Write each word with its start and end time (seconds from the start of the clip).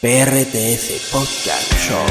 PRTS 0.00 1.10
Podcast 1.10 1.72
Show. 1.74 2.06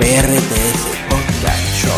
PRTS 0.00 0.82
Podcast 1.08 1.64
Show. 1.76 1.92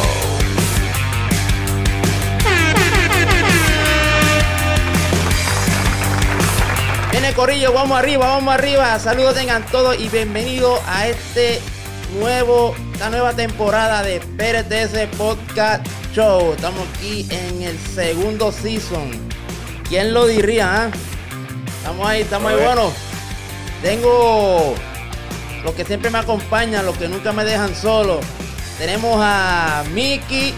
Viene 7.11 7.33
Corillo, 7.33 7.73
vamos 7.73 7.99
arriba, 7.99 8.27
vamos 8.27 8.53
arriba. 8.53 8.99
Saludos 8.99 9.35
tengan 9.35 9.65
todos 9.65 9.99
y 9.99 10.11
bienvenidos 10.11 10.79
a 10.87 11.09
este 11.09 11.59
nuevo, 12.19 12.75
esta 12.93 13.09
nueva 13.09 13.33
temporada 13.33 14.03
de 14.03 14.21
PRTS 14.21 15.17
Podcast 15.17 16.02
Show. 16.13 16.53
Estamos 16.53 16.81
aquí 16.95 17.27
en 17.31 17.62
el 17.62 17.79
segundo 17.79 18.53
season. 18.53 19.11
¿Quién 19.89 20.12
lo 20.12 20.27
diría? 20.27 20.84
ah? 20.84 20.91
Estamos 21.79 22.07
ahí, 22.07 22.20
estamos 22.23 22.53
ahí. 22.53 22.62
Bueno, 22.62 22.93
tengo 23.83 24.75
los 25.65 25.75
que 25.75 25.84
siempre 25.84 26.11
me 26.11 26.19
acompañan, 26.19 26.84
los 26.87 26.97
que 26.97 27.09
nunca 27.09 27.33
me 27.33 27.45
dejan 27.45 27.75
solo. 27.75 28.20
Tenemos 28.79 29.19
a 29.20 29.84
Mickey 29.93 30.55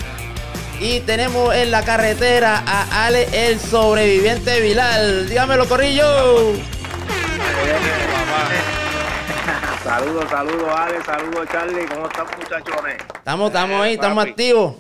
y 0.81 1.01
tenemos 1.01 1.55
en 1.55 1.71
la 1.71 1.85
carretera 1.85 2.63
a 2.67 3.07
Ale, 3.07 3.29
el 3.33 3.61
sobreviviente 3.61 4.61
Vilal. 4.61 5.29
Dígamelo, 5.29 5.69
Corrillo. 5.69 6.53
Saludos, 9.85 10.25
saludos, 10.31 10.69
Ale, 10.77 11.05
saludos, 11.05 11.47
Charlie. 11.53 11.87
¿Cómo 11.87 12.07
están, 12.07 12.27
muchachones? 12.39 12.97
Estamos, 13.19 13.49
estamos 13.49 13.83
ahí, 13.83 13.91
Eh, 13.93 13.95
estamos 13.95 14.25
activos. 14.25 14.75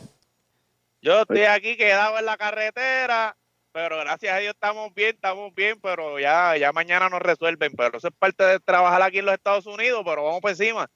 Yo 1.04 1.20
estoy 1.20 1.42
aquí 1.42 1.76
quedado 1.76 2.18
en 2.18 2.24
la 2.24 2.38
carretera, 2.38 3.36
pero 3.72 3.98
gracias 3.98 4.34
a 4.34 4.38
Dios 4.38 4.54
estamos 4.54 4.94
bien, 4.94 5.14
estamos 5.14 5.54
bien, 5.54 5.78
pero 5.82 6.18
ya, 6.18 6.56
ya 6.56 6.72
mañana 6.72 7.10
nos 7.10 7.20
resuelven. 7.20 7.72
Pero 7.76 7.98
eso 7.98 8.08
es 8.08 8.14
parte 8.18 8.42
de 8.42 8.58
trabajar 8.58 9.02
aquí 9.02 9.18
en 9.18 9.26
los 9.26 9.34
Estados 9.34 9.66
Unidos, 9.66 10.00
pero 10.02 10.24
vamos 10.24 10.40
por 10.40 10.50
encima. 10.50 10.88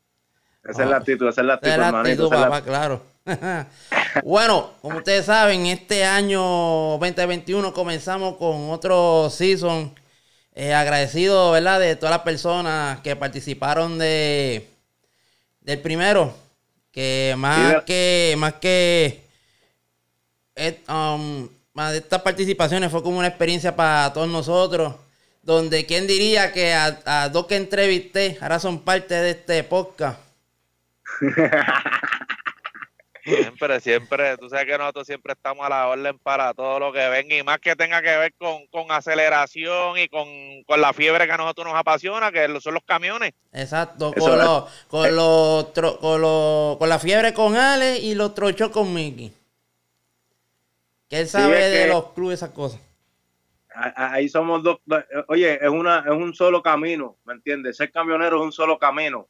Esa 0.64 0.84
es 0.84 0.88
la 0.88 0.96
actitud, 0.96 1.28
esa 1.28 1.42
es 1.42 1.46
la 1.46 1.54
actitud, 1.54 1.72
es 1.72 1.78
la 1.78 1.86
hermanito. 1.88 2.24
actitud, 2.24 2.26
esa 2.26 2.34
es 2.36 2.40
la- 2.40 2.48
papá, 2.48 2.64
claro. 2.64 3.02
bueno, 4.24 4.70
como 4.80 4.96
ustedes 4.96 5.26
saben, 5.26 5.66
este 5.66 6.02
año 6.06 6.40
2021 6.98 7.74
comenzamos 7.74 8.38
con 8.38 8.70
otro 8.70 9.28
season. 9.28 9.94
Eh, 10.54 10.72
agradecido, 10.72 11.52
¿verdad? 11.52 11.78
De 11.80 11.96
todas 11.96 12.12
las 12.16 12.22
personas 12.22 13.00
que 13.00 13.14
participaron 13.14 13.98
de 13.98 14.66
del 15.60 15.80
primero. 15.82 16.34
Que 16.90 17.34
más 17.36 17.84
que 17.84 18.34
más 18.38 18.54
que 18.54 19.27
um, 20.88 21.48
estas 21.94 22.22
participaciones 22.22 22.90
fue 22.90 23.02
como 23.02 23.18
una 23.18 23.28
experiencia 23.28 23.74
para 23.76 24.12
todos 24.12 24.28
nosotros. 24.28 24.94
Donde 25.42 25.86
quién 25.86 26.06
diría 26.06 26.52
que 26.52 26.74
a, 26.74 27.00
a 27.06 27.28
dos 27.30 27.46
que 27.46 27.56
entrevisté 27.56 28.36
ahora 28.40 28.58
son 28.58 28.80
parte 28.80 29.14
de 29.14 29.30
este 29.30 29.64
podcast. 29.64 30.20
Siempre, 33.24 33.80
siempre, 33.80 34.38
tú 34.38 34.48
sabes 34.48 34.64
que 34.64 34.78
nosotros 34.78 35.06
siempre 35.06 35.34
estamos 35.34 35.66
a 35.66 35.68
la 35.68 35.86
orden 35.88 36.18
para 36.18 36.54
todo 36.54 36.78
lo 36.78 36.92
que 36.92 37.06
venga 37.10 37.36
y 37.36 37.42
más 37.42 37.58
que 37.58 37.76
tenga 37.76 38.00
que 38.00 38.16
ver 38.16 38.32
con, 38.38 38.66
con 38.68 38.90
aceleración 38.90 39.98
y 39.98 40.08
con, 40.08 40.26
con 40.66 40.80
la 40.80 40.94
fiebre 40.94 41.26
que 41.26 41.32
a 41.32 41.36
nosotros 41.36 41.66
nos 41.66 41.76
apasiona, 41.76 42.32
que 42.32 42.48
son 42.60 42.72
los 42.72 42.82
camiones. 42.84 43.32
Exacto, 43.52 44.12
Eso 44.16 44.24
con, 44.24 44.38
los, 44.38 44.64
con, 44.88 45.14
los 45.16 45.74
tro- 45.74 45.98
con, 45.98 46.22
los- 46.22 46.78
con 46.78 46.88
la 46.88 46.98
fiebre 46.98 47.34
con 47.34 47.54
Ale 47.56 47.98
y 47.98 48.14
los 48.14 48.34
trochos 48.34 48.70
con 48.70 48.94
Mickey. 48.94 49.30
Que 51.08 51.20
él 51.20 51.28
sabe 51.28 51.64
es 51.66 51.72
de 51.72 51.82
que- 51.84 51.88
los 51.88 52.12
clubes, 52.12 52.34
esas 52.38 52.50
cosas. 52.50 52.80
Ahí 53.94 54.28
somos 54.28 54.62
dos. 54.62 54.78
Oye, 55.28 55.54
es, 55.64 55.68
una, 55.70 56.00
es 56.00 56.10
un 56.10 56.34
solo 56.34 56.62
camino, 56.62 57.16
¿me 57.24 57.34
entiendes? 57.34 57.76
Ser 57.76 57.92
camionero 57.92 58.38
es 58.38 58.42
un 58.42 58.50
solo 58.52 58.76
camino, 58.78 59.28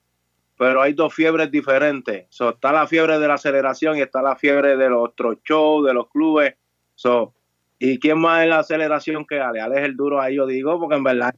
pero 0.57 0.81
hay 0.81 0.95
dos 0.95 1.13
fiebres 1.13 1.51
diferentes. 1.51 2.27
So, 2.31 2.51
está 2.51 2.73
la 2.73 2.87
fiebre 2.87 3.19
de 3.19 3.29
la 3.29 3.35
aceleración 3.35 3.99
y 3.99 4.01
está 4.01 4.23
la 4.23 4.37
fiebre 4.37 4.77
de 4.77 4.89
los 4.89 5.11
shows, 5.45 5.87
de 5.87 5.93
los 5.93 6.09
clubes. 6.09 6.55
So, 6.95 7.35
¿Y 7.81 7.99
quién 8.01 8.19
más 8.19 8.43
es 8.43 8.49
la 8.49 8.59
aceleración 8.61 9.25
que 9.27 9.39
Ale? 9.39 9.61
Ale 9.61 9.79
es 9.81 9.85
el 9.85 9.97
duro 9.97 10.21
ahí, 10.21 10.35
yo 10.37 10.47
digo, 10.47 10.81
porque 10.81 10.97
en 10.97 11.05
verdad 11.05 11.33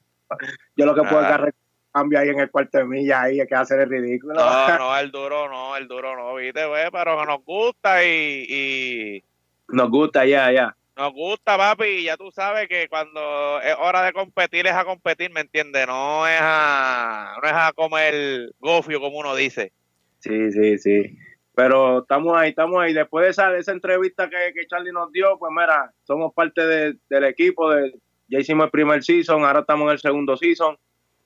yo 0.77 0.87
lo 0.87 0.95
que 0.95 1.03
puedo 1.03 1.19
Ah. 1.19 1.27
agarrar 1.27 1.55
cambio 1.93 2.19
ahí 2.21 2.29
en 2.29 2.39
el 2.39 2.50
cuarto 2.50 2.79
de 2.79 2.84
milla 2.84 3.23
ahí, 3.23 3.41
es 3.41 3.49
que 3.49 3.55
hacer 3.56 3.81
el 3.81 3.91
ridículo. 3.91 4.34
No, 4.34 4.41
no, 4.79 4.97
el 4.99 5.11
duro 5.11 5.49
no, 5.50 5.77
el 5.77 5.89
duro 5.89 6.17
no, 6.17 6.34
viste, 6.37 6.65
güey, 6.65 6.84
pero 6.93 7.19
que 7.19 7.27
nos 7.27 7.45
gusta 7.45 8.05
y, 8.05 8.47
y 8.49 9.25
Nos 9.72 9.91
gusta, 9.91 10.25
ya, 10.26 10.50
ya. 10.53 10.76
nos 10.97 11.12
gusta, 11.12 11.56
papi, 11.56 11.84
y 11.84 12.04
ya 12.04 12.16
tú 12.16 12.31
sabes 12.31 12.69
que 12.69 12.88
cuando 12.88 13.60
es 13.62 13.75
hora 13.81 14.03
de 14.03 14.12
competir 14.12 14.66
es 14.66 14.72
a 14.75 14.84
competir, 14.84 15.31
¿me 15.31 15.41
entiendes? 15.41 15.86
No 15.86 16.26
es 16.26 16.38
a, 16.41 17.36
no 17.42 17.48
es 17.48 17.54
a 17.54 17.72
comer 17.75 18.50
gofio, 18.58 19.00
como 19.00 19.19
uno 19.19 19.34
dice. 19.34 19.72
Sí, 20.19 20.53
sí, 20.53 20.78
sí. 20.78 21.16
Pero 21.54 22.00
estamos 22.00 22.36
ahí, 22.36 22.50
estamos 22.50 22.81
ahí. 22.81 22.92
Después 22.92 23.25
de 23.25 23.31
esa, 23.31 23.50
de 23.50 23.60
esa 23.60 23.72
entrevista 23.72 24.28
que, 24.28 24.53
que 24.54 24.66
Charlie 24.66 24.92
nos 24.92 25.10
dio, 25.12 25.38
pues 25.38 25.50
mira, 25.54 25.91
somos 26.04 26.32
parte 26.34 26.66
de- 26.66 26.97
del 27.08 27.25
equipo. 27.25 27.70
De, 27.70 27.92
ya 28.28 28.38
hicimos 28.38 28.64
el 28.66 28.70
primer 28.70 29.02
season, 29.02 29.44
ahora 29.44 29.60
estamos 29.60 29.87
en 29.87 29.92
el 29.92 29.98
segundo 29.98 30.37
season. 30.37 30.76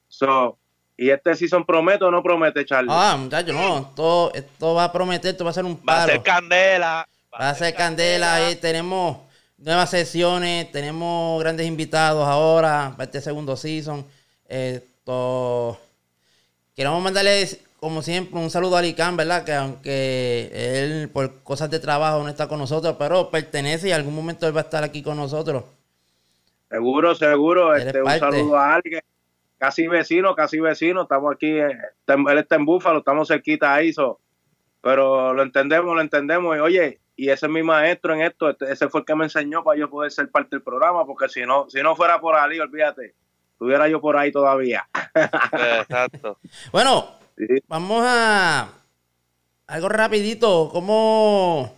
So, 0.09 0.59
¿Y 0.97 1.11
este 1.11 1.35
season 1.35 1.65
promete 1.67 2.05
o 2.05 2.11
no 2.11 2.23
promete, 2.23 2.65
Charlie? 2.65 2.91
Ah, 2.93 3.17
muchachos, 3.19 3.53
no, 3.55 3.79
esto, 3.81 4.33
esto 4.35 4.75
va 4.75 4.85
a 4.85 4.93
prometer, 4.93 5.33
esto 5.33 5.45
va 5.45 5.51
a 5.51 5.55
ser 5.55 5.65
un 5.65 5.77
Va 5.89 6.05
a 6.05 6.07
ser 6.07 6.23
candela. 6.23 7.09
Va 7.41 7.51
a 7.51 7.55
ser 7.55 7.75
candela, 7.75 8.37
ahí 8.37 8.55
tenemos 8.55 9.19
nuevas 9.59 9.91
sesiones, 9.91 10.71
tenemos 10.71 11.41
grandes 11.41 11.67
invitados 11.67 12.25
ahora 12.25 12.93
para 12.93 13.05
este 13.05 13.21
segundo 13.21 13.57
season. 13.57 14.07
Esto 14.47 15.77
queremos 16.77 17.03
mandarle, 17.03 17.49
como 17.81 18.03
siempre, 18.03 18.39
un 18.39 18.51
saludo 18.51 18.77
a 18.77 18.79
Alicán, 18.79 19.17
¿verdad? 19.17 19.45
Que 19.45 19.53
aunque 19.53 20.51
él 20.53 21.09
por 21.09 21.43
cosas 21.43 21.71
de 21.71 21.81
trabajo 21.81 22.23
no 22.23 22.29
está 22.29 22.47
con 22.47 22.61
nosotros, 22.61 22.95
pero 23.01 23.31
pertenece 23.31 23.89
y 23.89 23.91
en 23.91 23.97
algún 23.97 24.15
momento 24.15 24.47
él 24.47 24.55
va 24.57 24.61
a 24.61 24.65
estar 24.65 24.85
aquí 24.85 25.03
con 25.03 25.17
nosotros. 25.17 25.65
Seguro, 26.71 27.17
seguro. 27.17 27.75
Este, 27.75 28.01
un 28.01 28.11
saludo 28.11 28.57
a 28.57 28.77
alguien. 28.77 29.01
Casi 29.59 29.89
vecino, 29.89 30.37
casi 30.37 30.61
vecino. 30.61 31.03
Estamos 31.03 31.35
aquí, 31.35 31.51
eh, 31.51 31.79
él 32.07 32.39
está 32.39 32.55
en 32.55 32.65
Búfalo, 32.65 33.01
estamos 33.01 33.27
cerquita 33.27 33.75
ahí. 33.75 33.93
so. 33.93 34.21
Pero 34.81 35.33
lo 35.33 35.43
entendemos, 35.43 35.95
lo 35.95 36.01
entendemos. 36.01 36.57
Y 36.57 36.61
oye, 36.61 37.01
y 37.17 37.29
ese 37.31 37.47
es 37.47 37.53
mi 37.53 37.63
maestro 37.63 38.15
en 38.15 38.23
esto. 38.23 38.51
este- 38.51 38.73
ese 38.73 38.89
fue 38.89 39.01
el 39.01 39.07
que 39.07 39.15
me 39.15 39.25
enseñó 39.25 39.63
para 39.65 39.79
yo 39.79 39.89
poder 39.91 40.11
ser 40.11 40.31
parte 40.31 40.51
del 40.57 40.63
programa. 40.63 41.05
Porque 41.07 41.29
si 41.29 41.43
no, 41.47 41.69
si 41.71 41.83
no 41.83 41.95
fuera 41.97 42.21
por 42.21 42.35
Ali, 42.37 42.59
olvídate, 42.61 43.15
estuviera 43.53 43.89
yo 43.89 44.01
por 44.01 44.17
ahí 44.17 44.33
todavía. 44.33 44.89
Exacto. 45.81 46.39
Bueno, 46.73 47.19
Sí. 47.37 47.47
vamos 47.67 48.05
a 48.07 48.69
algo 49.67 49.89
rapidito. 49.89 50.69
¿Cómo 50.73 51.75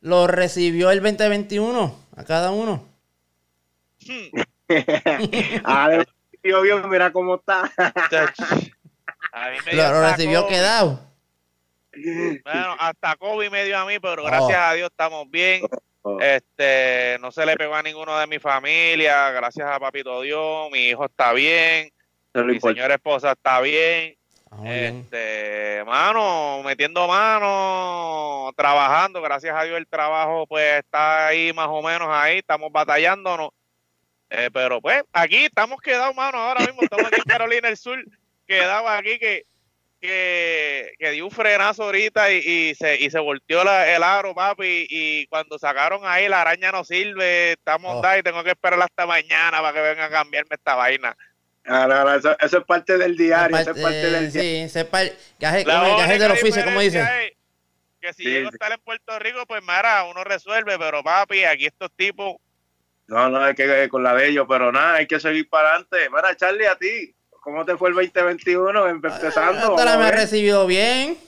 lo 0.00 0.26
recibió 0.28 0.90
el 0.92 1.00
2021 1.02 1.94
a 2.16 2.24
cada 2.24 2.50
uno? 2.52 2.84
Ale, 5.64 6.04
yo 6.42 6.62
bien, 6.62 6.88
mira 6.88 7.12
cómo 7.12 7.36
está. 7.36 7.70
A 9.32 9.50
mí 9.50 9.56
me 9.66 9.72
dio 9.72 9.82
Lo, 9.82 9.90
lo 9.92 10.10
recibió 10.10 10.46
quedado. 10.46 11.00
Bueno, 11.94 12.76
hasta 12.78 13.16
COVID 13.16 13.50
me 13.50 13.64
dio 13.64 13.78
a 13.78 13.84
mí, 13.84 13.98
pero 14.00 14.24
gracias 14.24 14.58
Oh. 14.58 14.62
a 14.70 14.74
Dios 14.74 14.90
estamos 14.90 15.30
bien. 15.30 15.62
Oh. 16.02 16.18
Este, 16.20 17.16
no 17.20 17.30
se 17.30 17.46
le 17.46 17.56
pegó 17.56 17.74
a 17.74 17.82
ninguno 17.82 18.18
de 18.18 18.26
mi 18.26 18.38
familia, 18.38 19.30
gracias 19.30 19.68
a 19.68 19.78
Papito 19.78 20.20
Dios, 20.22 20.68
mi 20.72 20.88
hijo 20.88 21.04
está 21.04 21.32
bien, 21.32 21.92
mi 22.34 22.58
señora 22.60 22.94
esposa 22.94 23.32
está 23.32 23.60
bien, 23.60 24.16
Ah, 24.50 24.56
muy 24.56 24.68
bien. 24.70 24.96
este, 25.12 25.84
mano, 25.86 26.62
metiendo 26.64 27.06
mano, 27.06 28.50
trabajando, 28.56 29.22
gracias 29.22 29.54
a 29.56 29.62
Dios 29.64 29.78
el 29.78 29.86
trabajo 29.86 30.46
pues 30.48 30.78
está 30.80 31.28
ahí 31.28 31.52
más 31.52 31.68
o 31.70 31.80
menos 31.82 32.08
ahí, 32.10 32.38
estamos 32.38 32.72
batallándonos, 32.72 33.50
Eh, 34.30 34.48
pero 34.52 34.80
pues 34.80 35.04
aquí 35.12 35.44
estamos 35.44 35.80
quedados, 35.80 36.16
mano, 36.16 36.38
ahora 36.38 36.60
mismo 36.66 36.82
estamos 36.82 37.06
aquí 37.06 37.16
en 37.18 37.24
Carolina 37.24 37.68
del 37.68 37.76
Sur, 37.76 38.02
quedados 38.46 38.90
aquí 38.90 39.18
que 39.20 39.44
que, 40.02 40.92
que 40.98 41.10
dio 41.12 41.24
un 41.24 41.30
frenazo 41.30 41.84
ahorita 41.84 42.30
y, 42.32 42.38
y 42.38 42.74
se, 42.74 42.96
y 42.96 43.08
se 43.08 43.20
volteó 43.20 43.62
la- 43.62 43.94
el 43.94 44.02
aro, 44.02 44.34
papi, 44.34 44.86
y 44.90 45.26
cuando 45.28 45.58
sacaron 45.58 46.00
ahí 46.04 46.28
la 46.28 46.40
araña 46.42 46.72
no 46.72 46.84
sirve, 46.84 47.52
está 47.52 47.78
montada 47.78 48.18
y 48.18 48.22
tengo 48.22 48.42
que 48.42 48.50
esperar 48.50 48.82
hasta 48.82 49.06
mañana 49.06 49.60
para 49.62 49.72
que 49.72 49.80
vengan 49.80 50.04
a 50.06 50.10
cambiarme 50.10 50.56
esta 50.56 50.74
vaina. 50.74 51.16
Eso, 51.64 52.36
eso 52.40 52.58
es 52.58 52.64
parte 52.64 52.98
del 52.98 53.16
diario. 53.16 53.56
Eso 53.56 53.70
es 53.70 53.78
parte 53.80 54.10
del 54.10 54.32
diario. 54.32 54.50
sí, 54.50 54.68
es 55.86 55.96
gaje, 55.96 56.18
del 56.18 56.32
oficio, 56.32 56.64
como 56.64 56.80
dice. 56.80 56.98
diferencia 56.98 57.22
es 57.24 57.32
Que 58.00 58.12
si 58.12 58.24
Sí, 58.24 58.30
llego 58.30 58.48
a 58.48 58.50
estar 58.50 58.72
en 58.72 58.80
Puerto 58.80 59.18
Rico, 59.20 59.46
pues 59.46 59.62
mara, 59.62 60.02
uno 60.04 60.24
resuelve, 60.24 60.76
pero 60.76 61.04
papi, 61.04 61.44
aquí 61.44 61.66
estos 61.66 61.92
tipos, 61.96 62.34
No, 63.06 63.28
no, 63.30 63.38
hay 63.44 63.54
que 63.54 63.88
con 63.88 64.02
la 64.02 64.14
de 64.16 64.28
ellos, 64.28 64.46
pero 64.48 64.72
nada, 64.72 64.94
hay 64.94 65.06
que 65.06 65.20
seguir 65.20 65.48
para 65.48 65.68
adelante. 65.68 66.10
Mira, 66.10 66.34
Charlie, 66.34 66.66
a 66.66 66.74
ti, 66.76 67.14
¿cómo 67.42 67.64
te 67.64 67.76
fue 67.76 67.90
el 67.90 67.94
2021 67.94 68.88
empezando? 68.88 69.28
Esta 69.28 69.40
la 69.52 69.60
Vamos 69.66 69.80
a 69.82 69.98
me 69.98 70.04
ha 70.06 70.10
recibido 70.10 70.66
bien. 70.66 71.18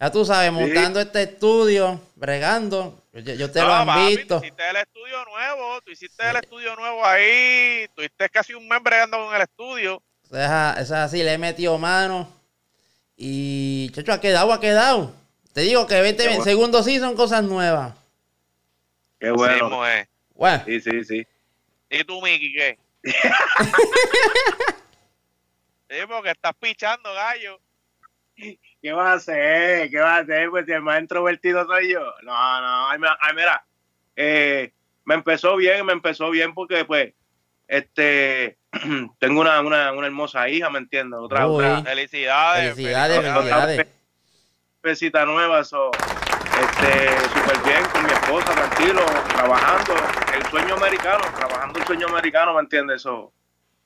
Ya 0.00 0.10
tú 0.10 0.24
sabes, 0.24 0.50
montando 0.52 1.00
este 1.00 1.22
estudio, 1.22 2.00
bregando. 2.16 3.00
Yo, 3.12 3.20
yo 3.34 3.50
te 3.50 3.60
lo 3.62 3.72
han 3.72 3.86
papi, 3.86 4.16
visto. 4.16 4.40
Tú 4.40 4.44
hiciste 4.46 4.68
el 4.70 4.76
estudio 4.76 5.24
nuevo, 5.26 5.80
tú 5.82 5.90
hiciste 5.92 6.28
el 6.30 6.36
estudio 6.36 6.76
nuevo 6.76 7.06
ahí, 7.06 7.86
tuviste 7.94 8.28
casi 8.28 8.54
un 8.54 8.66
mes 8.68 8.82
bregando 8.82 9.16
con 9.24 9.34
el 9.34 9.42
estudio. 9.42 10.02
Eso 10.24 10.36
es, 10.36 10.48
a- 10.48 10.72
eso 10.80 10.94
es 10.94 11.00
así, 11.00 11.22
le 11.22 11.34
he 11.34 11.38
metido 11.38 11.78
mano. 11.78 12.28
Y, 13.16 13.90
chacho, 13.92 14.12
ha 14.12 14.20
quedado, 14.20 14.52
ha 14.52 14.60
quedado. 14.60 15.14
Te 15.52 15.60
digo 15.60 15.86
que 15.86 16.00
vete 16.00 16.24
Qué 16.24 16.28
bien. 16.30 16.38
bueno. 16.38 16.50
Segundo 16.50 16.82
sí 16.82 16.98
son 16.98 17.14
cosas 17.14 17.44
nuevas. 17.44 17.94
Qué 19.20 19.30
bueno. 19.30 19.86
es. 19.86 20.08
Bueno, 20.34 20.62
Sí, 20.66 20.80
sí, 20.80 21.04
sí. 21.04 21.26
¿Y 21.88 22.02
tú, 22.02 22.20
Miki, 22.20 22.52
qué? 22.52 22.78
sí, 25.88 25.96
porque 26.08 26.30
estás 26.30 26.54
pichando, 26.58 27.12
gallo. 27.14 27.60
¿Qué 28.36 28.92
vas 28.92 29.06
a 29.06 29.12
hacer? 29.14 29.90
¿Qué 29.90 29.98
vas 29.98 30.18
a 30.18 30.22
hacer? 30.22 30.50
Pues 30.50 30.66
si 30.66 30.72
el 30.72 30.82
más 30.82 31.00
introvertido 31.00 31.64
soy 31.66 31.92
yo. 31.92 32.00
No, 32.22 32.60
no, 32.60 32.88
ay, 32.88 32.98
mira, 32.98 33.16
ay, 33.20 33.34
mira, 33.34 33.64
eh, 34.16 34.72
me 35.04 35.14
empezó 35.14 35.56
bien, 35.56 35.86
me 35.86 35.92
empezó 35.92 36.30
bien 36.30 36.52
porque 36.52 36.84
pues, 36.84 37.12
este, 37.68 38.58
tengo 39.18 39.40
una, 39.40 39.60
una, 39.60 39.92
una 39.92 40.06
hermosa 40.06 40.48
hija, 40.48 40.68
¿me 40.70 40.78
entiendes? 40.80 41.18
Otra, 41.20 41.46
Uy. 41.46 41.64
otra 41.64 41.82
Felicidades, 41.82 42.74
Felicidades. 42.74 43.16
felicidades. 43.16 43.76
felicidades. 43.76 43.86
besita 44.82 45.24
nueva, 45.24 45.60
eso, 45.60 45.90
este, 45.92 47.08
súper 47.28 47.58
bien 47.64 47.84
con 47.92 48.02
mi 48.04 48.12
esposa, 48.12 48.52
tranquilo, 48.54 49.04
trabajando, 49.28 49.94
el 50.34 50.42
sueño 50.50 50.74
americano, 50.74 51.24
trabajando 51.36 51.78
el 51.78 51.86
sueño 51.86 52.08
americano, 52.08 52.54
¿me 52.54 52.60
entiendes? 52.60 52.96
Eso, 52.96 53.32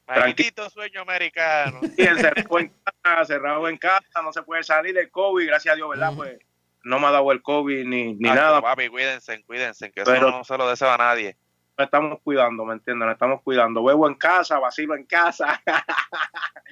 Maldito 0.08 0.70
sueño 0.70 1.02
americano. 1.02 1.80
y 1.96 2.02
encerrado 2.02 2.58
en 2.58 2.72
casa, 3.02 3.24
cerrado 3.26 3.68
en 3.68 3.76
casa, 3.78 4.22
no 4.22 4.32
se 4.32 4.42
puede 4.42 4.62
salir 4.62 4.94
del 4.94 5.10
COVID, 5.10 5.46
gracias 5.46 5.72
a 5.74 5.76
Dios, 5.76 5.88
¿verdad? 5.90 6.12
Pues 6.16 6.38
no 6.84 6.98
me 6.98 7.06
ha 7.06 7.10
dado 7.10 7.30
el 7.32 7.42
COVID 7.42 7.84
ni, 7.86 8.14
ni 8.14 8.28
nada, 8.30 8.62
Papi, 8.62 8.88
cuídense, 8.88 9.42
cuídense, 9.44 9.90
que 9.92 10.02
eso 10.02 10.10
Pero- 10.12 10.30
no 10.30 10.44
se 10.44 10.56
lo 10.56 10.68
deseo 10.68 10.90
a 10.90 10.96
nadie. 10.96 11.36
nos 11.76 11.84
estamos 11.84 12.18
cuidando, 12.24 12.64
¿me 12.64 12.74
entiendes? 12.74 13.06
Nos 13.06 13.12
estamos 13.14 13.42
cuidando. 13.42 13.84
Bebo 13.84 14.08
en 14.08 14.14
casa, 14.14 14.58
vacilo 14.58 14.94
en 14.94 15.04
casa. 15.04 15.60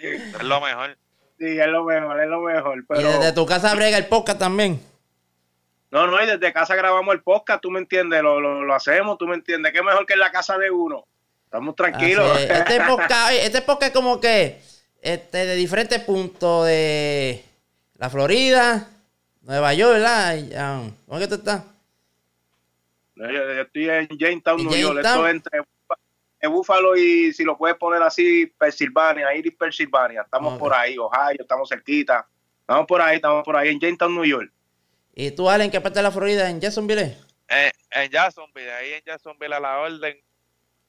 Es 0.01 0.43
lo 0.43 0.61
mejor. 0.61 0.97
sí, 1.39 1.59
es 1.59 1.67
lo 1.69 1.85
mejor, 1.85 2.21
es 2.21 2.29
lo 2.29 2.41
mejor. 2.41 2.79
y 2.79 2.83
Pero 2.83 3.09
desde 3.19 3.33
tu 3.33 3.47
casa 3.47 3.75
brega 3.75 3.99
el 3.99 4.07
podcast 4.07 4.39
también. 4.39 4.81
no, 5.91 6.07
no, 6.07 6.23
y 6.23 6.27
desde 6.27 6.53
casa 6.53 6.75
grabamos 6.75 7.15
el 7.15 7.23
podcast, 7.23 7.61
tú 7.63 7.71
me 7.71 7.79
entiendes, 7.81 8.23
lo, 8.23 8.41
lo, 8.41 8.65
lo 8.65 8.75
hacemos, 8.75 9.17
tú 9.19 9.27
me 9.27 9.35
entiendes. 9.37 9.73
¿Qué 9.73 9.83
mejor 9.83 10.07
que 10.07 10.15
en 10.15 10.21
la 10.21 10.31
casa 10.31 10.59
de 10.59 10.71
uno? 10.71 11.05
Estamos 11.47 11.75
tranquilos. 11.75 12.31
Así 12.33 12.45
es. 12.45 12.51
Este 12.51 12.81
podcast, 12.87 13.33
este 13.33 13.63
podcast 13.63 13.83
es 13.83 13.93
como 13.93 14.21
que 14.21 14.61
este, 15.01 15.47
de 15.47 15.55
diferentes 15.55 16.01
puntos 16.01 16.67
de 16.67 17.43
la 17.97 18.11
Florida, 18.11 18.91
Nueva 19.43 19.73
York, 19.73 19.95
¿verdad? 19.95 20.37
Um, 20.37 20.93
¿Cómo 21.07 21.19
es 21.19 21.25
que 21.25 21.29
tú 21.29 21.35
estás? 21.37 21.63
yo, 23.15 23.31
yo 23.31 23.63
estoy 23.63 23.89
en 23.89 24.09
Jamestown, 24.19 24.61
¿En 24.61 24.67
New 24.67 24.77
York. 24.77 24.99
Esto 24.99 25.27
es 25.27 25.35
entre 25.35 25.61
en 26.41 26.53
Búfalo 26.53 26.97
y 26.97 27.33
si 27.33 27.45
lo 27.45 27.57
puedes 27.57 27.77
poner 27.77 28.03
así, 28.03 28.47
Pensilvania, 28.59 29.35
Iris, 29.35 29.55
Pensilvania. 29.55 30.23
Estamos 30.23 30.59
por 30.59 30.75
ahí, 30.75 30.99
Ohio, 30.99 31.39
estamos 31.41 31.69
cerquita. 31.69 32.27
Estamos 32.61 32.87
por 32.87 33.01
ahí, 33.01 33.17
estamos 33.17 33.45
por 33.45 33.57
ahí, 33.57 33.71
en 33.71 33.81
Jamestown, 33.81 34.15
New 34.15 34.25
York. 34.25 34.53
¿Y 35.15 35.31
tú, 35.31 35.49
Allen, 35.49 35.71
qué 35.71 35.81
parte 35.81 36.01
de 36.01 36.03
la 36.03 36.11
Florida? 36.11 36.51
¿En 36.51 36.61
Jacksonville? 36.61 37.17
En, 37.49 37.73
en 37.93 38.11
Jacksonville, 38.11 38.71
ahí 38.71 38.93
en 38.95 39.03
Jacksonville 39.05 39.55
a 39.55 39.61
la 39.61 39.79
orden. 39.79 40.17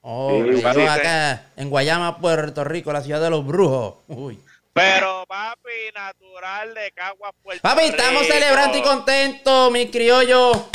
Oh, 0.00 0.42
Sí, 0.44 0.62
acá 0.86 1.46
en 1.56 1.70
Guayama, 1.70 2.18
Puerto 2.18 2.64
Rico, 2.64 2.92
la 2.92 3.02
ciudad 3.02 3.20
de 3.20 3.30
los 3.30 3.44
brujos. 3.46 3.94
Uy. 4.08 4.38
Pero, 4.72 5.24
papi, 5.26 5.70
natural 5.94 6.72
de 6.74 6.92
Caguas, 6.92 7.32
Puerto 7.42 7.62
Papi, 7.62 7.84
estamos 7.86 8.22
Rico. 8.22 8.34
celebrando 8.34 8.78
y 8.78 8.82
contentos, 8.82 9.72
mi 9.72 9.88
criollo. 9.90 10.68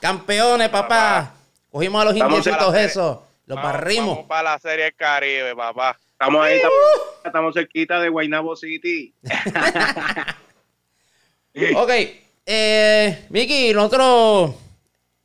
Campeones, 0.00 0.68
papá. 0.68 0.88
Papá. 0.88 1.32
Cogimos 1.70 2.02
a 2.02 2.04
los 2.06 2.16
indiecitos 2.16 2.74
esos. 2.74 3.18
Los 3.46 3.56
Vamos- 3.56 3.72
barrimos. 3.72 4.08
Vamos 4.16 4.28
para 4.28 4.42
la 4.54 4.58
Serie 4.58 4.86
del 4.86 4.96
Caribe, 4.96 5.54
papá. 5.54 5.96
Estamos 6.10 6.44
ahí, 6.44 6.56
estamos, 6.56 6.76
estamos 7.24 7.54
cerquita 7.54 8.00
de 8.00 8.08
Guaynabo 8.08 8.56
City. 8.56 9.14
Ok, 11.74 11.90
eh, 12.44 13.24
Miki, 13.30 13.72
nosotros 13.72 14.54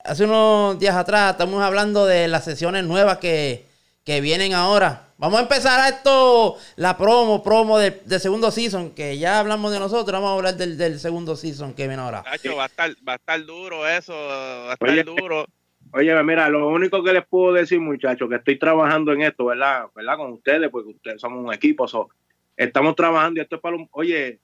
hace 0.03 0.25
unos 0.25 0.79
días 0.79 0.95
atrás 0.95 1.31
estamos 1.31 1.61
hablando 1.61 2.05
de 2.05 2.27
las 2.27 2.43
sesiones 2.43 2.85
nuevas 2.85 3.17
que, 3.17 3.65
que 4.03 4.21
vienen 4.21 4.53
ahora. 4.53 5.07
Vamos 5.17 5.39
a 5.39 5.43
empezar 5.43 5.79
a 5.79 5.89
esto, 5.89 6.57
la 6.77 6.97
promo, 6.97 7.43
promo 7.43 7.77
del, 7.77 8.01
del 8.05 8.19
segundo 8.19 8.49
season, 8.49 8.91
que 8.95 9.19
ya 9.19 9.39
hablamos 9.39 9.71
de 9.71 9.79
nosotros, 9.79 10.11
vamos 10.11 10.31
a 10.31 10.33
hablar 10.33 10.55
del, 10.55 10.77
del 10.77 10.99
segundo 10.99 11.35
season 11.35 11.73
que 11.75 11.87
viene 11.87 12.01
ahora. 12.01 12.23
Nacho, 12.25 12.55
va 12.55 12.63
a 12.63 12.67
estar, 12.67 12.89
va 13.07 13.13
a 13.13 13.15
estar 13.17 13.45
duro 13.45 13.87
eso, 13.87 14.13
va 14.13 14.71
a 14.71 14.73
estar 14.73 14.89
Oye. 14.89 15.03
duro. 15.03 15.45
Oye, 15.93 16.23
mira, 16.23 16.49
lo 16.49 16.69
único 16.69 17.03
que 17.03 17.13
les 17.13 17.27
puedo 17.27 17.53
decir, 17.53 17.79
muchachos, 17.79 18.29
que 18.29 18.35
estoy 18.35 18.57
trabajando 18.57 19.11
en 19.11 19.21
esto, 19.21 19.45
¿verdad? 19.45 19.87
¿Verdad? 19.93 20.17
Con 20.17 20.31
ustedes, 20.31 20.69
porque 20.69 20.89
ustedes 20.89 21.19
somos 21.19 21.43
un 21.45 21.53
equipo. 21.53 21.87
so, 21.87 22.09
estamos 22.55 22.95
trabajando 22.95 23.39
y 23.39 23.43
esto 23.43 23.57
es 23.57 23.61
para 23.61 23.77
los... 23.77 23.87
Oye, 23.91 24.39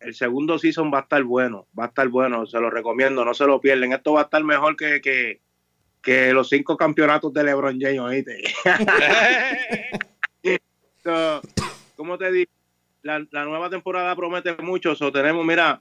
el 0.00 0.14
segundo 0.14 0.58
season 0.58 0.90
va 0.92 0.98
a 0.98 1.02
estar 1.02 1.22
bueno, 1.22 1.66
va 1.78 1.84
a 1.84 1.88
estar 1.88 2.08
bueno, 2.08 2.46
se 2.46 2.58
lo 2.58 2.70
recomiendo, 2.70 3.24
no 3.24 3.34
se 3.34 3.46
lo 3.46 3.60
pierden. 3.60 3.92
Esto 3.92 4.14
va 4.14 4.22
a 4.22 4.24
estar 4.24 4.42
mejor 4.42 4.76
que, 4.76 5.00
que, 5.00 5.40
que 6.02 6.32
los 6.32 6.48
cinco 6.48 6.76
campeonatos 6.76 7.32
de 7.32 7.44
LeBron 7.44 7.78
James, 7.80 8.00
¿oíste? 8.00 8.42
So, 11.02 11.40
¿Cómo 11.96 12.18
te 12.18 12.30
digo? 12.30 12.50
La, 13.00 13.26
la 13.30 13.46
nueva 13.46 13.70
temporada 13.70 14.14
promete 14.14 14.54
mucho. 14.62 14.94
So, 14.94 15.10
tenemos, 15.10 15.46
mira, 15.46 15.80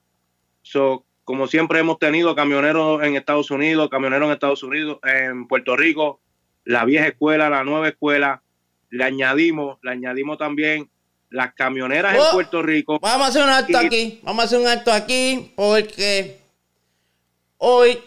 so, 0.62 1.04
como 1.26 1.48
siempre 1.48 1.80
hemos 1.80 2.00
tenido 2.00 2.36
camioneros 2.36 3.04
en 3.04 3.18
Estados 3.18 3.52
Unidos, 3.52 3.90
camioneros 3.90 4.28
en 4.28 4.34
Estados 4.34 4.64
Unidos, 4.64 5.00
en 5.04 5.46
Puerto 5.48 5.76
Rico, 5.76 6.22
la 6.64 6.86
vieja 6.86 7.08
escuela, 7.08 7.50
la 7.50 7.66
nueva 7.66 7.90
escuela, 7.90 8.42
le 8.90 9.04
añadimos, 9.04 9.78
le 9.82 9.92
añadimos 9.92 10.38
también 10.38 10.90
las 11.30 11.54
camioneras 11.54 12.16
Oh. 12.18 12.26
en 12.28 12.32
Puerto 12.32 12.62
Rico. 12.62 13.00
Vamos 13.00 13.28
a 13.28 13.30
hacer 13.30 13.44
un 13.44 13.50
acto 13.50 13.82
Y- 13.82 13.86
aquí, 13.86 14.20
vamos 14.24 14.44
a 14.44 14.46
hacer 14.46 14.60
un 14.60 14.68
acto 14.68 14.92
aquí, 14.92 15.52
porque 15.56 16.40
hoy 17.58 18.00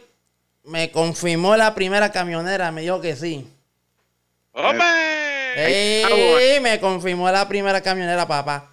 me 0.64 0.90
confirmó 0.90 1.56
la 1.56 1.74
primera 1.74 2.10
camionera, 2.10 2.70
me 2.72 2.82
dijo 2.82 3.00
que 3.00 3.16
sí. 3.16 3.46
¡Hombre! 4.52 4.84
Sí, 5.54 6.60
me 6.60 6.80
confirmó 6.80 7.30
la 7.30 7.46
primera 7.48 7.80
camionera, 7.80 8.26
papá. 8.26 8.68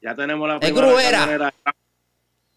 Ya 0.00 0.14
tenemos 0.14 0.48
la 0.48 0.58
primera 0.60 1.10
camionera. 1.10 1.54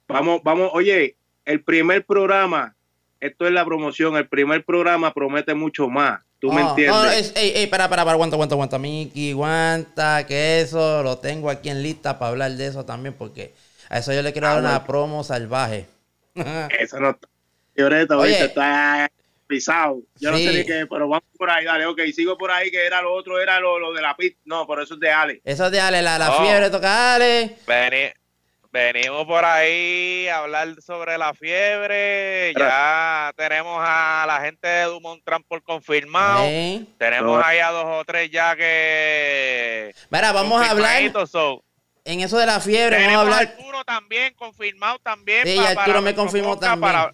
Vamos, 0.07 0.41
vamos, 0.43 0.69
oye, 0.73 1.15
el 1.45 1.61
primer 1.61 2.05
programa, 2.05 2.75
esto 3.19 3.45
es 3.47 3.51
la 3.53 3.65
promoción, 3.65 4.15
el 4.15 4.27
primer 4.27 4.63
programa 4.63 5.13
promete 5.13 5.53
mucho 5.53 5.87
más. 5.89 6.21
¿Tú 6.43 6.51
me 6.51 6.61
Oh, 6.61 6.69
entiendes? 6.71 6.93
no, 6.93 7.09
es- 7.09 7.31
ey, 7.37 7.53
ey, 7.55 7.67
para, 7.67 7.87
para, 7.87 8.03
para, 8.03 8.11
aguanta, 8.11 8.35
aguanta, 8.35 8.53
aguanta. 8.55 8.77
Miki, 8.77 9.31
aguanta, 9.31 10.25
que 10.27 10.59
eso 10.59 11.01
lo 11.01 11.17
tengo 11.17 11.49
aquí 11.49 11.69
en 11.69 11.81
lista 11.81 12.19
para 12.19 12.31
hablar 12.31 12.51
de 12.51 12.67
eso 12.67 12.83
también, 12.83 13.13
porque 13.17 13.53
a 13.87 13.99
eso 13.99 14.11
yo 14.11 14.21
le 14.21 14.33
quiero 14.33 14.47
Ah, 14.47 14.51
dar 14.55 14.59
una 14.59 14.69
bueno. 14.71 14.85
promo 14.85 15.23
salvaje. 15.23 15.85
Eso 16.77 16.99
no 16.99 17.11
está. 17.11 17.27
Oye. 17.77 17.83
ahorita 18.11 18.43
está 18.45 19.09
pisado. 19.47 20.01
Yo 20.19 20.31
no 20.31 20.37
Sí. 20.37 20.45
sé 20.47 20.53
ni 20.53 20.65
qué, 20.65 20.85
pero 20.89 21.07
vamos 21.07 21.23
por 21.37 21.49
ahí, 21.49 21.63
dale, 21.63 21.85
ok. 21.85 22.01
Sigo 22.13 22.37
por 22.37 22.51
ahí, 22.51 22.69
que 22.69 22.85
era 22.85 23.01
lo 23.01 23.13
otro, 23.13 23.39
era 23.39 23.61
lo, 23.61 23.79
lo 23.79 23.93
de 23.93 24.01
la 24.01 24.13
pista. 24.17 24.37
No, 24.43 24.67
por 24.67 24.81
eso 24.81 24.95
es 24.95 24.99
de 24.99 25.11
Ale. 25.11 25.41
Eso 25.45 25.71
de 25.71 25.79
Ale, 25.79 26.01
la, 26.01 26.17
la 26.19 26.35
Oh. 26.35 26.41
fiebre 26.43 26.69
toca 26.69 27.15
Ale. 27.15 27.55
Veni- 27.65 28.11
venimos 28.73 29.25
por 29.27 29.45
ahí 29.45 30.27
a 30.27 30.39
hablar 30.39 30.81
sobre 30.81 31.17
la 31.19 31.33
fiebre. 31.35 32.53
Ya 32.57 33.31
tenemos 33.37 33.77
a 33.79 34.25
la 34.27 34.41
gente 34.41 34.67
de 34.67 34.85
Dumont 34.85 35.23
Transport 35.23 35.63
confirmado. 35.63 36.43
Eh. 36.47 36.83
Tenemos 36.97 37.37
No. 37.39 37.45
ahí 37.45 37.59
a 37.59 37.69
dos 37.69 37.85
o 37.87 38.03
tres 38.03 38.31
ya 38.31 38.55
que. 38.55 39.93
Mira, 40.09 40.31
vamos 40.31 40.61
a 40.65 40.71
hablar 40.71 41.01
en 42.05 42.19
eso 42.19 42.37
de 42.37 42.45
la 42.45 42.59
fiebre, 42.59 42.97
vamos 43.05 43.15
a 43.15 43.21
hablar. 43.21 43.41
Arturo 43.57 43.83
también, 43.85 44.33
confirmado 44.33 44.99
también. 44.99 45.45
Sí, 45.47 45.55
pa- 45.55 45.69
Arturo 45.69 45.85
para 45.85 46.01
me 46.01 46.15
confirmó 46.15 46.57
también. 46.59 46.81
Para, 46.91 47.13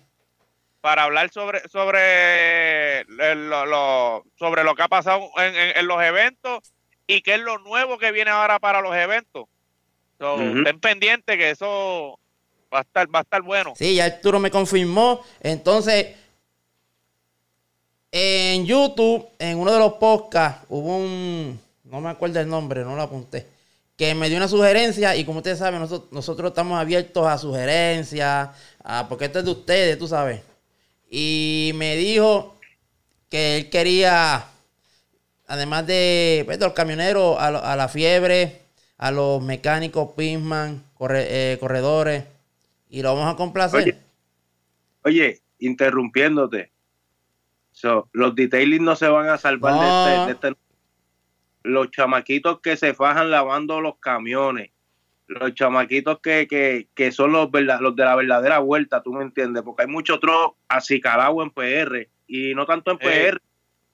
para 0.82 1.04
hablar 1.04 1.30
sobre, 1.30 1.60
sobre, 1.68 3.02
el- 3.02 3.50
lo, 3.50 3.66
lo- 3.66 4.24
sobre 4.38 4.64
lo 4.64 4.74
que 4.76 4.82
ha 4.84 4.88
pasado 4.88 5.30
en, 5.38 5.56
en- 5.56 5.78
en 5.78 5.88
los 5.88 6.02
eventos 6.02 6.60
y 7.06 7.22
qué 7.22 7.34
es 7.36 7.40
lo 7.42 7.58
nuevo 7.60 7.98
que 8.00 8.12
viene 8.14 8.32
ahora 8.32 8.60
para 8.60 8.80
los 8.82 8.96
eventos. 8.96 9.46
So. 10.20 10.40
Estén 10.42 10.80
pendientes 10.80 11.38
que 11.38 11.50
eso 11.52 12.20
va 12.72 12.80
a 12.80 12.82
estar, 12.82 13.08
va 13.14 13.20
a 13.20 13.22
estar 13.24 13.42
bueno. 13.42 13.74
Sí, 13.76 13.96
ya 13.96 14.06
Arturo 14.06 14.40
me 14.40 14.52
confirmó. 14.52 15.24
Entonces, 15.42 16.08
en 18.12 18.66
YouTube, 18.66 19.28
en 19.40 19.58
uno 19.58 19.72
de 19.72 19.80
los 19.80 19.94
podcasts, 19.94 20.66
hubo 20.70 20.98
un. 20.98 21.60
No 21.86 22.02
me 22.02 22.10
acuerdo 22.10 22.40
el 22.40 22.48
nombre, 22.50 22.84
no 22.84 22.96
lo 22.96 23.02
apunté. 23.02 23.48
Que 23.98 24.14
me 24.14 24.28
dio 24.30 24.38
una 24.38 24.48
sugerencia. 24.48 25.16
Y 25.16 25.26
como 25.26 25.40
ustedes 25.40 25.60
saben, 25.60 25.80
nosotros, 25.80 26.12
nosotros 26.12 26.50
estamos 26.52 26.80
abiertos 26.80 27.26
a 27.26 27.38
sugerencias. 27.38 28.50
a- 28.84 29.08
porque 29.08 29.26
esto 29.26 29.40
es 29.40 29.46
de 29.46 29.52
ustedes, 29.52 29.98
tú 30.00 30.08
sabes. 30.08 30.42
Y 31.10 31.72
me 31.76 31.96
dijo 31.96 32.56
que 33.30 33.58
él 33.58 33.70
quería. 33.70 34.46
Además 35.48 35.88
de, 35.88 36.44
pues, 36.46 36.60
de 36.60 36.66
los 36.66 36.74
camioneros, 36.74 37.38
a 37.40 37.76
la 37.76 37.88
fiebre, 37.88 38.59
a 39.00 39.10
los 39.12 39.42
mecánicos, 39.42 40.12
Pisman, 40.16 40.84
corre- 40.94 41.26
eh, 41.54 41.58
corredores, 41.60 42.26
y 42.90 43.02
lo 43.02 43.16
vamos 43.16 43.34
a 43.34 43.38
complacer. 43.38 43.82
Oye. 43.82 43.98
Oye, 45.06 45.42
interrumpiéndote. 45.60 46.72
So, 47.72 48.10
los 48.12 48.36
detailing 48.36 48.84
no 48.84 48.96
se 48.96 49.08
van 49.08 49.30
a 49.30 49.38
salvar 49.38 49.74
de 49.74 49.88
este- 49.88 50.26
de 50.48 50.50
este 50.52 50.60
los 51.64 51.92
chamaquitos 51.92 52.62
que 52.62 52.76
se 52.78 52.94
fajan 52.94 53.32
lavando 53.32 53.80
los 53.82 53.98
camiones, 54.00 54.72
los 55.28 55.54
chamaquitos 55.54 56.20
que, 56.20 56.48
que, 56.48 56.88
que 56.96 57.12
son 57.12 57.32
los, 57.32 57.52
verda- 57.52 57.80
los 57.82 57.96
de 57.96 58.04
la 58.06 58.16
verdadera 58.16 58.60
vuelta, 58.60 59.04
tú 59.04 59.14
me 59.14 59.24
entiendes, 59.24 59.64
porque 59.64 59.84
hay 59.84 59.88
mucho 59.90 60.16
otro 60.16 60.56
acicalado 60.68 61.42
en 61.44 61.52
PR 61.52 62.10
y 62.28 62.54
no 62.56 62.66
tanto 62.66 62.92
en 62.92 62.98
Eh. 63.02 63.30
PR, 63.32 63.42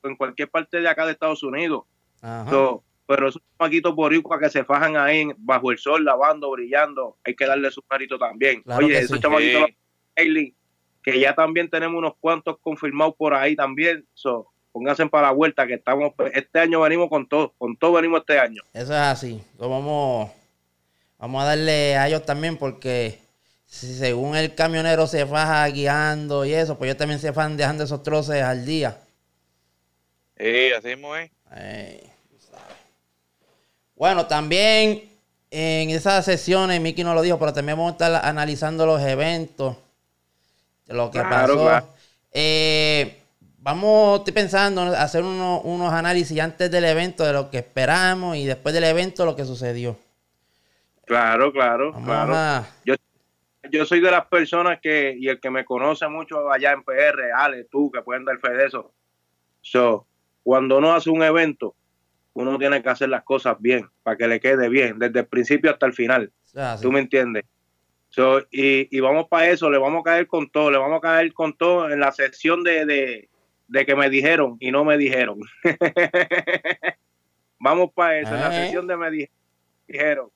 en 0.03 0.15
cualquier 0.15 0.49
parte 0.49 0.79
de 0.79 0.87
acá 0.87 1.05
de 1.05 1.11
Estados 1.13 1.43
Unidos. 1.43 1.83
Ajá. 2.21 2.49
So, 2.49 2.83
pero 3.07 3.29
esos 3.29 3.41
chamaquitos 3.57 3.95
boricuas 3.95 4.39
que 4.39 4.49
se 4.49 4.63
fajan 4.63 4.97
ahí 4.97 5.27
bajo 5.37 5.71
el 5.71 5.77
sol, 5.77 6.03
lavando, 6.03 6.51
brillando, 6.51 7.17
hay 7.23 7.35
que 7.35 7.45
darle 7.45 7.69
su 7.71 7.83
mérito 7.89 8.17
también. 8.17 8.61
Claro 8.63 8.85
Oye, 8.85 8.97
esos 8.97 9.17
sí. 9.17 9.21
chamaquitos 9.21 9.69
Sí. 10.17 10.55
Que 11.03 11.19
ya 11.19 11.35
también 11.35 11.69
tenemos 11.69 11.99
unos 11.99 12.13
cuantos 12.19 12.57
confirmados 12.59 13.15
por 13.15 13.33
ahí 13.33 13.55
también. 13.55 14.07
So, 14.13 14.51
pónganse 14.71 15.05
para 15.07 15.27
la 15.27 15.33
vuelta 15.33 15.67
que 15.67 15.75
estamos, 15.75 16.13
este 16.33 16.59
año 16.59 16.81
venimos 16.81 17.09
con 17.09 17.27
todo, 17.27 17.53
con 17.57 17.77
todo 17.77 17.93
venimos 17.93 18.21
este 18.21 18.39
año. 18.39 18.63
Eso 18.73 18.93
es 18.93 18.99
así. 18.99 19.43
Lo 19.59 19.69
vamos, 19.69 20.31
vamos 21.19 21.43
a 21.43 21.45
darle 21.45 21.95
a 21.95 22.07
ellos 22.07 22.25
también 22.25 22.57
porque 22.57 23.19
si 23.65 23.93
según 23.93 24.35
el 24.35 24.55
camionero 24.55 25.05
se 25.05 25.27
faja 25.27 25.67
guiando 25.67 26.43
y 26.43 26.53
eso, 26.53 26.77
pues 26.77 26.89
ellos 26.89 26.97
también 26.97 27.19
se 27.19 27.33
fajan 27.33 27.55
dejando 27.55 27.83
esos 27.83 28.01
troces 28.01 28.41
al 28.41 28.65
día. 28.65 28.99
Sí, 30.37 30.71
así 30.75 30.87
mismo 30.87 31.15
es. 31.15 31.29
Bueno, 33.95 34.25
también 34.27 35.03
en 35.51 35.89
esas 35.89 36.25
sesiones, 36.25 36.81
Miki 36.81 37.03
no 37.03 37.13
lo 37.13 37.21
dijo, 37.21 37.39
pero 37.39 37.53
también 37.53 37.77
vamos 37.77 37.91
a 37.91 37.93
estar 37.93 38.25
analizando 38.25 38.85
los 38.85 39.01
eventos, 39.01 39.77
lo 40.87 41.09
que 41.11 41.19
Claro, 41.19 41.29
pasó. 41.55 41.61
claro. 41.63 41.87
Eh, 42.33 43.21
vamos, 43.59 44.19
estoy 44.19 44.33
pensando 44.33 44.81
en 44.83 44.95
hacer 44.95 45.23
unos, 45.23 45.61
unos 45.63 45.93
análisis 45.93 46.39
antes 46.39 46.69
del 46.69 46.85
evento 46.85 47.23
de 47.25 47.33
lo 47.33 47.49
que 47.49 47.59
esperamos 47.59 48.35
y 48.35 48.45
después 48.45 48.73
del 48.75 48.83
evento 48.83 49.25
lo 49.25 49.35
que 49.35 49.45
sucedió. 49.45 49.97
Claro, 51.05 51.51
claro, 51.53 51.91
Vamos 51.93 52.05
claro. 52.07 52.35
a... 52.35 52.67
Yo 53.71 53.83
soy 53.85 53.99
de 53.99 54.11
las 54.11 54.27
personas 54.27 54.79
que, 54.79 55.15
y 55.17 55.27
el 55.27 55.39
que 55.39 55.49
me 55.49 55.65
conoce 55.65 56.07
mucho 56.07 56.51
allá 56.51 56.71
en 56.71 56.83
PR, 56.83 57.31
Ale, 57.35 57.63
tú, 57.63 57.91
que 57.91 58.01
pueden 58.03 58.23
dar 58.23 58.37
fe 58.39 58.51
de 58.51 58.65
eso. 58.67 58.91
So, 59.61 60.05
cuando 60.43 60.77
uno 60.77 60.93
hace 60.93 61.09
un 61.09 61.23
evento, 61.23 61.75
uno 62.35 62.57
tiene 62.59 62.83
que 62.83 62.89
hacer 62.89 63.09
las 63.09 63.23
cosas 63.23 63.55
bien, 63.59 63.89
para 64.03 64.15
que 64.17 64.27
le 64.27 64.39
quede 64.39 64.69
bien, 64.69 64.99
desde 64.99 65.19
el 65.21 65.25
principio 65.27 65.71
hasta 65.71 65.85
el 65.87 65.93
final. 65.93 66.31
sí. 66.43 66.59
¿Tú 66.81 66.91
me 66.91 66.99
entiendes? 66.99 67.43
So, 68.09 68.39
y, 68.51 68.95
y 68.95 68.99
vamos 69.01 69.27
para 69.27 69.49
eso, 69.49 69.69
le 69.69 69.77
vamos 69.77 70.01
a 70.01 70.03
caer 70.03 70.27
con 70.27 70.49
todo, 70.49 70.69
le 70.71 70.77
vamos 70.77 70.99
a 70.99 71.01
caer 71.01 71.33
con 71.33 71.57
todo 71.57 71.89
en 71.91 71.99
la 71.99 72.11
sección 72.13 72.63
de, 72.63 72.85
de, 72.85 73.29
de 73.67 73.85
que 73.85 73.95
me 73.95 74.09
dijeron 74.09 74.55
y 74.59 74.71
no 74.71 74.85
me 74.85 74.97
dijeron. 74.97 75.39
vamos 77.59 77.89
para 77.93 78.19
eso, 78.19 78.33
en 78.35 78.41
la 78.41 78.55
Eh. 78.55 78.63
sección 78.63 78.87
de 78.87 78.97
me 78.97 79.11
di- 79.11 79.29
dijeron. 79.87 80.29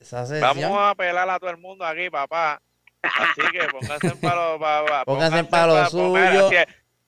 Sesión. 0.00 0.40
Vamos 0.40 0.78
a 0.80 0.94
pelar 0.94 1.28
a 1.28 1.38
todo 1.38 1.50
el 1.50 1.56
mundo 1.58 1.84
aquí, 1.84 2.10
papá. 2.10 2.60
Así 3.02 3.40
que 3.52 3.60
pónganse 3.70 4.16
para 4.16 4.52
lo, 4.52 4.58
pa- 4.58 4.84
pa- 4.84 5.04
Pónganse 5.04 5.44
pa' 5.44 5.66
lo 5.66 5.74
pa- 5.74 5.86
suyo. 5.90 6.48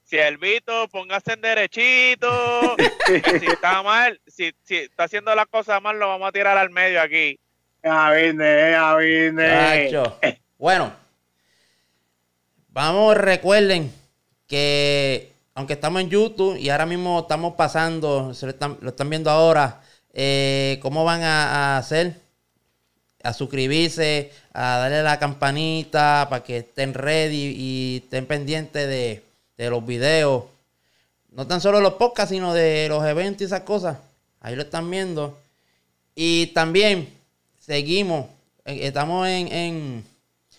Si, 0.09 0.17
si 0.17 0.17
el 0.17 0.39
Vito, 0.39 0.89
póngase 0.89 1.35
en 1.35 1.41
derechito. 1.41 2.77
si 3.07 3.47
está 3.47 3.83
mal, 3.83 4.21
si, 4.27 4.53
si 4.63 4.77
está 4.77 5.05
haciendo 5.05 5.35
las 5.35 5.47
cosas 5.47 5.83
mal, 5.83 5.99
lo 5.99 6.09
vamos 6.09 6.29
a 6.29 6.33
tirar 6.33 6.57
al 6.57 6.71
medio 6.71 7.01
aquí. 7.01 7.39
Ya 7.83 8.11
vine, 8.11 8.71
ya 8.71 8.97
vine. 8.97 9.91
Bueno, 10.59 10.93
vamos, 12.69 13.17
recuerden 13.17 13.93
que 14.47 15.33
aunque 15.55 15.75
estamos 15.75 16.01
en 16.01 16.11
YouTube 16.11 16.57
y 16.57 16.71
ahora 16.71 16.87
mismo 16.87 17.21
estamos 17.21 17.55
pasando, 17.55 18.33
se 18.35 18.47
lo 18.47 18.51
están, 18.53 18.79
lo 18.81 18.91
están 18.91 19.11
viendo 19.11 19.31
ahora, 19.31 19.83
eh, 20.15 20.79
cómo 20.83 21.05
van 21.05 21.23
a, 21.23 21.75
a 21.75 21.79
hacer, 21.79 22.15
a 23.23 23.33
suscribirse, 23.33 24.33
a 24.53 24.79
darle 24.79 24.99
a 24.99 25.03
la 25.03 25.19
campanita 25.19 26.27
para 26.31 26.43
que 26.43 26.59
estén 26.59 26.95
ready 26.95 27.55
y 27.57 28.01
estén 28.05 28.27
pendientes 28.27 28.89
de, 28.89 29.28
de 29.59 29.69
los 29.69 29.85
videos. 29.85 30.45
No 31.33 31.47
tan 31.47 31.61
solo 31.61 31.81
los 31.81 31.95
podcasts, 31.95 32.31
sino 32.31 32.55
de 32.55 32.87
los 32.89 33.05
eventos 33.05 33.43
y 33.43 33.45
esas 33.45 33.63
cosas. 33.63 33.99
Ahí 34.41 34.57
lo 34.57 34.63
están 34.63 34.91
viendo. 34.91 35.37
Y 36.15 36.47
también 36.49 37.09
seguimos, 37.61 38.27
eh, 38.65 38.79
estamos 38.83 39.29
en, 39.29 39.53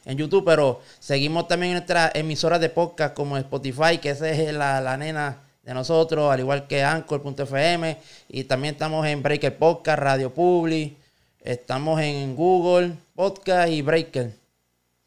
en, 0.06 0.18
YouTube, 0.18 0.44
pero 0.46 0.82
seguimos 1.00 1.48
también 1.48 1.72
en 1.72 1.77
nuestras 1.77 2.13
emisoras 2.15 2.60
de 2.60 2.70
podcast 2.70 3.13
como 3.13 3.38
Spotify, 3.38 4.00
que 4.01 4.10
esa 4.10 4.29
es 4.29 4.53
la, 4.53 4.82
la 4.82 4.98
nena 4.98 5.38
de 5.63 5.74
nosotros, 5.74 6.32
al 6.32 6.39
igual 6.39 6.68
que 6.68 6.84
Anchor.fm. 6.84 7.98
Y 8.27 8.44
también 8.44 8.74
estamos 8.74 9.06
en 9.08 9.22
Breaker 9.22 9.58
Podcast, 9.58 10.00
Radio 10.00 10.34
Public. 10.34 10.94
Estamos 11.41 12.01
en 12.01 12.36
Google 12.36 12.94
Podcast 13.15 13.72
y 13.72 13.82
Breaker. 13.82 14.32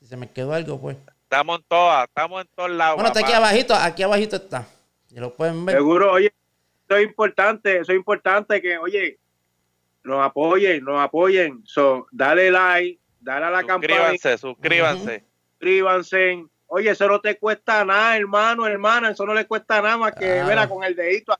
Si 0.01 0.07
se 0.07 0.17
me 0.17 0.31
quedó 0.31 0.53
algo, 0.55 0.79
pues. 0.79 0.97
Estamos 1.33 1.61
en 1.61 1.65
todas, 1.67 2.09
estamos 2.09 2.43
en 2.43 2.49
todos 2.55 2.71
lados. 2.73 2.97
Bueno, 2.97 3.09
está 3.09 3.21
aquí 3.21 3.33
abajito, 3.33 3.75
aquí 3.75 4.03
abajito 4.03 4.37
está. 4.37 4.67
Y 5.11 5.19
lo 5.19 5.35
pueden 5.35 5.65
ver. 5.65 5.77
Seguro, 5.77 6.13
oye, 6.13 6.31
eso 6.87 6.99
es 6.99 7.05
importante, 7.05 7.79
eso 7.79 7.93
es 7.93 7.97
importante 7.97 8.61
que, 8.61 8.77
oye, 8.77 9.19
nos 10.03 10.23
apoyen, 10.23 10.85
nos 10.85 11.01
apoyen. 11.01 11.63
So, 11.65 12.07
dale 12.13 12.51
like, 12.51 13.01
dale 13.19 13.47
a 13.47 13.51
la 13.51 13.65
campana, 13.65 14.11
Suscríbanse, 14.11 14.37
suscríbanse. 14.37 15.25
suscríbanse. 15.53 16.45
Oye, 16.67 16.91
eso 16.91 17.09
no 17.09 17.19
te 17.19 17.39
cuesta 17.39 17.83
nada, 17.83 18.15
hermano, 18.15 18.67
hermana, 18.67 19.13
eso 19.13 19.25
no 19.25 19.33
le 19.33 19.47
cuesta 19.47 19.81
nada 19.81 19.97
más 19.97 20.13
que, 20.13 20.27
Claro. 20.27 20.49
verá, 20.49 20.69
con 20.69 20.85
el 20.85 20.95
dedito. 20.95 21.35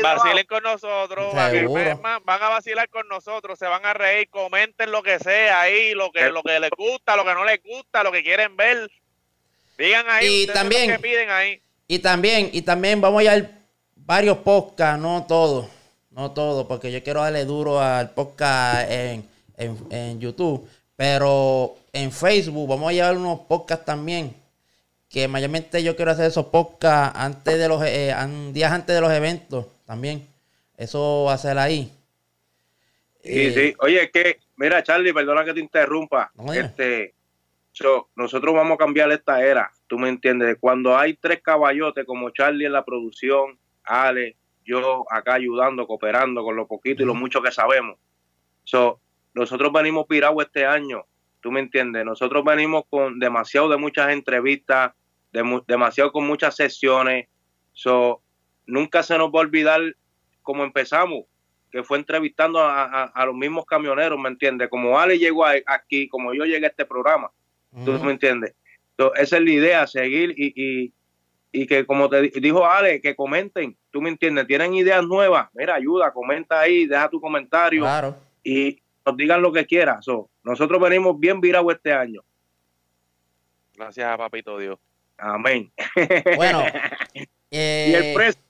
Vacilen 0.00 0.46
con 0.46 0.62
nosotros, 0.62 1.34
van, 1.34 2.22
a 2.24 2.48
vacilar 2.48 2.88
con 2.90 3.08
nosotros, 3.08 3.58
se 3.58 3.66
van 3.66 3.84
a 3.84 3.92
reír, 3.92 4.30
comenten 4.30 4.92
lo 4.92 5.02
que 5.02 5.18
sea 5.18 5.62
ahí, 5.62 5.94
lo 5.94 6.12
que, 6.12 6.30
lo 6.30 6.44
que 6.44 6.60
les 6.60 6.70
gusta, 6.70 7.16
lo 7.16 7.24
que 7.24 7.34
no 7.34 7.44
les 7.44 7.60
gusta, 7.60 8.04
lo 8.04 8.12
que 8.12 8.22
quieren 8.22 8.56
ver. 8.56 8.88
Digan 9.82 10.06
ahí, 10.08 10.42
Y 10.42 10.46
también- 10.46 10.90
que 10.92 10.98
piden 10.98 11.30
ahí. 11.30 11.60
Y 11.88 11.98
también, 11.98 12.50
y 12.52 12.62
también 12.62 13.00
vamos 13.00 13.20
a 13.20 13.22
llevar 13.24 13.50
varios 13.96 14.38
podcasts, 14.38 15.00
no 15.00 15.24
todos, 15.26 15.66
no 16.10 16.30
todos, 16.30 16.66
porque 16.66 16.90
yo 16.92 17.02
quiero 17.02 17.20
darle 17.20 17.44
duro 17.44 17.80
al 17.80 18.10
podcast 18.10 18.90
en, 18.90 19.28
en, 19.56 19.76
en 19.90 20.20
YouTube, 20.20 20.68
pero 20.96 21.76
en 21.92 22.12
Facebook 22.12 22.68
vamos 22.68 22.90
a 22.90 22.92
llevar 22.92 23.16
unos 23.16 23.40
podcasts 23.40 23.84
también, 23.84 24.34
que 25.08 25.26
mayormente 25.28 25.82
yo 25.82 25.96
quiero 25.96 26.12
hacer 26.12 26.26
esos 26.26 26.46
podcasts 26.46 27.18
antes 27.18 27.58
de 27.58 27.68
los, 27.68 27.82
eh, 27.84 28.14
días 28.52 28.72
antes 28.72 28.94
de 28.94 29.00
los 29.00 29.12
eventos 29.12 29.66
también, 29.84 30.26
eso 30.76 31.24
va 31.26 31.34
a 31.34 31.38
ser 31.38 31.58
ahí. 31.58 31.92
Sí, 33.22 33.30
Eh, 33.46 33.52
sí. 33.54 33.74
Oye, 33.80 34.04
es 34.04 34.10
que, 34.10 34.38
mira, 34.56 34.82
Charlie, 34.82 35.12
perdona 35.12 35.44
que 35.44 35.54
te 35.54 35.60
interrumpa. 35.60 36.30
No, 36.34 36.52
este, 36.52 37.14
so, 37.72 38.08
nosotros 38.16 38.54
vamos 38.54 38.74
a 38.74 38.78
cambiar 38.78 39.10
esta 39.12 39.42
era, 39.44 39.70
tú 39.86 39.98
me 39.98 40.08
entiendes. 40.08 40.56
Cuando 40.60 40.96
hay 40.96 41.14
tres 41.14 41.40
caballotes 41.42 42.04
como 42.04 42.30
Charlie 42.30 42.66
en 42.66 42.72
la 42.72 42.84
producción, 42.84 43.58
Ale, 43.84 44.36
yo 44.64 45.04
acá 45.10 45.34
ayudando, 45.34 45.86
cooperando 45.86 46.44
con 46.44 46.54
lo 46.56 46.66
poquito 46.68 47.02
y 47.02 47.06
lo 47.06 47.14
mucho 47.14 47.42
que 47.42 47.50
sabemos. 47.50 47.96
So, 48.64 49.00
nosotros 49.34 49.72
venimos 49.72 50.06
pirados 50.06 50.44
este 50.44 50.64
año, 50.66 51.04
tú 51.40 51.50
me 51.50 51.60
entiendes. 51.60 52.04
Nosotros 52.04 52.44
venimos 52.44 52.84
con 52.88 53.18
demasiado 53.18 53.68
de 53.68 53.76
muchas 53.76 54.10
entrevistas, 54.10 54.92
de 55.32 55.62
demasiado 55.66 56.12
con 56.12 56.26
muchas 56.26 56.54
sesiones. 56.54 57.26
So, 57.72 58.22
nunca 58.66 59.02
se 59.02 59.16
nos 59.18 59.28
va 59.30 59.38
a 59.38 59.42
olvidar 59.42 59.80
cómo 60.42 60.62
empezamos 60.64 61.24
que 61.72 61.82
fue 61.82 61.96
entrevistando 61.96 62.60
a, 62.60 62.82
a- 62.84 63.04
a 63.04 63.24
los 63.26 63.34
mismos 63.34 63.64
camioneros, 63.64 64.18
¿me 64.20 64.28
entiendes? 64.28 64.68
Como 64.68 64.98
Ale 65.00 65.18
llegó 65.18 65.46
a- 65.46 65.54
aquí, 65.66 66.06
como 66.06 66.34
yo 66.34 66.44
llegué 66.44 66.66
a 66.66 66.68
este 66.68 66.84
programa, 66.84 67.30
¿tú 67.84 67.92
me 68.04 68.12
entiendes? 68.12 68.54
Entonces, 68.96 69.22
esa 69.24 69.36
es 69.38 69.42
la 69.42 69.50
idea, 69.50 69.86
seguir 69.86 70.34
y, 70.36 70.52
y, 70.54 70.92
y 71.52 71.66
que 71.66 71.84
como 71.86 72.08
te 72.08 72.22
di- 72.22 72.40
dijo 72.40 72.64
Ale, 72.66 73.00
que 73.00 73.14
comenten, 73.16 73.76
¿tú 73.90 74.00
me 74.02 74.08
entiendes? 74.10 74.46
¿Tienen 74.46 74.74
ideas 74.74 75.02
nuevas? 75.04 75.48
Mira, 75.54 75.74
ayuda, 75.74 76.12
comenta 76.12 76.60
ahí, 76.60 76.86
deja 76.86 77.08
tu 77.08 77.20
comentario 77.20 77.82
Claro. 77.82 78.16
y 78.44 78.78
nos 79.04 79.16
digan 79.16 79.42
lo 79.42 79.52
que 79.52 79.66
quieras. 79.66 80.04
So, 80.04 80.28
nosotros 80.44 80.80
venimos 80.80 81.18
bien 81.18 81.40
virados 81.40 81.74
este 81.74 81.92
año. 81.92 82.22
Gracias 83.74 84.06
a 84.06 84.16
Papito 84.18 84.58
Dios. 84.58 84.78
Amén. 85.18 85.72
Bueno, 86.36 86.64
y 87.14 87.22
eh, 87.50 88.08
el 88.10 88.14
precio 88.14 88.40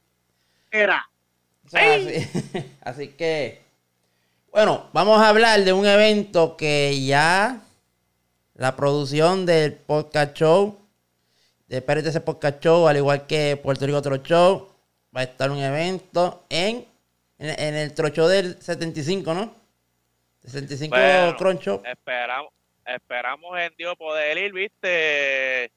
era... 0.70 1.06
O 1.64 1.68
sea, 1.68 1.94
así, 1.94 2.66
así 2.82 3.08
que, 3.08 3.62
bueno, 4.50 4.88
vamos 4.92 5.20
a 5.22 5.28
hablar 5.28 5.60
de 5.64 5.72
un 5.72 5.86
evento 5.86 6.56
que 6.56 7.04
ya 7.06 7.62
la 8.54 8.76
producción 8.76 9.46
del 9.46 9.74
podcast 9.74 10.36
show, 10.36 10.78
de 11.68 11.80
PRTC 11.80 12.22
Podcast 12.22 12.62
Show, 12.62 12.86
al 12.86 12.98
igual 12.98 13.26
que 13.26 13.58
Puerto 13.62 13.86
Rico 13.86 13.98
Otro 13.98 14.16
Show, 14.18 14.68
va 15.16 15.20
a 15.20 15.24
estar 15.24 15.50
un 15.50 15.58
evento 15.58 16.44
en, 16.50 16.86
en, 17.38 17.60
en 17.60 17.74
el 17.74 17.94
trocho 17.94 18.28
del 18.28 18.60
75, 18.60 19.34
¿no? 19.34 19.54
75 20.44 20.94
Bueno, 20.94 21.36
Cron 21.36 21.56
Shop. 21.58 21.86
Esperamos, 21.86 22.52
esperamos 22.84 23.58
en 23.58 23.72
Dios 23.78 23.96
poder 23.96 24.36
ir, 24.38 24.52
viste, 24.52 25.72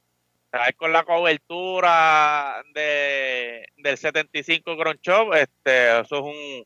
traer 0.50 0.75
con 0.75 0.91
la 0.91 1.03
cobertura 1.03 2.63
de, 2.74 3.67
del 3.77 3.98
75 3.98 4.75
Grand 4.75 5.00
Show, 5.01 5.34
este, 5.34 6.00
eso 6.00 6.15
es 6.15 6.22
un, 6.22 6.65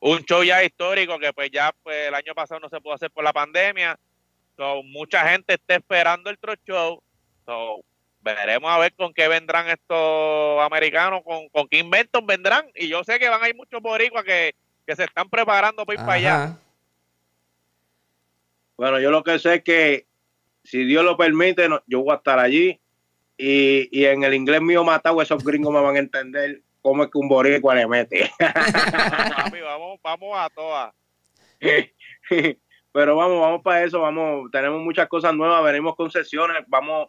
un 0.00 0.24
show 0.24 0.42
ya 0.42 0.64
histórico 0.64 1.18
que 1.18 1.32
pues 1.32 1.50
ya 1.52 1.72
pues 1.82 2.08
el 2.08 2.14
año 2.14 2.34
pasado 2.34 2.60
no 2.60 2.68
se 2.68 2.80
pudo 2.80 2.94
hacer 2.94 3.10
por 3.10 3.24
la 3.24 3.32
pandemia, 3.32 3.98
so, 4.56 4.82
mucha 4.84 5.28
gente 5.28 5.54
está 5.54 5.76
esperando 5.76 6.30
el 6.30 6.38
Tro 6.38 6.54
Show, 6.66 7.02
so, 7.46 7.84
veremos 8.20 8.70
a 8.70 8.78
ver 8.78 8.94
con 8.94 9.12
qué 9.12 9.28
vendrán 9.28 9.68
estos 9.68 10.62
americanos, 10.62 11.22
con, 11.24 11.48
con 11.50 11.68
qué 11.68 11.78
inventos 11.78 12.24
vendrán, 12.24 12.66
y 12.74 12.88
yo 12.88 13.04
sé 13.04 13.18
que 13.18 13.28
van 13.28 13.42
a 13.42 13.48
ir 13.48 13.54
muchos 13.54 13.80
boricuas 13.82 14.24
que, 14.24 14.54
que 14.86 14.96
se 14.96 15.04
están 15.04 15.28
preparando 15.28 15.84
para 15.84 15.98
ir 16.00 16.04
para 16.06 16.18
allá. 16.18 16.58
Bueno, 18.76 18.98
yo 19.00 19.10
lo 19.10 19.22
que 19.22 19.38
sé 19.38 19.54
es 19.56 19.62
que 19.62 20.06
si 20.64 20.84
Dios 20.84 21.04
lo 21.04 21.16
permite, 21.16 21.68
no- 21.68 21.82
yo 21.86 22.00
voy 22.02 22.12
a 22.12 22.16
estar 22.16 22.38
allí 22.38 22.80
y, 23.36 23.88
y 23.96 24.04
en 24.06 24.24
el 24.24 24.34
inglés 24.34 24.60
mío 24.62 24.82
matado 24.84 25.20
esos 25.22 25.44
gringos 25.44 25.72
me 25.72 25.80
van 25.80 25.96
a 25.96 26.00
entender 26.00 26.60
cómo 26.80 27.04
es 27.04 27.10
que 27.10 27.18
un 27.18 27.28
boricua 27.28 27.74
le 27.74 27.86
mete. 27.86 28.30
Papi, 28.38 29.60
vamos, 29.60 30.00
vamos 30.02 30.36
a 30.38 30.48
todas. 30.50 30.92
Pero 32.94 33.16
vamos, 33.16 33.40
vamos 33.40 33.60
para 33.60 33.82
eso, 33.82 33.98
vamos, 34.00 34.48
tenemos 34.52 34.80
muchas 34.80 35.08
cosas 35.08 35.34
nuevas, 35.34 35.64
venimos 35.64 35.96
con 35.96 36.12
sesiones, 36.12 36.58
vamos, 36.68 37.08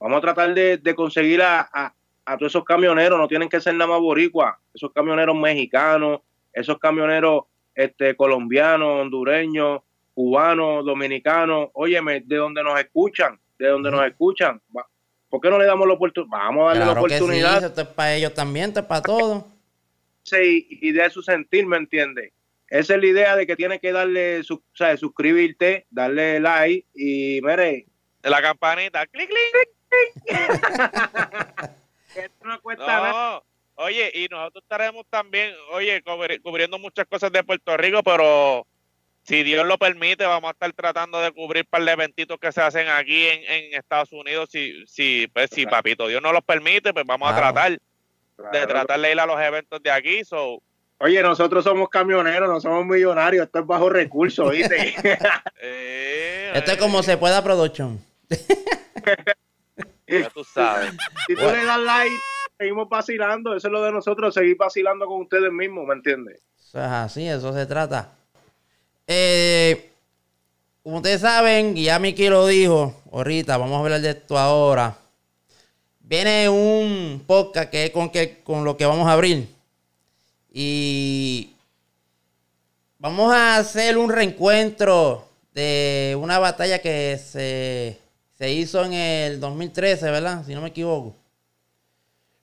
vamos 0.00 0.18
a 0.18 0.20
tratar 0.20 0.52
de, 0.52 0.78
de 0.78 0.94
conseguir 0.96 1.40
a, 1.42 1.60
a, 1.72 1.94
a 2.24 2.36
todos 2.36 2.50
esos 2.50 2.64
camioneros, 2.64 3.16
no 3.16 3.28
tienen 3.28 3.48
que 3.48 3.60
ser 3.60 3.76
nada 3.76 3.92
más 3.92 4.00
boricua, 4.00 4.58
esos 4.74 4.90
camioneros 4.92 5.36
mexicanos, 5.36 6.22
esos 6.52 6.80
camioneros 6.80 7.44
este, 7.76 8.16
colombianos, 8.16 9.02
hondureños, 9.02 9.82
cubanos, 10.12 10.84
dominicanos, 10.84 11.68
óyeme, 11.74 12.22
de 12.22 12.36
donde 12.38 12.64
nos 12.64 12.76
escuchan, 12.80 13.38
de 13.60 13.68
donde 13.68 13.92
nos 13.92 14.04
escuchan, 14.04 14.60
¿por 15.30 15.40
qué 15.40 15.50
no 15.50 15.58
le 15.60 15.66
damos 15.66 15.86
la 15.86 15.94
oportunidad? 15.94 16.36
Vamos 16.36 16.64
a 16.64 16.66
darle 16.66 16.80
la 16.80 16.86
Claro 16.86 17.04
que 17.04 17.10
sí, 17.10 17.16
oportunidad 17.22 17.64
esto 17.64 17.80
es 17.80 17.86
para 17.86 18.14
ellos 18.16 18.34
también, 18.34 18.70
esto 18.70 18.80
es 18.80 18.86
para 18.86 19.02
todos. 19.02 19.44
y, 20.32 20.66
y 20.88 20.90
de 20.90 21.08
su 21.10 21.22
sentir, 21.22 21.64
¿me 21.64 21.76
entiendes? 21.76 22.32
Esa 22.68 22.94
es 22.94 23.00
la 23.00 23.06
idea 23.06 23.36
de 23.36 23.46
que 23.46 23.56
tienes 23.56 23.80
que 23.80 23.92
darle, 23.92 24.42
su, 24.42 24.54
o 24.54 24.62
sea, 24.74 24.96
suscribirte, 24.96 25.86
darle 25.90 26.40
like 26.40 26.86
y, 26.94 27.40
mire, 27.42 27.86
la 28.22 28.42
campanita, 28.42 29.06
clic, 29.06 29.28
clic. 29.28 29.68
esto 32.16 32.44
no 32.44 32.60
cuesta 32.60 32.86
nada. 32.86 33.10
No, 33.12 33.44
oye, 33.84 34.10
y 34.14 34.26
nosotros 34.28 34.62
estaremos 34.64 35.06
también, 35.10 35.54
oye, 35.70 36.02
cubri- 36.02 36.40
cubriendo 36.42 36.78
muchas 36.78 37.06
cosas 37.06 37.30
de 37.32 37.44
Puerto 37.44 37.76
Rico, 37.76 38.02
pero 38.02 38.66
si 39.22 39.42
Dios 39.42 39.66
lo 39.66 39.78
permite, 39.78 40.24
vamos 40.24 40.48
a 40.48 40.52
estar 40.52 40.72
tratando 40.72 41.20
de 41.20 41.32
cubrir 41.32 41.66
par 41.66 41.84
de 41.84 41.92
eventitos 41.92 42.38
que 42.40 42.52
se 42.52 42.62
hacen 42.62 42.88
aquí 42.88 43.26
en, 43.26 43.42
en 43.44 43.74
Estados 43.74 44.12
Unidos. 44.12 44.48
Si, 44.50 44.84
si, 44.86 45.26
pues, 45.32 45.50
si 45.50 45.66
papito 45.66 46.06
Dios 46.08 46.22
no 46.22 46.32
los 46.32 46.42
permite, 46.44 46.92
pues 46.92 47.04
vamos 47.06 47.30
Claro. 47.32 47.46
a 47.46 47.52
tratar 47.52 47.78
de 48.52 48.66
tratar 48.66 49.00
de 49.00 49.12
ir 49.12 49.20
a 49.20 49.26
los 49.26 49.40
eventos 49.40 49.82
de 49.82 49.90
aquí. 49.90 50.24
So, 50.24 50.62
Oye, 50.98 51.22
nosotros 51.22 51.62
somos 51.62 51.90
camioneros, 51.90 52.48
no 52.48 52.60
somos 52.60 52.86
millonarios, 52.86 53.46
esto 53.46 53.58
es 53.58 53.66
bajo 53.66 53.90
recursos, 53.90 54.50
¿viste? 54.50 54.94
eh, 55.60 56.52
Esto 56.54 56.72
es 56.72 56.78
como 56.78 57.02
se 57.02 57.18
pueda 57.18 57.44
production. 57.44 58.00
ya 60.06 60.30
tú 60.30 60.42
sabes. 60.42 60.92
si 61.26 61.34
tú 61.34 61.42
le 61.42 61.64
das 61.64 61.78
like, 61.80 62.14
seguimos 62.56 62.88
vacilando, 62.88 63.54
eso 63.54 63.68
es 63.68 63.72
lo 63.72 63.82
de 63.82 63.92
nosotros, 63.92 64.32
seguir 64.32 64.56
vacilando 64.56 65.06
con 65.06 65.20
ustedes 65.20 65.52
mismos, 65.52 65.86
¿me 65.86 65.94
entiendes? 65.94 66.40
Eso 66.58 66.78
es 66.80 66.90
así, 66.90 67.28
eso 67.28 67.52
se 67.52 67.66
trata. 67.66 68.12
Eh, 69.06 69.90
como 70.82 70.96
ustedes 70.96 71.20
saben, 71.20 71.76
y 71.76 71.84
ya 71.84 71.98
Miki 71.98 72.28
lo 72.28 72.46
dijo 72.46 72.94
ahorita, 73.12 73.58
vamos 73.58 73.76
a 73.76 73.80
hablar 73.80 74.00
de 74.00 74.10
esto 74.10 74.38
ahora. 74.38 74.96
Viene 76.00 76.48
un 76.48 77.22
podcast 77.26 77.70
que 77.70 77.84
es 77.84 77.90
con, 77.90 78.08
que, 78.08 78.42
con 78.42 78.64
lo 78.64 78.76
que 78.78 78.86
vamos 78.86 79.06
a 79.08 79.12
abrir. 79.12 79.55
Y 80.58 81.54
vamos 82.98 83.30
a 83.30 83.58
hacer 83.58 83.98
un 83.98 84.10
reencuentro 84.10 85.28
de 85.52 86.16
una 86.18 86.38
batalla 86.38 86.78
que 86.78 87.18
se, 87.18 88.00
se 88.38 88.50
hizo 88.52 88.82
en 88.86 88.94
el 88.94 89.38
2013, 89.38 90.10
¿verdad? 90.10 90.46
Si 90.46 90.54
no 90.54 90.62
me 90.62 90.68
equivoco. 90.68 91.14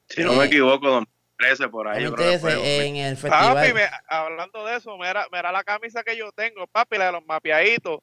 Si 0.10 0.22
no 0.24 0.34
Eh, 0.34 0.38
me 0.38 0.46
equivoco, 0.46 0.88
2013 0.92 1.70
por 1.70 1.88
ahí. 1.88 2.04
yo 2.04 2.14
creo 2.14 2.28
que 2.28 2.38
2013 2.38 2.76
fue, 2.76 2.86
en 2.86 2.96
el 2.98 3.18
festival. 3.18 3.56
Papi, 3.56 3.74
me- 3.74 3.90
hablando 4.08 4.64
de 4.68 4.78
eso, 4.78 4.96
mira, 4.96 5.26
mira 5.32 5.52
la 5.52 5.64
camisa 5.64 6.04
que 6.04 6.16
yo 6.16 6.32
tengo, 6.34 6.68
papi, 6.68 7.00
la 7.00 7.08
de 7.08 7.12
los 7.14 7.26
mapeaditos. 7.26 8.00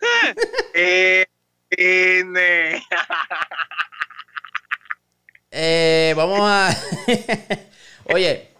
Eh, 0.72 1.26
eh, 1.70 2.80
Eh, 5.50 6.14
vamos 6.16 6.40
a. 6.42 6.70
Oye, 8.14 8.55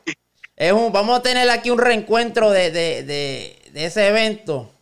es 0.56 0.72
un, 0.72 0.92
vamos 0.92 1.18
a 1.18 1.22
tener 1.22 1.48
aquí 1.50 1.70
un 1.70 1.78
reencuentro 1.78 2.50
de, 2.50 2.70
de- 2.70 3.02
de- 3.04 3.70
de 3.72 3.84
ese 3.84 4.08
evento. 4.08 4.72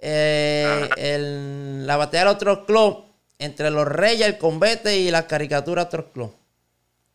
Eh, 0.00 0.88
el- 0.96 1.86
la 1.86 1.96
batalla 1.96 2.32
de 2.34 2.44
los 2.44 2.58
Club 2.64 3.04
entre 3.38 3.70
los 3.70 3.86
Reyes, 3.86 4.26
el 4.26 4.38
Convete 4.38 4.96
y 4.98 5.10
las 5.10 5.24
caricaturas 5.24 5.88
Troll 5.88 6.06
Club. 6.12 6.34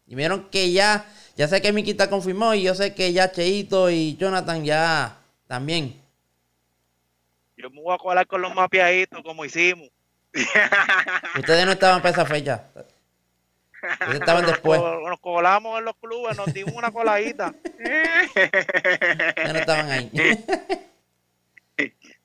Y 0.08 0.16
vieron 0.16 0.50
que 0.50 0.72
ya, 0.72 1.06
ya 1.36 1.48
sé 1.48 1.62
que 1.62 1.72
Miki 1.74 1.92
está 1.92 2.10
confirmado 2.10 2.54
y 2.54 2.64
yo 2.64 2.76
sé 2.76 2.94
que 2.94 3.12
ya 3.14 3.32
Cheito 3.32 3.90
y 3.90 4.16
Jonathan 4.18 4.64
ya 4.64 5.18
también. 5.48 6.00
Yo 7.58 7.70
me 7.70 7.82
voy 7.82 7.96
a 7.96 7.98
colar 7.98 8.28
con 8.28 8.42
los 8.42 8.54
mapeaditos 8.54 9.22
como 9.24 9.46
hicimos. 9.46 9.90
Ustedes 11.40 11.66
no 11.66 11.72
estaban 11.74 12.02
para 12.02 12.12
esa 12.12 12.26
fecha. 12.26 12.64
Ustedes 13.92 14.20
estaban 14.20 14.46
después. 14.48 14.82
Nos, 14.82 15.02
nos 15.02 15.20
colamos 15.20 15.80
en 15.80 15.86
los 15.86 15.96
clubes, 15.98 16.38
nos 16.38 16.54
dimos 16.54 16.74
una 16.74 16.92
coladita. 16.92 17.54
Ustedes 17.64 19.54
no 19.54 19.60
estaban 19.60 19.92
ahí. 19.92 20.12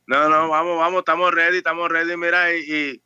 No, 0.07 0.27
no, 0.31 0.49
vamos, 0.49 0.79
vamos, 0.79 1.01
estamos 1.01 1.35
ready, 1.35 1.59
estamos 1.59 1.90
ready, 1.90 2.16
mira, 2.16 2.55
y, 2.55 2.61
y, 2.61 3.03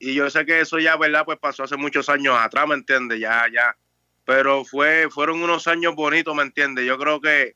y 0.00 0.14
yo 0.14 0.28
sé 0.28 0.44
que 0.44 0.60
eso 0.60 0.80
ya, 0.80 0.96
¿verdad? 0.96 1.24
Pues 1.24 1.38
pasó 1.38 1.62
hace 1.62 1.76
muchos 1.76 2.08
años 2.08 2.36
atrás, 2.36 2.66
¿me 2.66 2.74
entiendes? 2.74 3.20
Ya, 3.20 3.46
ya. 3.52 3.76
Pero 4.24 4.64
fue, 4.64 5.08
fueron 5.08 5.40
unos 5.40 5.68
años 5.68 5.94
bonitos, 5.94 6.34
¿me 6.34 6.42
entiendes? 6.42 6.84
Yo 6.84 6.98
creo 6.98 7.20
que, 7.20 7.54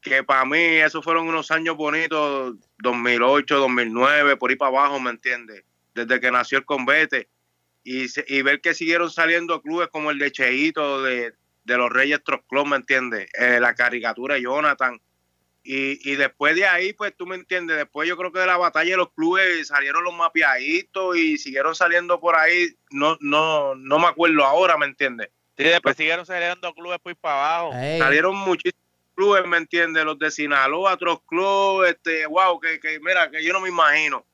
que 0.00 0.24
para 0.24 0.46
mí 0.46 0.56
esos 0.56 1.04
fueron 1.04 1.28
unos 1.28 1.50
años 1.50 1.76
bonitos, 1.76 2.54
2008, 2.78 3.58
2009, 3.58 4.38
por 4.38 4.48
ahí 4.48 4.56
para 4.56 4.70
abajo, 4.70 4.98
¿me 4.98 5.10
entiendes? 5.10 5.64
Desde 5.94 6.18
que 6.18 6.30
nació 6.30 6.56
el 6.56 6.64
Convete. 6.64 7.28
Y, 7.88 8.08
se- 8.08 8.24
y 8.26 8.42
ver 8.42 8.60
que 8.60 8.74
siguieron 8.74 9.10
saliendo 9.12 9.62
clubes 9.62 9.86
como 9.88 10.10
el 10.10 10.18
de 10.18 10.32
Cheito, 10.32 11.04
de, 11.04 11.34
de 11.62 11.76
los 11.76 11.88
Reyes 11.88 12.20
Troc 12.24 12.44
Club, 12.48 12.66
¿me 12.66 12.74
entiendes? 12.76 13.28
Eh, 13.38 13.60
la 13.60 13.76
caricatura 13.76 14.34
de 14.34 14.42
Jonathan. 14.42 15.00
Y, 15.62 16.10
y 16.10 16.16
después 16.16 16.56
de 16.56 16.66
ahí, 16.66 16.92
pues 16.94 17.14
tú 17.16 17.26
me 17.26 17.36
entiendes, 17.36 17.76
después 17.76 18.08
yo 18.08 18.16
creo 18.16 18.32
que 18.32 18.40
de 18.40 18.46
la 18.46 18.56
batalla 18.56 18.90
de 18.90 18.96
los 18.96 19.12
clubes 19.12 19.68
salieron 19.68 20.02
los 20.02 20.14
mapeaditos 20.14 21.16
y 21.16 21.38
siguieron 21.38 21.76
saliendo 21.76 22.18
por 22.18 22.34
ahí, 22.36 22.68
no, 22.90 23.16
no, 23.20 23.76
no 23.76 23.98
me 24.00 24.06
acuerdo 24.08 24.44
ahora, 24.44 24.76
¿me 24.76 24.86
entiendes? 24.86 25.28
Sí, 25.56 25.62
después 25.64 25.96
siguieron 25.96 26.26
saliendo 26.26 26.74
clubes 26.74 26.98
por 26.98 27.10
ahí 27.10 27.16
para 27.20 27.56
abajo. 27.58 27.72
Ey, 27.76 28.00
Salieron 28.00 28.34
muchísimos 28.36 28.82
clubes, 29.14 29.46
¿me 29.46 29.58
entiendes? 29.58 30.04
Los 30.04 30.18
de 30.18 30.32
Sinaloa, 30.32 30.94
otros 30.94 31.20
clubes, 31.26 31.92
este, 31.92 32.26
wow, 32.26 32.58
que, 32.58 32.80
que 32.80 32.98
mira, 33.00 33.30
que 33.30 33.44
yo 33.44 33.52
no 33.52 33.60
me 33.60 33.68
imagino. 33.68 34.24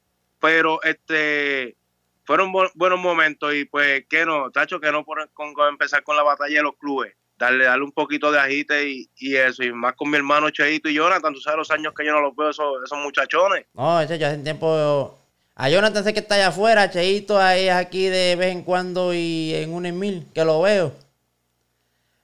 Pero 0.40 0.82
este 0.82 1.76
fueron 2.24 2.52
bu- 2.52 2.70
buenos 2.74 2.98
momentos 3.00 3.54
y 3.54 3.64
pues 3.64 4.04
que 4.08 4.24
no, 4.24 4.50
tacho, 4.50 4.80
que 4.80 4.90
no 4.92 5.04
por, 5.04 5.30
con, 5.32 5.52
con 5.54 5.68
empezar 5.68 6.02
con 6.02 6.16
la 6.16 6.22
batalla 6.22 6.56
de 6.56 6.62
los 6.62 6.76
clubes. 6.76 7.14
Darle, 7.38 7.64
darle 7.64 7.84
un 7.84 7.92
poquito 7.92 8.30
de 8.30 8.38
agite 8.38 8.88
y, 8.88 9.10
y 9.18 9.34
eso, 9.36 9.64
y 9.64 9.72
más 9.72 9.94
con 9.94 10.08
mi 10.10 10.16
hermano 10.16 10.50
Cheito 10.50 10.88
y 10.88 10.94
Jonathan, 10.94 11.32
tú 11.34 11.40
sabes 11.40 11.58
los 11.58 11.70
años 11.72 11.92
que 11.96 12.04
yo 12.06 12.12
no 12.12 12.20
los 12.20 12.36
veo 12.36 12.50
esos, 12.50 12.82
esos 12.84 12.98
muchachones. 12.98 13.66
No, 13.74 14.00
ese 14.00 14.16
ya 14.18 14.28
hace 14.28 14.38
tiempo. 14.38 15.18
A 15.56 15.68
Jonathan 15.68 16.04
sé 16.04 16.14
que 16.14 16.20
está 16.20 16.36
allá 16.36 16.48
afuera, 16.48 16.88
Cheito 16.90 17.38
ahí 17.40 17.66
es 17.68 17.74
aquí 17.74 18.04
de 18.06 18.36
vez 18.36 18.52
en 18.52 18.62
cuando 18.62 19.12
y 19.12 19.54
en 19.54 19.72
un 19.74 19.98
mil 19.98 20.26
que 20.34 20.44
lo 20.44 20.62
veo. 20.62 20.92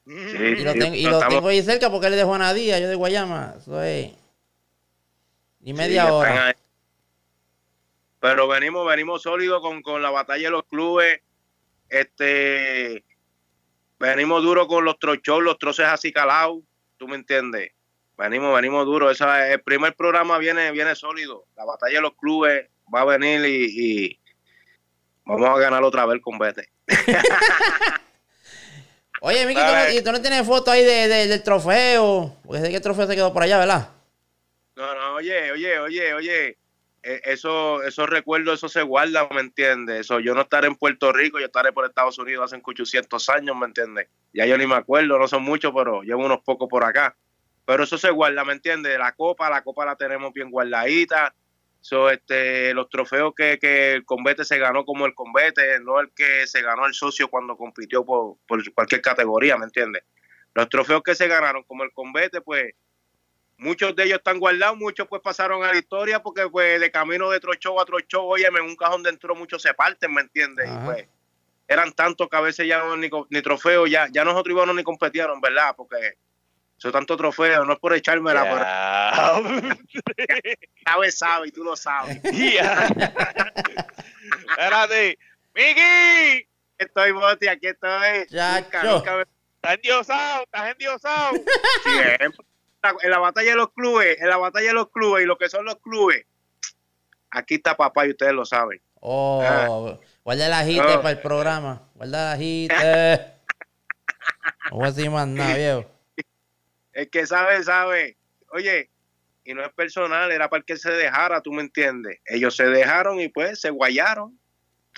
Sí, 0.07 0.13
Y 0.15 0.63
lo, 0.65 0.73
sí, 0.73 0.79
tengo, 0.79 0.95
y 0.95 1.03
lo 1.03 1.11
estamos- 1.19 1.35
tengo 1.35 1.49
ahí 1.49 1.63
cerca 1.63 1.91
porque 1.91 2.07
él 2.07 2.13
es 2.15 2.21
de 2.21 2.25
Juanadía, 2.25 2.79
yo 2.79 2.89
de 2.89 2.95
Guayama. 2.95 3.55
Ni 3.67 4.15
Sí, 5.61 5.73
media 5.75 6.13
hora. 6.13 6.55
Pero 8.21 8.49
venimos, 8.49 8.87
venimos 8.87 9.23
sólidos 9.23 9.61
con, 9.61 9.81
con 9.83 10.03
la 10.03 10.11
batalla 10.11 10.45
de 10.45 10.51
los 10.51 10.65
clubes. 10.65 11.21
Este 11.89 13.05
venimos 13.99 14.43
duro 14.43 14.67
con 14.69 14.85
los 14.85 14.99
trochos, 14.99 15.43
los 15.43 15.59
troces 15.59 15.87
así 15.87 16.13
calados, 16.13 16.59
tú 16.99 17.09
me 17.09 17.17
entiendes. 17.17 17.73
Venimos, 18.17 18.55
venimos 18.55 18.85
duro. 18.85 19.11
Esa, 19.11 19.49
el 19.53 19.61
primer 19.63 19.95
programa 19.95 20.39
viene, 20.39 20.71
viene 20.73 20.95
sólido. 20.97 21.45
La 21.57 21.65
batalla 21.65 21.95
de 21.97 22.01
los 22.03 22.15
clubes 22.17 22.69
va 22.93 23.03
a 23.03 23.05
venir 23.05 23.45
y, 23.45 24.07
y 24.11 24.21
vamos 25.25 25.49
a 25.51 25.59
ganar 25.59 25.83
otra 25.85 26.05
vez 26.07 26.21
con 26.21 26.39
Vete. 26.39 26.69
Oye, 29.21 29.47
Miki, 29.47 29.61
¿tú 29.99 30.05
tú 30.05 30.13
no 30.13 30.21
tienes 30.21 30.47
foto 30.47 30.71
ahí 30.71 30.85
de, 30.85 31.09
de- 31.09 31.27
del 31.27 31.43
trofeo. 31.43 32.37
Porque 32.45 32.63
sé 32.63 32.71
que 32.71 32.77
el 32.77 32.83
trofeo 32.83 33.07
se 33.07 33.17
quedó 33.17 33.33
por 33.33 33.43
allá, 33.43 33.59
¿verdad? 33.59 33.89
No, 34.77 34.95
no, 34.95 35.15
oye, 35.15 35.51
oye, 35.51 35.79
oye, 35.81 36.15
oye. 36.15 36.57
Eh, 37.11 37.23
eso, 37.25 37.83
esos 37.85 38.07
recuerdos, 38.07 38.59
eso 38.59 38.69
se 38.69 38.83
guarda, 38.83 39.27
¿me 39.31 39.41
entiendes? 39.41 40.01
Eso, 40.01 40.21
yo 40.21 40.35
no 40.35 40.43
estaré 40.43 40.67
en 40.67 40.77
Puerto 40.77 41.11
Rico, 41.11 41.39
yo 41.39 41.47
estaré 41.47 41.73
por 41.73 41.87
Estados 41.87 42.19
Unidos 42.19 42.53
hace 42.53 42.61
800 42.63 43.29
años, 43.31 43.57
¿me 43.57 43.65
entiendes? 43.65 44.09
Ya 44.35 44.45
yo 44.45 44.59
ni 44.59 44.67
me 44.67 44.75
acuerdo, 44.75 45.19
no 45.19 45.27
son 45.27 45.43
muchos, 45.43 45.73
pero 45.75 46.03
llevo 46.03 46.27
unos 46.27 46.41
pocos 46.41 46.69
por 46.69 46.85
acá. 46.85 47.17
Pero 47.65 47.85
eso 47.85 47.97
se 47.97 48.11
guarda, 48.11 48.45
¿me 48.45 48.53
entiendes? 48.53 48.99
La 48.99 49.13
copa, 49.13 49.49
la 49.49 49.63
copa 49.63 49.87
la 49.87 49.97
tenemos 49.97 50.35
bien 50.35 50.51
guardadita. 50.51 51.35
So, 51.81 52.11
este, 52.11 52.75
los 52.75 52.91
trofeos 52.91 53.33
que, 53.35 53.59
que 53.59 53.95
el 53.95 54.05
combate 54.05 54.45
se 54.45 54.59
ganó 54.59 54.85
como 54.85 55.07
el 55.07 55.15
combate, 55.15 55.81
no 55.81 56.01
el 56.01 56.11
que 56.11 56.47
se 56.47 56.61
ganó 56.61 56.85
el 56.85 56.93
socio 56.93 57.29
cuando 57.29 57.57
compitió 57.57 58.05
por, 58.05 58.37
por 58.47 58.63
cualquier 58.75 59.01
categoría, 59.01 59.57
¿me 59.57 59.65
entiendes? 59.65 60.03
Los 60.53 60.69
trofeos 60.69 61.03
que 61.03 61.15
se 61.15 61.27
ganaron 61.27 61.63
como 61.63 61.85
el 61.85 61.93
combate, 61.93 62.43
pues 62.43 62.75
muchos 63.59 63.95
de 63.97 64.05
ellos 64.05 64.19
están 64.19 64.39
guardados, 64.39 64.77
muchos 64.77 65.07
pues 65.09 65.21
pasaron 65.23 65.63
a 65.65 65.73
la 65.73 65.79
historia 65.79 66.23
porque 66.23 66.49
pues 66.49 66.81
de 66.81 66.91
camino 66.91 67.29
de 67.31 67.37
otro 67.37 67.53
show 67.55 67.79
a 67.79 67.83
otro 67.83 67.99
show, 68.01 68.25
oye, 68.27 68.47
en 68.47 68.61
un 68.63 68.77
cajón 68.77 69.03
dentro 69.03 69.35
muchos 69.35 69.61
se 69.63 69.75
parten, 69.75 70.15
¿me 70.15 70.23
entiendes? 70.23 70.69
Ajá. 70.69 70.81
Y 70.81 70.85
pues 70.87 71.07
eran 71.69 71.93
tantos 71.93 72.29
que 72.29 72.37
a 72.37 72.41
veces 72.41 72.67
ya 72.67 72.79
no 72.79 72.97
ni, 72.97 73.11
ni 73.31 73.43
trofeos, 73.43 73.91
ya, 73.91 74.09
ya 74.11 74.25
nosotros 74.25 74.55
íbamos 74.55 74.75
ni 74.75 74.83
competieron, 74.83 75.41
¿verdad? 75.41 75.75
Porque 75.77 76.15
son 76.79 76.93
tantos 76.93 77.17
trofeos, 77.17 77.67
no 77.67 77.73
es 77.75 77.79
por 77.79 77.93
echármela, 77.95 78.43
pero 78.45 78.57
Ya. 78.59 79.77
sabe, 80.87 81.11
sabe, 81.13 81.49
y 81.49 81.53
tú 81.53 81.65
lo 81.65 81.77
sabes. 81.77 82.21
Ya. 82.33 82.89
Espérate. 84.51 85.19
Miki, 85.55 86.47
Estoy, 86.79 87.11
Boti, 87.11 87.49
aquí 87.49 87.67
estoy. 87.67 88.27
Chacho. 88.31 88.63
Nunca, 88.65 88.83
nunca 88.85 89.17
me- 89.17 89.23
estás 89.57 89.75
endiosado, 89.75 90.45
estás 90.45 90.71
endiosado. 90.71 91.33
siempre. 91.83 92.45
En 93.03 93.11
la 93.11 93.19
batalla 93.19 93.51
de 93.51 93.57
los 93.57 93.73
clubes, 93.73 94.21
en 94.21 94.29
la 94.29 94.37
batalla 94.37 94.69
de 94.69 94.75
los 94.75 94.91
clubes 94.91 95.25
y 95.25 95.27
lo 95.27 95.37
que 95.37 95.49
son 95.49 95.65
los 95.65 95.77
clubes, 95.77 96.25
aquí 97.31 97.57
está 97.57 97.77
papá 97.77 98.07
y 98.07 98.11
ustedes 98.11 98.33
lo 98.33 98.45
saben. 98.45 98.81
Oh, 99.01 99.99
guarda 100.25 100.47
el 100.47 100.53
agite 100.53 100.83
Oh. 100.95 100.97
para 101.03 101.11
el 101.11 101.21
programa. 101.21 101.83
Guarda 101.95 102.35
el 102.35 102.37
agite. 102.37 102.75
No 104.71 104.77
voy 104.77 104.89
a 104.89 104.91
decir 104.93 105.11
más 105.11 105.27
nada, 105.27 105.57
viejo. 105.57 105.87
El 106.93 107.09
que 107.09 107.27
sabe, 107.27 107.63
sabe. 107.65 108.19
Oye, 108.53 108.91
y 109.45 109.55
no 109.55 109.63
es 109.63 109.73
personal, 109.73 110.31
era 110.31 110.51
para 110.51 110.63
que 110.63 110.77
se 110.77 110.91
dejara, 110.91 111.41
tú 111.41 111.53
me 111.53 111.63
entiendes. 111.63 112.19
Ellos 112.27 112.55
se 112.55 112.67
dejaron 112.67 113.19
y 113.19 113.29
pues 113.29 113.61
se 113.63 113.71
guayaron, 113.71 114.38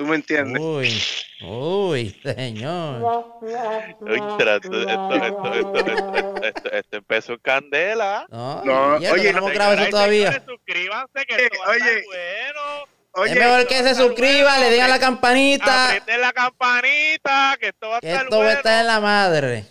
tú 0.01 0.07
me 0.07 0.17
entiendes. 0.17 0.63
Uy, 0.63 1.03
uy, 1.47 2.19
señor. 2.23 3.03
Uy, 3.43 4.19
pero 4.39 4.55
esto, 4.57 4.81
esto, 4.81 5.15
esto, 5.15 5.55
esto, 5.55 5.55
esto, 5.55 6.43
esto- 6.43 6.73
esto 6.73 6.97
empezó 6.97 7.33
en 7.35 7.39
candela. 7.41 8.27
No, 8.31 8.65
No, 8.65 8.95
oye, 8.95 9.23
que 9.25 9.33
no 9.35 9.39
hemos 9.41 9.53
grabado 9.53 9.79
eso 9.83 9.91
todavía. 9.91 10.33
señores, 10.33 10.43
Suscríbanse 10.49 11.27
que 11.27 11.35
esto 11.45 11.59
va 11.61 11.67
a 11.67 11.71
Oye. 11.71 11.79
estar 11.99 12.05
bueno. 12.07 12.89
Oye, 13.13 13.33
es 13.33 13.39
mejor 13.39 13.67
que 13.67 13.83
se 13.83 13.95
suscriba, 13.95 14.59
le 14.59 14.71
digan 14.71 14.89
la 14.89 14.99
campanita. 14.99 15.89
Aprenden 15.89 16.21
la 16.23 16.33
campanita, 16.33 17.57
que 17.61 17.69
esto 17.69 17.89
va 17.91 17.97
a 17.99 18.01
Que 18.01 18.07
estar 18.09 18.23
esto 18.25 18.37
va 18.37 18.43
a 18.43 18.45
bueno. 18.47 18.59
estar 18.59 18.81
en 18.81 18.87
la 18.87 19.01
madre. 19.01 19.65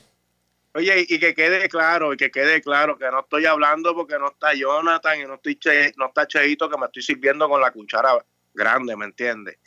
oye, 0.75 1.05
y 1.09 1.19
que 1.19 1.33
quede 1.33 1.67
claro, 1.69 2.13
y 2.13 2.17
que 2.17 2.29
quede 2.29 2.61
claro 2.61 2.99
que 2.99 3.09
no 3.09 3.21
estoy 3.21 3.47
hablando 3.47 3.95
porque 3.95 4.19
no 4.19 4.27
está 4.29 4.53
Jonathan 4.53 5.19
y 5.21 5.23
no 5.23 5.33
estoy 5.35 5.55
che- 5.57 5.91
no 5.97 6.05
está 6.05 6.27
Cheito 6.27 6.69
que 6.69 6.77
me 6.77 6.85
estoy 6.85 7.01
sirviendo 7.01 7.49
con 7.49 7.59
la 7.59 7.71
cuchara 7.71 8.11
grande, 8.53 8.95
¿me 8.95 9.05
entiendes? 9.05 9.57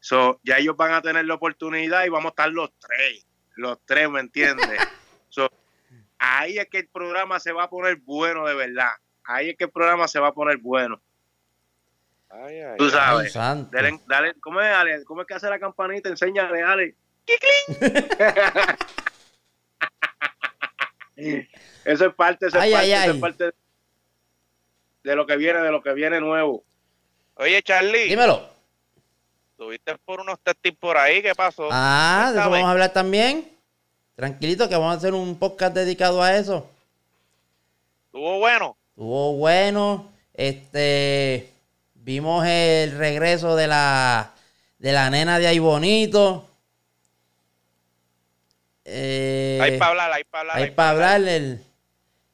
So, 0.00 0.40
ya 0.44 0.58
ellos 0.58 0.76
van 0.76 0.92
a 0.92 1.02
tener 1.02 1.24
la 1.24 1.34
oportunidad 1.34 2.04
y 2.04 2.08
vamos 2.08 2.26
a 2.26 2.28
estar 2.30 2.50
los 2.50 2.70
tres, 2.78 3.26
los 3.56 3.78
tres, 3.84 4.08
¿me 4.10 4.20
entiendes? 4.20 4.66
So, 5.28 5.50
ahí 6.18 6.56
es 6.56 6.66
que 6.68 6.78
el 6.78 6.88
programa 6.88 7.38
se 7.40 7.52
va 7.52 7.64
a 7.64 7.68
poner 7.68 7.96
bueno 7.96 8.46
de 8.46 8.54
verdad. 8.54 8.92
Ahí 9.24 9.50
es 9.50 9.56
que 9.56 9.64
el 9.64 9.70
programa 9.70 10.08
se 10.08 10.18
va 10.18 10.28
a 10.28 10.32
poner 10.32 10.56
bueno. 10.56 10.98
Ay, 12.30 12.60
ay, 12.60 12.76
Tú. 12.78 12.84
Ay, 12.84 13.28
sabes. 13.28 13.70
Dale, 13.70 14.00
dale, 14.06 14.34
¿cómo 14.40 14.62
es, 14.62 14.68
Ale? 14.68 15.04
¿Cómo 15.04 15.20
es 15.20 15.26
que 15.26 15.34
hace 15.34 15.50
la 15.50 15.58
campanita? 15.58 16.08
Enséñale, 16.08 16.62
Ale. 16.62 16.94
eso 21.84 22.06
es 22.06 22.14
parte, 22.14 22.46
eso 22.46 22.58
es 22.58 22.72
parte, 22.72 22.76
ay, 22.76 22.92
eso 22.92 23.02
ay. 23.02 23.10
es 23.10 23.16
parte 23.16 23.52
de 25.02 25.16
lo 25.16 25.26
que 25.26 25.36
viene, 25.36 25.60
de 25.60 25.70
lo 25.70 25.82
que 25.82 25.92
viene 25.92 26.20
nuevo. 26.20 26.64
Oye, 27.34 27.62
Charlie, 27.62 28.08
Dímelo. 28.08 28.55
Tuviste 29.56 29.96
por 30.04 30.20
unos 30.20 30.38
testing 30.40 30.74
por 30.74 30.96
ahí, 30.96 31.22
¿qué 31.22 31.34
pasó? 31.34 31.68
Ah, 31.70 32.30
de 32.32 32.40
eso 32.40 32.50
vamos 32.50 32.66
a 32.66 32.70
hablar 32.70 32.92
también. 32.92 33.50
Tranquilito, 34.14 34.68
que 34.68 34.76
vamos 34.76 34.94
a 34.94 34.98
hacer 34.98 35.14
un 35.14 35.38
podcast 35.38 35.74
dedicado 35.74 36.22
a 36.22 36.36
eso. 36.36 36.68
¿Estuvo 38.06 38.38
bueno? 38.38 38.76
Estuvo 38.90 39.34
bueno. 39.34 40.10
Este. 40.32 41.52
Vimos 41.94 42.46
el 42.46 42.96
regreso 42.96 43.56
de 43.56 43.66
la. 43.66 44.32
De 44.78 44.92
la 44.92 45.10
nena 45.10 45.38
de 45.38 45.46
ahí 45.46 45.58
bonito. 45.58 46.48
Eh, 48.84 49.58
hay 49.60 49.78
para 49.78 49.90
hablar, 49.90 50.12
hay 50.12 50.24
para 50.24 50.40
hablar. 50.40 50.56
Hay 50.56 50.70
para 50.70 50.90
hablar. 50.90 51.20
El, 51.22 51.66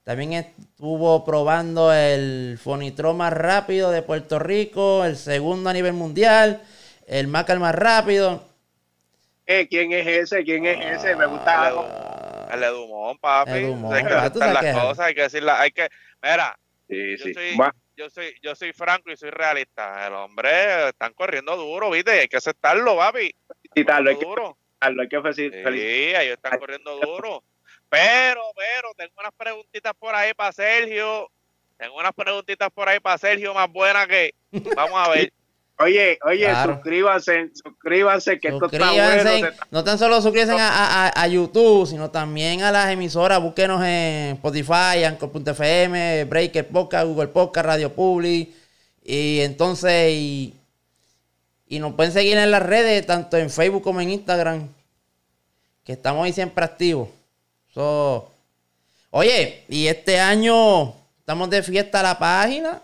también 0.04 0.32
estuvo 0.32 1.24
probando 1.24 1.92
el 1.92 2.58
Fonitro 2.62 3.14
más 3.14 3.32
rápido 3.32 3.90
de 3.90 4.02
Puerto 4.02 4.40
Rico, 4.40 5.04
el 5.04 5.16
segundo 5.16 5.70
a 5.70 5.72
nivel 5.72 5.92
mundial, 5.92 6.60
el 7.06 7.28
Macal 7.28 7.60
más 7.60 7.74
rápido. 7.74 8.44
Eh, 9.46 9.66
¿Quién 9.68 9.92
es 9.92 10.06
ese? 10.06 10.44
¿Quién 10.44 10.64
es 10.66 10.98
ese? 10.98 11.16
Me 11.16 11.26
gusta 11.26 11.66
algo. 11.66 11.86
El 12.52 12.62
Edumón, 12.62 13.18
papi. 13.18 13.50
El 13.52 13.84
hay 13.92 14.04
que 14.04 14.12
aceptar 14.14 14.52
las 14.62 14.74
cosas, 14.80 15.06
hay 15.06 15.14
que 15.14 15.22
decirlas, 15.22 15.60
hay 15.60 15.70
que... 15.72 15.88
Mira, 16.22 16.56
Sí, 16.88 17.16
yo 17.16 17.24
sí. 17.24 17.32
soy, 17.34 17.56
yo 17.96 18.10
soy, 18.10 18.34
yo 18.42 18.54
soy 18.54 18.72
franco 18.74 19.10
y 19.10 19.16
soy 19.16 19.30
realista. 19.30 20.06
El 20.06 20.12
hombre 20.14 20.88
están 20.90 21.14
corriendo 21.14 21.56
duro, 21.56 21.90
¿viste? 21.90 22.10
Hay 22.20 22.28
que 22.28 22.36
aceptarlo, 22.36 22.96
papi. 22.96 23.34
hay 23.74 23.84
que 23.84 23.84
Duro. 24.24 24.58
felicitarlo, 24.78 25.02
hay 25.02 25.08
que 25.08 25.18
felici- 25.20 25.72
Sí, 25.72 26.14
ellos 26.14 26.34
están 26.36 26.58
corriendo 26.58 26.98
duro. 27.00 27.42
Pero, 27.88 28.42
pero, 28.56 28.92
tengo 28.96 29.12
unas 29.18 29.32
preguntitas 29.36 29.92
por 29.98 30.14
ahí 30.14 30.34
para 30.34 30.52
Sergio. 30.52 31.30
Tengo 31.78 31.96
unas 31.96 32.12
preguntitas 32.12 32.70
por 32.70 32.88
ahí 32.88 33.00
para 33.00 33.16
Sergio 33.18 33.54
más 33.54 33.70
buenas 33.70 34.06
que... 34.06 34.34
Vamos 34.76 35.08
a 35.08 35.10
ver. 35.10 35.32
Oye, 35.78 36.18
oye, 36.24 36.44
Claro. 36.44 36.74
suscríbanse, 36.74 37.50
suscríbanse, 37.54 38.38
que 38.38 38.48
esto 38.48 38.66
está 38.66 38.92
bueno. 38.92 39.12
Suscríbanse. 39.22 39.58
No 39.70 39.82
tan 39.82 39.98
solo 39.98 40.20
suscríbanse 40.22 40.54
a, 40.60 40.68
a- 40.68 41.06
a- 41.08 41.22
a 41.22 41.26
YouTube, 41.28 41.86
sino 41.88 42.10
también 42.10 42.62
a 42.62 42.70
las 42.70 42.90
emisoras. 42.92 43.40
Búsquenos 43.42 43.82
en 43.84 44.34
Spotify, 44.36 45.02
Anchor.fm, 45.06 46.24
Breaker 46.24 46.68
Podcast, 46.68 47.06
Google 47.06 47.28
Podcast, 47.28 47.66
Radio 47.66 47.92
Public. 47.92 48.50
Y 49.04 49.40
entonces, 49.40 50.12
y, 50.12 50.54
y 51.66 51.78
nos 51.80 51.94
pueden 51.94 52.12
seguir 52.12 52.36
en 52.36 52.50
las 52.50 52.62
redes, 52.62 53.04
tanto 53.04 53.36
en 53.36 53.50
Facebook 53.50 53.82
como 53.82 54.00
en 54.00 54.10
Instagram. 54.10 54.68
Que 55.84 55.94
estamos 55.94 56.24
ahí 56.24 56.32
siempre 56.32 56.64
activos. 56.64 57.08
So, 57.74 58.30
oye, 59.10 59.64
y 59.68 59.88
este 59.88 60.20
año 60.20 60.94
estamos 61.18 61.50
de 61.50 61.62
fiesta 61.64 62.02
la 62.04 62.16
página. 62.18 62.80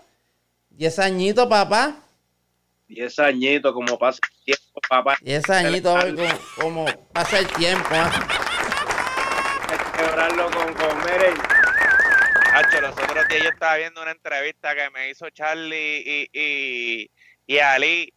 10 0.71 0.99
añitos, 0.99 1.47
papá. 1.47 1.95
Diez 2.89 3.19
añitos, 3.19 3.71
como 3.71 3.99
pasa 3.99 4.19
el 4.23 4.45
tiempo, 4.45 4.81
papá. 4.89 5.15
10 5.21 5.49
añitos, 5.51 6.05
como, 6.55 6.85
como 6.85 7.09
pasa 7.13 7.37
el 7.37 7.47
tiempo. 7.53 7.87
¿ah? 7.91 8.11
Hay 9.69 9.77
que 9.77 9.97
celebrarlo 9.97 10.49
con, 10.49 10.97
Meren. 11.03 11.35
Hacho, 12.51 12.81
los 12.81 12.93
otros 12.93 13.27
días 13.29 13.43
yo 13.43 13.49
estaba 13.49 13.77
viendo 13.77 14.01
una 14.01 14.09
entrevista 14.09 14.73
que 14.73 14.89
me 14.89 15.07
hizo 15.11 15.29
Charlie 15.29 16.03
y, 16.03 16.29
y, 16.33 17.11
y 17.45 17.59
Ali, 17.59 18.11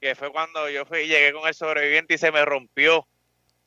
que 0.00 0.14
fue 0.14 0.32
cuando 0.32 0.70
yo 0.70 0.86
fui, 0.86 1.06
llegué 1.06 1.34
con 1.34 1.46
el 1.46 1.54
sobreviviente 1.54 2.14
y 2.14 2.18
se 2.18 2.32
me 2.32 2.42
rompió. 2.46 3.06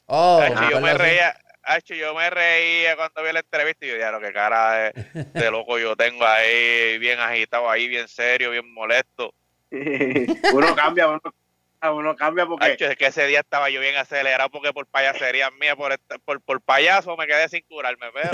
Oh, 0.08 0.42
Hacho, 0.42 0.68
yo 0.72 0.82
me 0.82 0.96
reía, 0.96 1.38
hacho, 1.62 1.94
yo 1.94 2.16
me 2.16 2.28
reía 2.28 2.96
cuando 2.96 3.22
vi 3.22 3.34
la 3.34 3.42
entrevista 3.42 3.86
y 3.86 3.90
yo 3.90 3.98
ya 3.98 4.10
lo 4.10 4.20
que 4.20 4.34
cara 4.34 4.92
de, 4.92 5.24
de 5.32 5.52
loco 5.52 5.78
yo 5.78 5.96
tengo 5.96 6.26
ahí, 6.26 6.98
bien 6.98 7.20
agitado 7.20 7.70
ahí, 7.70 7.88
bien 7.88 8.08
serio, 8.08 8.50
bien 8.50 8.74
molesto. 8.74 9.32
uno 10.54 10.76
cambia, 10.76 11.08
uno, 11.10 11.22
uno 11.94 12.16
cambia 12.16 12.46
porque 12.46 12.66
Hacho, 12.72 12.86
es 12.86 12.98
que 12.98 13.08
ese 13.08 13.28
día 13.28 13.40
estaba 13.42 13.70
yo 13.70 13.80
bien 13.82 13.96
acelerado 13.98 14.50
porque 14.50 14.74
por 14.74 14.88
payasería 14.88 15.50
mía, 15.52 15.76
por, 15.76 15.92
esta- 15.92 16.18
por, 16.20 16.42
por 16.42 16.62
payaso 16.62 17.16
me 17.18 17.28
quedé 17.28 17.48
sin 17.50 17.62
curarme, 17.64 18.08
pero 18.14 18.32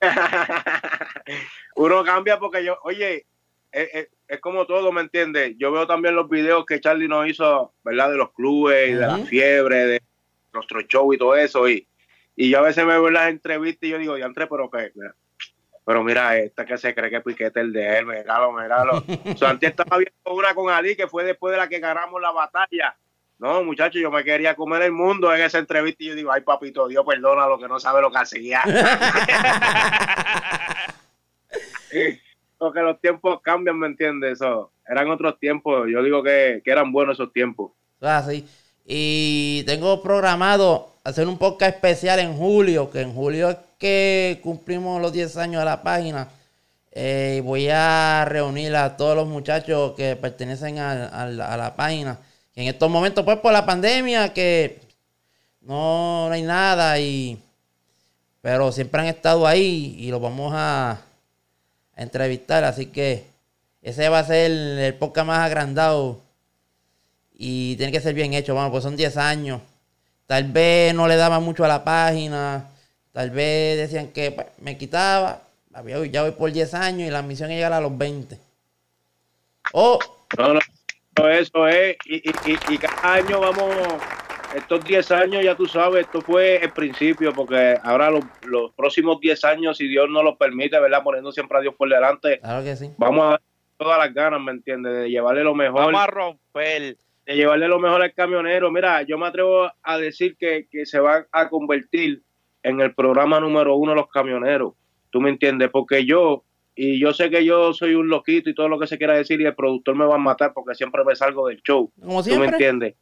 uno 1.76 2.04
cambia 2.04 2.38
porque 2.38 2.64
yo, 2.64 2.78
oye, 2.82 3.26
es, 3.72 3.88
es- 3.94 4.08
es 4.28 4.40
como 4.40 4.64
todo, 4.66 4.92
¿me 4.92 5.00
entiendes? 5.00 5.54
Yo 5.58 5.72
veo 5.72 5.86
también 5.88 6.14
los 6.14 6.28
videos 6.28 6.64
que 6.64 6.80
Charlie 6.80 7.08
nos 7.08 7.26
hizo, 7.26 7.74
¿verdad? 7.82 8.10
De 8.12 8.16
los 8.16 8.32
clubes, 8.32 8.90
y 8.90 8.94
de 8.94 9.06
la 9.06 9.18
fiebre, 9.26 9.86
de 9.86 10.02
nuestro 10.52 10.80
show 10.82 11.12
y 11.12 11.18
todo 11.18 11.34
eso. 11.34 11.68
Y, 11.68 11.88
y 12.36 12.48
yo 12.50 12.58
a 12.58 12.62
veces 12.62 12.84
me 12.86 12.92
veo 12.92 13.08
en 13.08 13.14
las 13.14 13.28
entrevistas 13.28 13.88
y 13.88 13.90
yo 13.90 13.98
digo, 13.98 14.14
André, 14.14 14.46
pero 14.46 14.70
qué, 14.70 14.92
Mira, 14.94 15.14
pero 15.84 16.04
mira 16.04 16.36
esta 16.36 16.64
que 16.64 16.78
se 16.78 16.94
cree 16.94 17.10
que 17.10 17.20
Piquete 17.20 17.60
el 17.60 17.72
de 17.72 17.98
él, 17.98 18.06
míralo, 18.06 18.52
míralo. 18.52 19.04
o 19.32 19.36
sea, 19.36 19.50
antes 19.50 19.70
estaba 19.70 19.98
viendo 19.98 20.34
una 20.34 20.54
con 20.54 20.70
Ali 20.70 20.96
que 20.96 21.08
fue 21.08 21.24
después 21.24 21.52
de 21.52 21.58
la 21.58 21.68
que 21.68 21.78
ganamos 21.78 22.20
la 22.20 22.30
batalla. 22.30 22.96
No, 23.38 23.64
muchachos, 23.64 24.00
yo 24.02 24.10
me 24.10 24.22
quería 24.22 24.54
comer 24.54 24.82
el 24.82 24.92
mundo 24.92 25.34
en 25.34 25.40
esa 25.40 25.58
entrevista 25.58 26.04
y 26.04 26.08
yo 26.08 26.14
digo, 26.14 26.30
ay, 26.30 26.42
papito, 26.42 26.86
Dios 26.88 27.04
perdona 27.06 27.46
lo 27.46 27.58
que 27.58 27.68
no 27.68 27.80
sabe 27.80 28.02
lo 28.02 28.10
que 28.10 28.18
hacía. 28.18 28.62
porque 32.58 32.80
los 32.80 33.00
tiempos 33.00 33.40
cambian, 33.40 33.78
¿me 33.78 33.86
entiendes? 33.86 34.32
Eso, 34.32 34.72
eran 34.86 35.10
otros 35.10 35.38
tiempos. 35.38 35.88
Yo 35.90 36.02
digo 36.02 36.22
que, 36.22 36.60
que 36.62 36.70
eran 36.70 36.92
buenos 36.92 37.16
esos 37.16 37.32
tiempos. 37.32 37.72
Así. 38.00 38.46
Y 38.92 39.62
tengo 39.66 40.02
programado 40.02 40.90
hacer 41.04 41.28
un 41.28 41.38
podcast 41.38 41.76
especial 41.76 42.18
en 42.18 42.36
julio, 42.36 42.90
que 42.90 43.02
en 43.02 43.14
julio 43.14 43.50
es 43.50 43.56
que 43.78 44.40
cumplimos 44.42 45.00
los 45.00 45.12
10 45.12 45.36
años 45.36 45.60
de 45.60 45.64
la 45.64 45.80
página. 45.80 46.26
Eh, 46.90 47.40
voy 47.44 47.68
a 47.70 48.24
reunir 48.28 48.74
a 48.74 48.96
todos 48.96 49.14
los 49.14 49.28
muchachos 49.28 49.92
que 49.96 50.16
pertenecen 50.16 50.80
a, 50.80 51.06
a 51.06 51.26
la- 51.26 51.54
a 51.54 51.56
la 51.56 51.76
página. 51.76 52.18
En 52.56 52.66
estos 52.66 52.90
momentos, 52.90 53.24
pues 53.24 53.38
por 53.38 53.52
la 53.52 53.64
pandemia, 53.64 54.32
que 54.32 54.80
no, 55.60 56.26
no 56.26 56.34
hay 56.34 56.42
nada, 56.42 56.98
y 56.98 57.38
pero 58.42 58.72
siempre 58.72 59.02
han 59.02 59.06
estado 59.06 59.46
ahí 59.46 59.94
y 60.00 60.10
los 60.10 60.20
vamos 60.20 60.52
a, 60.56 60.90
a 60.92 62.02
entrevistar. 62.02 62.64
Así 62.64 62.86
que 62.86 63.24
ese 63.82 64.08
va 64.08 64.18
a 64.18 64.24
ser 64.24 64.50
el, 64.50 64.78
el 64.80 64.94
podcast 64.94 65.28
más 65.28 65.38
agrandado 65.46 66.18
y 67.42 67.74
tiene 67.76 67.90
que 67.90 68.00
ser 68.02 68.12
bien 68.14 68.34
hecho, 68.34 68.54
vamos, 68.54 68.70
pues 68.70 68.84
son 68.84 68.96
10 68.96 69.16
años. 69.16 69.62
Tal 70.26 70.44
vez 70.44 70.92
no 70.94 71.08
le 71.08 71.16
daba 71.16 71.40
mucho 71.40 71.64
a 71.64 71.68
la 71.68 71.82
página, 71.82 72.68
tal 73.12 73.30
vez 73.30 73.78
decían 73.78 74.08
que 74.08 74.30
pues, 74.30 74.46
me 74.60 74.76
quitaba, 74.76 75.40
había- 75.72 76.04
ya 76.04 76.20
voy 76.20 76.32
por 76.32 76.52
10 76.52 76.74
años 76.74 77.08
y 77.08 77.10
la 77.10 77.22
misión 77.22 77.50
es 77.50 77.56
llegar 77.56 77.72
a 77.72 77.80
los 77.80 77.96
20. 77.96 78.36
O, 79.72 79.98
No, 80.36 80.52
no, 80.52 80.60
no, 81.18 81.28
eso 81.30 81.66
es. 81.66 81.96
Y, 82.04 82.16
y, 82.16 82.34
y, 82.44 82.74
y 82.74 82.78
cada 82.78 83.14
año 83.14 83.40
vamos, 83.40 83.74
estos 84.54 84.84
10 84.84 85.10
años, 85.10 85.42
ya 85.42 85.56
tú 85.56 85.64
sabes, 85.66 86.04
esto 86.04 86.20
fue 86.20 86.62
el 86.62 86.72
principio, 86.72 87.32
porque 87.32 87.78
ahora 87.82 88.10
los, 88.10 88.22
los 88.42 88.70
próximos 88.74 89.18
10 89.18 89.42
años, 89.44 89.78
si 89.78 89.88
Dios 89.88 90.10
nos 90.10 90.22
lo 90.24 90.36
permite, 90.36 90.78
¿verdad? 90.78 91.02
Poniendo 91.02 91.32
siempre 91.32 91.56
a 91.56 91.62
Dios 91.62 91.74
por 91.74 91.88
delante, 91.88 92.38
claro 92.40 92.62
que 92.62 92.76
sí. 92.76 92.90
vamos 92.98 93.24
a 93.24 93.30
dar 93.30 93.42
todas 93.78 93.98
las 93.98 94.12
ganas, 94.12 94.42
¿me 94.42 94.52
entiendes? 94.52 94.92
De 94.92 95.08
llevarle 95.08 95.42
lo 95.42 95.54
mejor. 95.54 95.86
Vamos 95.86 96.02
a 96.02 96.06
romper. 96.06 96.98
De 97.30 97.36
llevarle 97.36 97.68
lo 97.68 97.78
mejor 97.78 98.02
al 98.02 98.12
camionero. 98.12 98.72
Mira, 98.72 99.02
yo 99.02 99.16
me 99.16 99.26
atrevo 99.28 99.70
a 99.84 99.98
decir 99.98 100.36
que, 100.36 100.66
que 100.68 100.84
se 100.84 100.98
van 100.98 101.26
a 101.30 101.48
convertir 101.48 102.22
en 102.64 102.80
el 102.80 102.92
programa 102.92 103.38
número 103.38 103.76
uno 103.76 103.94
los 103.94 104.08
camioneros. 104.08 104.74
¿Tú 105.10 105.20
me 105.20 105.30
entiendes? 105.30 105.70
Porque 105.70 106.04
yo, 106.04 106.42
y 106.74 106.98
yo 107.00 107.12
sé 107.12 107.30
que 107.30 107.44
yo 107.44 107.72
soy 107.72 107.94
un 107.94 108.08
loquito 108.08 108.50
y 108.50 108.54
todo 108.54 108.68
lo 108.68 108.80
que 108.80 108.88
se 108.88 108.98
quiera 108.98 109.14
decir 109.14 109.40
y 109.40 109.44
el 109.44 109.54
productor 109.54 109.94
me 109.94 110.06
va 110.06 110.16
a 110.16 110.18
matar 110.18 110.52
porque 110.52 110.74
siempre 110.74 111.04
me 111.04 111.14
salgo 111.14 111.46
del 111.46 111.62
show. 111.62 111.92
Como 112.00 112.20
¿Tú 112.24 112.30
me 112.30 112.34
siempre. 112.34 112.48
entiendes? 112.48 112.94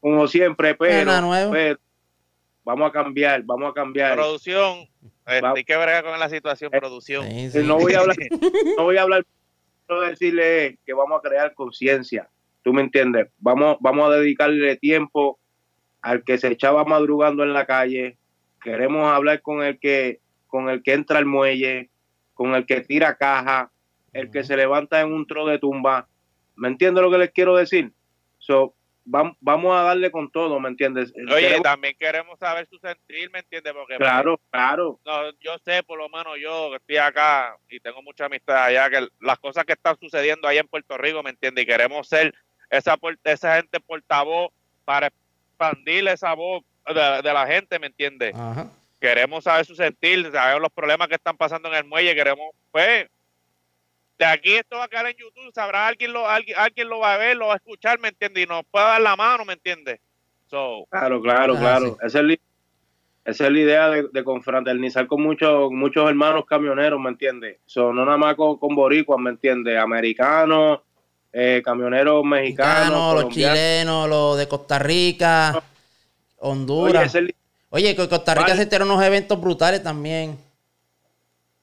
Como 0.00 0.26
siempre, 0.26 0.74
pero, 0.74 1.28
vamos 2.64 2.88
a 2.88 2.92
cambiar, 2.92 3.42
vamos 3.44 3.70
a 3.70 3.72
cambiar. 3.72 4.16
Producción. 4.16 4.88
Este, 5.26 5.46
hay 5.46 5.64
que 5.64 5.76
bregar 5.76 6.02
con 6.02 6.18
la 6.18 6.28
situación, 6.28 6.72
producción. 6.72 7.24
Sí, 7.24 7.38
Eh, 7.38 7.50
sí. 7.50 7.58
No 7.64 7.78
voy 7.78 7.94
a 7.94 8.00
hablar, 8.00 8.16
no 8.76 8.82
voy 8.82 8.96
a 8.96 9.02
hablar, 9.02 9.24
quiero 9.86 10.02
decirle 10.02 10.78
que 10.84 10.92
vamos 10.92 11.20
a 11.20 11.28
crear 11.28 11.54
conciencia. 11.54 12.28
¿Tú 12.62 12.72
me 12.72 12.82
entiendes? 12.82 13.28
Vamos, 13.38 13.76
vamos 13.80 14.10
a 14.10 14.16
dedicarle 14.16 14.76
tiempo 14.76 15.38
al 16.02 16.24
que 16.24 16.38
se 16.38 16.48
echaba 16.48 16.84
madrugando 16.84 17.42
en 17.42 17.52
la 17.52 17.66
calle. 17.66 18.16
Queremos 18.62 19.10
hablar 19.10 19.40
con 19.42 19.62
el 19.62 19.78
que, 19.78 20.20
con 20.46 20.68
el 20.68 20.82
que 20.82 20.92
entra 20.92 21.18
al 21.18 21.26
muelle, 21.26 21.90
con 22.34 22.54
el 22.54 22.66
que 22.66 22.80
tira 22.82 23.16
caja, 23.16 23.70
el 24.12 24.30
que 24.30 24.44
se 24.44 24.56
levanta 24.56 25.00
en 25.00 25.12
un 25.12 25.26
tro 25.26 25.46
de 25.46 25.58
tumba. 25.58 26.08
¿Me 26.56 26.68
entiendes 26.68 27.02
lo 27.02 27.10
que 27.10 27.18
les 27.18 27.30
quiero 27.30 27.56
decir? 27.56 27.92
So, 28.38 28.74
vam- 29.06 29.36
vamos 29.40 29.76
a 29.76 29.82
darle 29.82 30.10
con 30.10 30.30
todo, 30.30 30.58
¿me 30.60 30.68
entiendes? 30.68 31.12
Oye, 31.32 31.40
Queremos- 31.48 31.62
también 31.62 31.94
queremos 31.98 32.38
saber 32.38 32.66
su 32.68 32.78
sentir, 32.78 33.30
¿me 33.30 33.38
entiendes? 33.40 33.72
Porque 33.72 33.96
claro, 33.96 34.40
claro. 34.50 35.00
no, 35.06 35.30
yo 35.40 35.56
sé, 35.64 35.82
por 35.82 35.98
lo 35.98 36.08
menos 36.08 36.34
yo 36.42 36.70
que 36.70 36.76
estoy 36.76 36.96
acá 36.98 37.56
y 37.68 37.80
tengo 37.80 38.02
mucha 38.02 38.26
amistad 38.26 38.64
allá, 38.64 38.90
que 38.90 39.06
las 39.20 39.38
cosas 39.38 39.64
que 39.64 39.72
están 39.74 39.96
sucediendo 39.98 40.48
allá 40.48 40.60
en 40.60 40.68
Puerto 40.68 40.98
Rico, 40.98 41.22
¿me 41.22 41.30
entiendes? 41.30 41.64
Y 41.64 41.66
queremos 41.66 42.08
ser 42.08 42.34
esa, 42.70 42.96
por- 42.96 43.18
esa 43.24 43.56
gente 43.56 43.80
portavoz 43.80 44.50
para 44.84 45.08
expandir 45.08 46.06
esa 46.08 46.32
voz 46.34 46.62
de, 46.86 47.22
de 47.22 47.32
la 47.34 47.46
gente, 47.46 47.78
¿me 47.78 47.88
entiendes? 47.88 48.34
Ajá. 48.34 48.70
Queremos 49.00 49.44
saber 49.44 49.64
su 49.64 49.74
sentir, 49.74 50.30
saber 50.32 50.60
los 50.60 50.70
problemas 50.72 51.08
que 51.08 51.14
están 51.14 51.36
pasando 51.36 51.68
en 51.68 51.74
el 51.74 51.84
muelle, 51.84 52.14
queremos, 52.14 52.50
pues, 52.70 53.08
de 54.18 54.24
aquí 54.26 54.54
esto 54.54 54.76
va 54.76 54.84
a 54.84 54.88
quedar 54.88 55.06
en 55.06 55.16
YouTube, 55.16 55.50
sabrá 55.54 55.86
alguien 55.86 56.12
lo, 56.12 56.28
alguien, 56.28 56.56
alguien 56.58 56.88
lo 56.88 56.98
va 56.98 57.14
a 57.14 57.16
ver, 57.16 57.36
lo 57.36 57.46
va 57.46 57.54
a 57.54 57.56
escuchar, 57.56 57.98
¿me 57.98 58.08
entiendes? 58.08 58.44
Y 58.44 58.46
nos 58.46 58.64
puede 58.70 58.84
dar 58.84 59.00
la 59.00 59.16
mano, 59.16 59.44
¿me 59.46 59.54
entiendes? 59.54 59.98
So, 60.48 60.84
Claro, 60.90 61.22
claro, 61.22 61.54
Ah, 61.56 61.60
claro. 61.60 61.86
sí. 61.86 61.96
Esa 62.06 62.18
es, 62.18 62.24
la- 62.26 62.36
esa 63.24 63.46
es 63.46 63.52
la 63.52 63.58
idea 63.58 63.88
de, 63.88 64.08
de 64.12 64.24
confraternizar 64.24 65.06
con 65.06 65.22
muchos 65.22 65.70
muchos 65.70 66.06
hermanos 66.08 66.44
camioneros, 66.46 67.00
¿me 67.00 67.08
entiendes? 67.10 67.58
So, 67.64 67.92
no 67.94 68.04
nada 68.04 68.18
más 68.18 68.34
con, 68.34 68.58
con 68.58 68.74
boricuas, 68.74 69.18
¿me 69.20 69.30
entiendes? 69.30 69.78
Americanos, 69.78 70.80
eh, 71.32 71.62
camioneros 71.64 72.24
mexicanos, 72.24 73.14
los 73.22 73.32
chilenos, 73.32 74.08
los 74.08 74.36
de 74.38 74.48
Costa 74.48 74.78
Rica, 74.78 75.62
Honduras. 76.38 77.14
Oye, 77.70 77.94
que 77.94 78.08
Costa 78.08 78.34
Rica 78.34 78.48
Vale. 78.48 78.60
se 78.62 78.66
tiene 78.66 78.84
unos 78.84 79.02
eventos 79.02 79.40
brutales 79.40 79.82
también. 79.82 80.36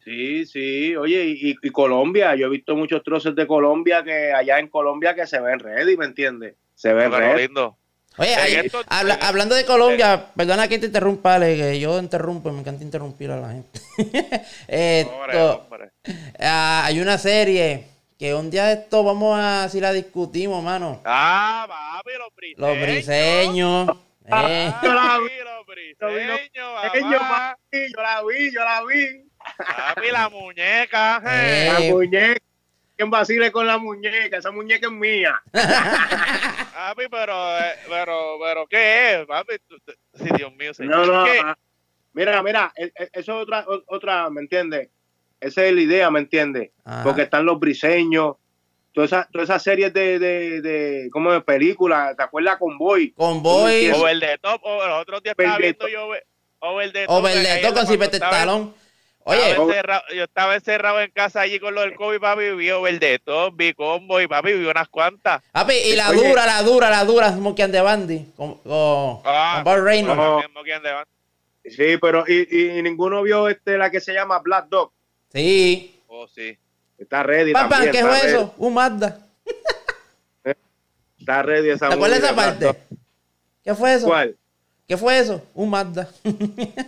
Sí, 0.04 0.46
sí, 0.46 0.96
oye, 0.96 1.26
y, 1.26 1.50
y- 1.52 1.56
y 1.62 1.70
Colombia, 1.70 2.34
yo 2.36 2.48
he 2.48 2.50
visto 2.50 2.76
muchos 2.78 3.04
troces 3.04 3.36
de 3.36 3.46
Colombia 3.46 4.04
que 4.06 4.32
allá 4.32 4.58
en 4.60 4.70
Colombia 4.70 5.14
que 5.14 5.28
se 5.28 5.38
ven 5.42 5.60
ready, 5.60 5.98
¿me 5.98 6.06
entiendes? 6.06 6.56
Se 6.76 6.94
ven 6.94 7.12
pero 7.12 7.34
ready. 7.34 7.48
lindo. 7.48 7.76
Oye, 8.18 8.34
esto- 8.66 8.82
habla- 8.88 9.16
en- 9.16 9.24
hablando 9.24 9.54
de 9.54 9.66
Colombia, 9.66 10.28
perdona 10.34 10.70
que 10.70 10.80
te 10.80 10.86
interrumpa, 10.86 11.36
Ale, 11.36 11.58
que 11.58 11.80
yo 11.80 12.00
interrumpo, 12.00 12.50
me 12.54 12.62
encanta 12.62 12.84
interrumpir 12.86 13.32
a 13.32 13.42
la 13.42 13.50
gente. 13.52 13.80
Esto, 14.70 15.12
Hombre, 15.14 15.42
hombre. 15.42 15.92
ah, 16.40 16.84
hay 16.86 17.02
una 17.02 17.18
serie 17.18 17.84
que 18.18 18.34
un 18.34 18.50
día 18.50 18.66
de 18.68 18.74
esto 18.74 19.04
vamos 19.04 19.38
a, 19.40 19.70
si 19.70 19.80
la 19.80 19.94
discutimos, 19.94 20.64
mano. 20.64 21.02
Ah, 21.06 21.66
papi, 21.68 22.12
los 22.18 22.34
briseños. 22.36 22.60
Los 22.60 22.82
briseños. 22.82 23.90
eh. 23.90 23.94
Ah, 24.30 24.82
Yo 24.84 24.94
la 24.94 25.02
papi, 25.04 25.24
vi, 25.24 25.40
los 25.40 25.66
yo 26.00 26.08
briseños, 26.08 26.74
papá. 27.22 27.58
papi, 27.72 27.94
yo 27.96 28.02
la 28.02 28.24
vi, 28.24 28.52
yo 28.54 28.60
la 28.60 28.84
vi. 28.84 29.30
Papi, 29.58 30.12
la 30.12 30.30
muñeca. 30.30 31.22
Eh. 31.26 31.70
La 31.74 31.86
eh. 31.86 31.92
muñeca. 31.94 32.42
¿Quién 32.98 33.10
vacile 33.10 33.52
con 33.54 33.66
la 33.68 33.78
muñeca? 33.78 34.38
Esa 34.38 34.52
muñeca 34.52 34.88
es 34.88 34.92
mía. 34.92 35.42
Papi, 35.54 37.04
pero, 37.10 37.58
eh, 37.60 37.76
pero, 37.88 38.38
pero, 38.44 38.68
¿qué 38.68 39.22
es? 39.22 39.26
Papi, 39.28 39.54
sí, 40.16 40.26
Dios 40.36 40.54
mío, 40.56 40.74
señor. 40.74 41.06
No, 41.08 41.20
no, 41.20 41.26
¿Qué? 41.26 41.42
mira, 42.14 42.42
mira, 42.44 42.74
e- 42.76 42.92
e- 42.96 43.10
eso 43.14 43.38
es 43.38 43.44
otra, 43.44 43.66
otra, 43.88 44.30
¿me 44.30 44.42
entiendes? 44.42 44.90
Esa 45.40 45.66
es 45.66 45.74
la 45.74 45.82
idea, 45.82 46.10
¿me 46.10 46.20
entiendes? 46.20 46.72
Porque 47.04 47.24
están 47.24 47.46
los 47.46 47.60
briseños, 47.60 48.36
todas 48.94 49.12
esas 49.12 49.28
todas 49.32 49.50
esas 49.50 49.62
series 49.64 49.94
de, 49.94 50.18
de, 50.20 50.62
de, 50.62 51.10
como 51.12 51.32
de 51.32 51.42
películas, 51.42 52.16
¿te 52.18 52.24
acuerdas? 52.24 52.58
Convoy. 52.58 53.12
Convoy, 53.12 53.92
Over 53.92 54.20
the 54.20 54.38
top, 54.40 54.60
o 54.64 54.86
los 54.88 55.02
otros 55.02 55.22
días 55.24 55.36
estaba 55.38 55.58
viendo 55.58 55.88
yo 55.88 56.08
over- 56.60 56.92
the 56.92 57.06
top. 57.06 57.16
Over 57.16 57.34
the 57.44 57.62
Top 57.62 57.74
con 57.76 57.88
Silvestre 57.88 58.18
Stallone. 58.18 58.72
Oye, 59.30 59.50
estaba 59.50 59.66
encerrado- 59.68 60.04
yo 60.16 60.24
estaba 60.24 60.56
encerrado 60.56 61.02
en 61.02 61.12
casa 61.12 61.42
allí 61.42 61.60
con 61.60 61.76
lo 61.76 61.82
del 61.82 61.94
COVID, 61.96 62.20
papi, 62.20 62.52
vi 62.56 62.72
Over 62.72 62.98
the 62.98 63.20
top, 63.20 63.54
vi 63.58 63.74
combo 63.74 64.22
y 64.22 64.28
papi, 64.28 64.54
vi 64.54 64.66
unas 64.66 64.88
cuantas. 64.88 65.44
papi, 65.52 65.74
y 65.76 65.96
la 65.98 66.10
Oye. 66.12 66.30
dura, 66.30 66.46
la 66.46 66.64
dura, 66.64 66.90
la 66.90 67.04
dura, 67.04 67.30
Smokey 67.34 67.64
and 67.66 67.74
the 67.74 67.82
Bandy. 67.82 68.26
Con, 68.38 68.56
con, 68.60 69.20
Ah, 69.26 69.62
con 69.64 69.84
Reynolds. 69.86 70.16
no. 70.18 70.42
Sí, 71.66 71.98
pero 72.02 72.24
y, 72.28 72.48
y, 72.50 72.78
y 72.80 72.82
ninguno 72.82 73.22
vio 73.24 73.50
este 73.50 73.78
la 73.78 73.92
que 73.92 74.00
se 74.00 74.14
llama 74.14 74.40
Black 74.40 74.68
Dog. 74.70 74.94
Sí. 75.34 76.02
Oh, 76.08 76.28
sí. 76.28 76.58
Está 76.98 77.24
ready 77.24 77.54
Papá, 77.54 77.70
también. 77.70 77.92
¿qué 77.92 78.02
fue 78.02 78.26
eso? 78.28 78.54
Un 78.58 78.74
Mazda. 78.74 79.20
Está 81.20 81.42
ready 81.44 81.70
esa 81.70 81.90
¿Te 81.90 81.96
acuerdas 81.96 82.20
esa 82.20 82.36
parte? 82.36 82.72
¿Qué 83.64 83.76
fue 83.76 83.94
eso? 83.94 84.08
¿Cuál? 84.08 84.38
¿Qué 84.88 84.96
fue 84.98 85.20
eso? 85.20 85.44
Un 85.54 85.70
Mazda. 85.70 86.08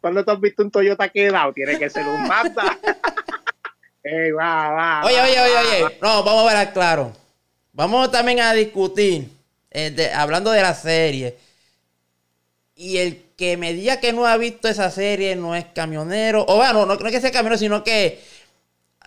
¿Cuándo 0.00 0.24
tú 0.24 0.30
has 0.30 0.40
visto 0.40 0.62
un 0.62 0.70
Toyota 0.70 1.08
quedado? 1.08 1.52
Tiene 1.52 1.78
que 1.78 1.90
ser 1.90 2.06
un 2.06 2.26
Mazda. 2.28 2.78
Ey, 4.02 4.30
va, 4.30 4.70
va. 4.70 5.04
Oye, 5.04 5.16
va, 5.16 5.22
oye, 5.24 5.40
oye, 5.40 5.56
oye. 5.86 5.98
No, 6.00 6.22
vamos 6.22 6.50
a 6.50 6.54
ver 6.54 6.72
claro. 6.72 7.12
Vamos 7.72 8.10
también 8.10 8.40
a 8.40 8.52
discutir, 8.52 9.28
eh, 9.70 9.90
de- 9.90 10.12
hablando 10.12 10.50
de 10.50 10.62
la 10.62 10.74
serie. 10.74 11.36
Y 12.74 12.98
el 12.98 13.22
que 13.38 13.56
me 13.56 13.72
diga 13.72 14.00
que 14.00 14.12
no 14.12 14.26
ha 14.26 14.36
visto 14.36 14.68
esa 14.68 14.90
serie 14.90 15.36
no 15.36 15.54
es 15.56 15.64
camionero. 15.66 16.44
O 16.48 16.56
bueno, 16.56 16.84
no, 16.84 16.96
no 16.96 17.06
es 17.06 17.12
que 17.12 17.20
sea 17.20 17.30
camionero, 17.30 17.56
sino 17.58 17.84
que, 17.84 18.20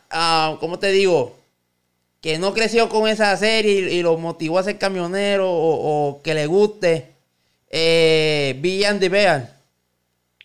ah, 0.09 0.57
¿cómo 0.59 0.79
te 0.79 0.91
digo? 0.91 1.37
Que 2.21 2.39
no 2.39 2.53
creció 2.53 2.87
con 2.89 3.07
esa 3.09 3.35
serie 3.37 3.73
y, 3.91 3.99
y 3.99 4.01
lo 4.03 4.17
motivó 4.17 4.57
a 4.59 4.63
ser 4.63 4.77
camionero 4.77 5.51
o, 5.51 6.09
o 6.09 6.21
que 6.23 6.33
le 6.33 6.45
guste. 6.45 7.07
Eh, 7.69 8.55
Villan 8.59 8.99
de 8.99 9.09
Bear. 9.09 9.49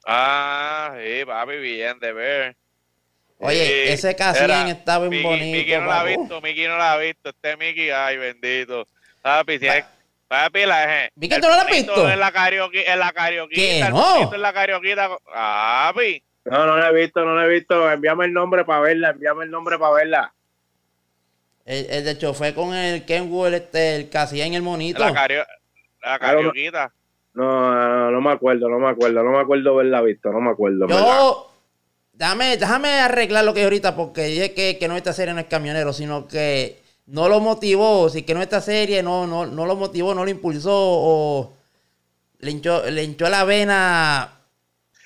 Ah, 0.05 0.96
sí, 0.99 1.25
papi, 1.25 1.57
bien 1.57 1.99
de 2.01 2.12
ver. 2.12 2.57
Oye, 3.38 3.66
Sí, 3.66 3.72
ese 3.92 4.11
era, 4.11 4.68
estaba 4.70 5.09
bien 5.09 5.22
bonito. 5.22 5.44
Miki 5.57 5.72
no 5.72 5.87
la 5.87 6.01
ha 6.01 6.05
papu. 6.05 6.20
visto, 6.20 6.40
Miki 6.40 6.64
no 6.66 6.79
la 6.79 6.92
ha 6.92 6.99
visto. 6.99 7.29
Este 7.31 7.57
Miki, 7.57 7.90
ay, 7.90 8.16
bendito. 8.16 8.87
Papi, 9.22 9.59
si 9.59 9.66
es- 9.66 9.85
papi, 10.29 10.67
la 10.67 11.11
Miki, 11.17 11.35
el 11.35 11.41
¿tú 11.41 11.49
no 11.49 11.55
la 11.57 11.62
has 11.62 11.71
visto? 11.71 12.11
En 12.11 12.21
la 12.21 12.33
karaoke, 12.33 12.91
en 12.91 12.99
la 12.99 13.12
No. 13.91 14.33
en 14.35 14.43
la 14.43 14.53
karaoquita. 14.53 15.09
Papi, 15.33 16.23
No, 16.45 16.67
no 16.67 16.77
la 16.77 16.91
he 16.91 16.95
visto, 16.95 17.25
no 17.25 17.35
la 17.35 17.45
he 17.45 17.49
visto. 17.49 17.91
Envíame 17.91 18.27
el 18.27 18.33
nombre 18.33 18.65
para 18.65 18.81
verla, 18.81 19.11
envíame 19.11 19.45
el 19.45 19.51
nombre 19.51 19.79
para 19.79 19.95
verla. 19.95 20.35
El, 21.65 21.87
el 21.91 22.05
de 22.05 22.17
chofer 22.19 22.55
con 22.55 22.75
el 22.75 23.05
Kenwood, 23.05 23.55
este, 23.55 23.97
el 23.97 24.09
que 24.09 24.19
hacía 24.19 24.47
en 24.47 24.55
el 24.55 24.62
monito. 24.62 25.01
La, 25.01 25.12
cario, 25.12 25.45
la 26.03 26.19
carioquita. 26.19 26.93
No, 27.35 27.75
no, 27.75 28.11
no 28.12 28.21
me 28.21 28.31
acuerdo, 28.33 28.69
no 28.69 28.79
me 28.79 28.89
acuerdo, 28.89 29.23
no 29.23 29.33
me 29.33 29.41
acuerdo 29.41 29.73
haberla 29.73 30.01
visto, 30.01 30.31
no 30.31 30.41
me 30.41 30.51
acuerdo. 30.53 30.87
Yo, 30.89 31.53
déjame, 32.12 32.57
déjame 32.57 32.89
arreglar 33.01 33.45
lo 33.45 33.53
que 33.53 33.61
es 33.61 33.65
ahorita, 33.65 33.97
porque 33.97 34.23
dije 34.23 34.55
que, 34.55 34.79
que 34.79 34.89
no 34.89 34.97
esta 34.97 35.12
serie 35.12 35.35
no 35.35 35.41
es 35.41 35.47
camionero, 35.47 35.93
sino 35.93 36.29
que 36.29 36.81
no 37.07 37.29
lo 37.29 37.40
motivó, 37.40 38.09
si 38.11 38.23
que 38.23 38.35
no 38.35 38.42
esta 38.42 38.61
serie 38.61 39.03
no, 39.03 39.27
no, 39.27 39.47
no 39.47 39.66
lo 39.66 39.77
motivó, 39.77 40.14
no 40.14 40.25
lo 40.25 40.31
impulsó, 40.31 40.73
o 40.75 41.53
le 42.40 42.51
hinchó, 42.51 42.83
le 42.90 43.05
hinchó 43.05 43.29
la 43.29 43.45
vena 43.45 44.33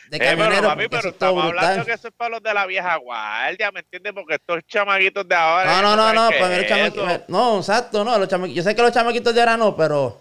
de 0.08 0.16
Eh, 0.16 0.20
pero, 0.20 0.36
camionero. 0.38 0.68
papi, 0.68 0.82
porque 0.84 0.96
pero 0.96 1.08
estamos 1.10 1.44
hablando 1.44 1.84
que 1.84 1.92
eso 1.92 2.08
es 2.08 2.14
para 2.14 2.30
los 2.30 2.42
de 2.42 2.52
la 2.54 2.66
vieja 2.66 2.96
guardia, 2.96 3.70
¿me 3.70 3.80
entiendes? 3.80 4.12
Porque 4.12 4.34
estos 4.34 4.60
chamaquitos 4.66 5.28
de 5.28 5.34
ahora. 5.34 5.80
No, 5.80 5.82
no, 5.82 5.96
no, 5.96 6.12
no, 6.12 6.28
pues 6.30 6.50
es 6.50 6.58
los 6.58 6.66
chamaquitos, 6.66 7.28
no, 7.28 7.58
exacto, 7.58 8.02
no, 8.04 8.18
los 8.18 8.28
chamaquitos, 8.28 8.56
yo 8.56 8.62
sé 8.68 8.74
que 8.74 8.82
los 8.82 8.92
chamaquitos 8.92 9.34
de 9.34 9.40
ahora 9.40 9.56
no, 9.56 9.76
pero 9.76 10.18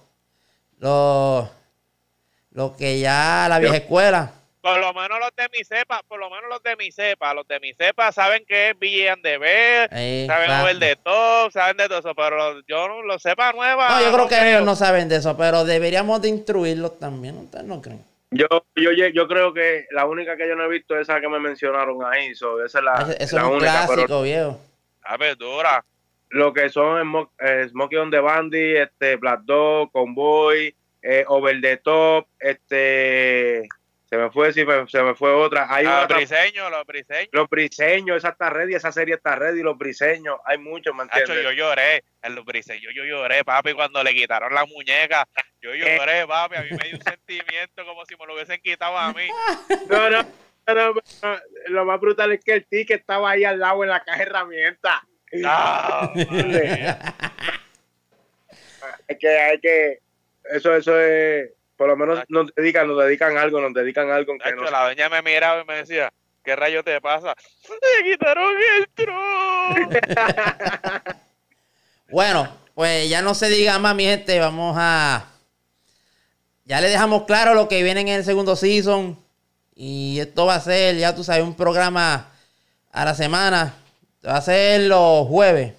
los, 0.77 1.47
los 2.51 2.71
que 2.77 2.99
ya 2.99 3.47
la 3.49 3.57
vieja 3.59 3.77
escuela, 3.77 4.31
Por 4.61 4.77
lo 4.79 4.93
menos 4.93 5.19
los 5.19 5.31
de 5.37 5.47
mi 5.57 5.63
cepa, 5.63 6.01
por 6.07 6.19
lo 6.19 6.29
menos 6.29 6.49
los 6.49 6.61
de 6.61 6.75
mi 6.75 6.91
cepa, 6.91 7.33
los 7.33 7.47
de 7.47 7.59
mi 7.61 7.73
cepa 7.73 8.11
saben 8.11 8.43
que 8.45 8.71
es 8.71 8.79
Villan 8.79 9.21
de 9.21 9.37
ver, 9.37 9.89
eh, 9.93 10.25
saben 10.27 10.47
claro. 10.47 10.61
mover 10.63 10.75
de 10.79 10.95
todo, 10.97 11.49
saben 11.49 11.77
de 11.77 11.87
todo 11.87 11.99
eso, 11.99 12.13
pero 12.13 12.35
los- 12.53 12.63
yo 12.67 12.87
no 12.89 13.01
los 13.03 13.21
cepa 13.21 13.53
nueva. 13.53 13.87
No, 13.89 14.01
yo 14.01 14.11
creo 14.13 14.27
que 14.27 14.35
creo. 14.35 14.49
ellos 14.49 14.63
no 14.65 14.75
saben 14.75 15.07
de 15.07 15.15
eso, 15.15 15.37
pero 15.37 15.63
deberíamos 15.63 16.21
de 16.21 16.27
instruirlos 16.29 16.99
también, 16.99 17.37
¿ustedes 17.37 17.63
no 17.65 17.81
creen? 17.81 18.03
Yo, 18.31 18.47
yo, 18.75 18.91
yo 18.91 19.27
creo 19.27 19.53
que 19.53 19.85
la 19.91 20.05
única 20.05 20.35
que 20.35 20.47
yo 20.47 20.55
no 20.55 20.65
he 20.65 20.69
visto 20.69 20.95
es 20.95 21.03
esa 21.09 21.21
que 21.21 21.29
me 21.29 21.39
mencionaron 21.39 21.97
ahí. 22.05 22.35
so, 22.35 22.63
esa 22.63 22.79
es 22.79 22.83
la, 22.83 22.93
Ese- 23.01 23.23
eso 23.23 23.35
la 23.37 23.41
es 23.43 23.47
un 23.47 23.53
única. 23.55 23.71
clásico, 23.71 23.95
Pero 23.95 24.21
viejo. 24.23 24.59
A 25.03 25.17
ver, 25.17 25.37
dura. 25.37 25.83
lo 26.31 26.53
que 26.53 26.69
son 26.69 27.27
eh, 27.39 27.67
Smokey 27.69 27.97
on 27.97 28.11
the 28.11 28.19
Bandy, 28.19 28.75
este, 28.75 29.15
Black 29.15 29.39
Dog, 29.45 29.91
Convoy, 29.91 30.75
eh, 31.01 31.23
Over 31.27 31.59
the 31.61 31.77
Top, 31.77 32.27
este. 32.39 33.67
Se 34.09 34.17
me 34.17 34.31
fue, 34.31 34.51
sí, 34.51 34.65
se 34.87 35.03
me 35.03 35.13
fue 35.13 35.31
otra. 35.31 35.67
Hay 35.69 35.85
tam- 35.85 36.07
briseños, 36.07 36.71
los 36.71 36.85
briseños. 36.85 37.29
los 37.31 37.47
briseños, 37.47 38.17
esa 38.17 38.29
está 38.29 38.49
ready, 38.49 38.73
esa 38.73 38.91
serie 38.91 39.13
está 39.13 39.35
ready, 39.35 39.61
los 39.61 39.77
briseños, 39.77 40.37
hay 40.45 40.57
muchos, 40.57 40.95
¿me 40.95 41.03
entiendes? 41.03 41.43
yo 41.43 41.51
lloré, 41.51 42.03
en 42.23 42.33
los 42.33 42.43
briseños 42.43 42.91
yo 42.95 43.03
lloré, 43.03 43.43
papi, 43.43 43.73
cuando 43.73 44.03
le 44.03 44.15
quitaron 44.15 44.51
la 44.53 44.65
muñeca. 44.65 45.27
Yo 45.61 45.75
lloré, 45.75 46.25
papi, 46.25 46.55
a 46.55 46.61
mí 46.63 46.69
me 46.71 46.89
dio 46.89 46.97
un 46.97 47.03
sentimiento 47.03 47.85
como 47.85 48.03
si 48.07 48.15
me 48.15 48.25
lo 48.25 48.33
hubiesen 48.33 48.59
quitado 48.61 48.97
a 48.97 49.13
mí. 49.13 49.27
No, 49.89 50.09
no, 50.09 50.23
no, 50.67 50.73
no, 50.73 50.93
no, 51.23 51.39
lo 51.67 51.85
más 51.85 51.99
brutal 51.99 52.31
es 52.31 52.43
que 52.43 52.53
el 52.53 52.65
ticket 52.65 53.01
estaba 53.01 53.31
ahí 53.31 53.43
al 53.43 53.59
lado 53.59 53.83
en 53.83 53.89
la 53.89 53.99
caja 54.03 54.17
de 54.17 54.23
herramientas. 54.23 55.01
Ah, 55.45 56.11
madre. 56.31 56.95
Es 59.07 59.17
que 59.19 59.27
hay 59.27 59.59
que, 59.59 59.99
eso, 60.45 60.75
eso 60.75 60.99
es, 60.99 61.49
por 61.79 61.87
lo 61.87 61.95
menos 61.95 62.19
nos 62.27 62.53
dedican, 62.55 62.89
nos 62.89 63.01
dedican 63.01 63.37
algo, 63.37 63.61
nos 63.61 63.73
dedican 63.73 64.11
algo 64.11 64.33
que 64.37 64.51
no 64.51 64.69
la 64.69 64.89
doña 64.89 65.07
me 65.07 65.21
miraba 65.21 65.61
y 65.61 65.65
me 65.65 65.75
decía, 65.75 66.11
¿qué 66.43 66.53
rayo 66.53 66.83
te 66.83 66.99
pasa? 66.99 67.33
Me 67.69 68.11
quitaron 68.11 68.53
el 68.77 68.89
tron. 68.89 69.89
Bueno, 72.11 72.49
pues 72.73 73.07
ya 73.07 73.21
no 73.21 73.35
se 73.35 73.49
diga 73.49 73.77
más, 73.77 73.95
mi 73.95 74.03
gente. 74.03 74.39
Vamos 74.39 74.75
a. 74.79 75.27
Ya 76.65 76.81
le 76.81 76.89
dejamos 76.89 77.25
claro 77.25 77.53
lo 77.53 77.67
que 77.67 77.83
viene 77.83 78.01
en 78.01 78.07
el 78.07 78.25
segundo 78.25 78.55
season. 78.55 79.15
Y 79.75 80.19
esto 80.19 80.47
va 80.47 80.55
a 80.55 80.59
ser, 80.59 80.97
ya 80.97 81.13
tú 81.13 81.23
sabes, 81.23 81.43
un 81.43 81.55
programa 81.55 82.31
a 82.91 83.05
la 83.05 83.13
semana. 83.13 83.75
Va 84.25 84.37
a 84.37 84.41
ser 84.41 84.81
los 84.81 85.27
jueves. 85.27 85.73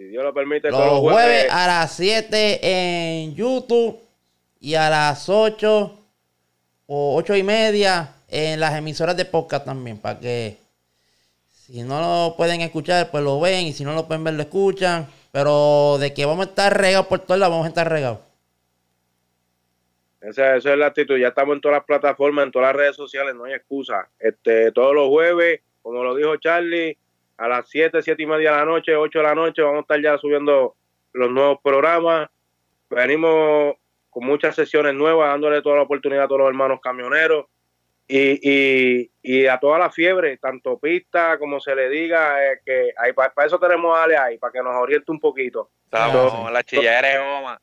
Si 0.00 0.06
Dios 0.06 0.24
lo 0.24 0.32
permite, 0.32 0.70
Los 0.70 0.80
todos 0.80 0.92
los 0.92 1.00
jueves 1.00 1.42
jueves. 1.42 1.52
a 1.52 1.66
las 1.66 1.92
7 1.92 2.60
en 2.62 3.34
YouTube. 3.34 4.00
Y 4.58 4.74
a 4.74 4.88
las 4.88 5.28
8 5.28 5.98
o 6.86 7.16
8 7.16 7.36
y 7.36 7.42
media 7.42 8.14
en 8.28 8.60
las 8.60 8.74
emisoras 8.78 9.14
de 9.14 9.26
podcast 9.26 9.66
también. 9.66 9.98
Para 9.98 10.18
que 10.18 10.56
si 11.50 11.82
no 11.82 12.00
lo 12.00 12.34
pueden 12.34 12.62
escuchar, 12.62 13.10
pues 13.10 13.22
lo 13.22 13.38
ven. 13.40 13.66
Y 13.66 13.74
si 13.74 13.84
no 13.84 13.92
lo 13.92 14.08
pueden 14.08 14.24
ver, 14.24 14.32
lo 14.32 14.40
escuchan. 14.40 15.06
Pero 15.32 15.98
de 16.00 16.14
que 16.14 16.24
vamos 16.24 16.46
a 16.46 16.48
estar 16.48 16.74
regados 16.80 17.06
por 17.06 17.18
todos 17.18 17.38
lados, 17.38 17.52
vamos 17.52 17.66
a 17.66 17.68
estar 17.68 17.90
regados. 17.90 18.20
Esa, 20.22 20.56
esa 20.56 20.72
es 20.72 20.78
la 20.78 20.86
actitud. 20.86 21.18
Ya 21.18 21.28
estamos 21.28 21.56
en 21.56 21.60
todas 21.60 21.76
las 21.76 21.84
plataformas, 21.84 22.46
en 22.46 22.52
todas 22.52 22.68
las 22.68 22.76
redes 22.76 22.96
sociales, 22.96 23.34
no 23.34 23.44
hay 23.44 23.52
excusa. 23.52 24.08
Este, 24.18 24.72
todos 24.72 24.94
los 24.94 25.08
jueves, 25.08 25.60
como 25.82 26.02
lo 26.02 26.14
dijo 26.14 26.34
Charlie, 26.36 26.96
a 27.40 27.48
las 27.48 27.70
7, 27.70 28.02
7 28.02 28.22
y 28.22 28.26
media 28.26 28.50
de 28.50 28.56
la 28.58 28.64
noche, 28.66 28.94
8 28.94 29.18
de 29.18 29.24
la 29.24 29.34
noche, 29.34 29.62
vamos 29.62 29.78
a 29.78 29.80
estar 29.80 30.02
ya 30.02 30.18
subiendo 30.18 30.76
los 31.14 31.30
nuevos 31.30 31.58
programas. 31.62 32.28
Venimos 32.90 33.76
con 34.10 34.26
muchas 34.26 34.54
sesiones 34.54 34.94
nuevas, 34.94 35.30
dándole 35.30 35.62
toda 35.62 35.76
la 35.76 35.82
oportunidad 35.82 36.24
a 36.24 36.28
todos 36.28 36.40
los 36.40 36.48
hermanos 36.48 36.80
camioneros 36.82 37.46
y, 38.06 38.40
y, 38.42 39.10
y 39.22 39.46
a 39.46 39.58
toda 39.58 39.78
la 39.78 39.90
fiebre, 39.90 40.36
tanto 40.36 40.78
pista 40.78 41.38
como 41.38 41.60
se 41.60 41.74
le 41.74 41.88
diga, 41.88 42.44
eh, 42.44 42.60
que 42.62 42.92
hay, 42.94 43.14
para, 43.14 43.32
eso 43.46 43.58
tenemos 43.58 43.96
a 43.96 44.02
Ale 44.02 44.18
ahí, 44.18 44.36
para 44.36 44.52
que 44.52 44.62
nos 44.62 44.74
oriente 44.74 45.10
un 45.10 45.20
poquito 45.20 45.70
Estamos 45.84 46.46
en 46.46 46.52
la 46.52 46.62
chilladera 46.62 47.08
de 47.08 47.18
goma. 47.18 47.60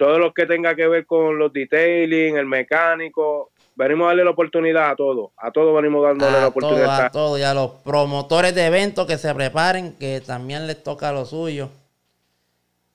Todo 0.00 0.18
lo 0.18 0.32
que 0.32 0.46
tenga 0.46 0.74
que 0.74 0.88
ver 0.88 1.04
con 1.04 1.38
los 1.38 1.52
detailing, 1.52 2.38
el 2.38 2.46
mecánico, 2.46 3.50
venimos 3.76 4.06
a 4.06 4.08
darle 4.08 4.24
la 4.24 4.30
oportunidad 4.30 4.88
a 4.90 4.96
todo, 4.96 5.32
a 5.36 5.50
todo 5.50 5.74
venimos 5.74 6.02
dándole 6.02 6.32
la 6.32 6.38
A 6.38 6.40
todo, 6.40 6.48
oportunidad. 6.48 7.04
a 7.04 7.10
todo. 7.10 7.38
Y 7.38 7.42
a 7.42 7.52
los 7.52 7.70
promotores 7.84 8.54
de 8.54 8.64
eventos 8.64 9.06
que 9.06 9.18
se 9.18 9.34
preparen, 9.34 9.92
que 10.00 10.22
también 10.22 10.66
les 10.66 10.82
toca 10.82 11.12
lo 11.12 11.26
suyo. 11.26 11.68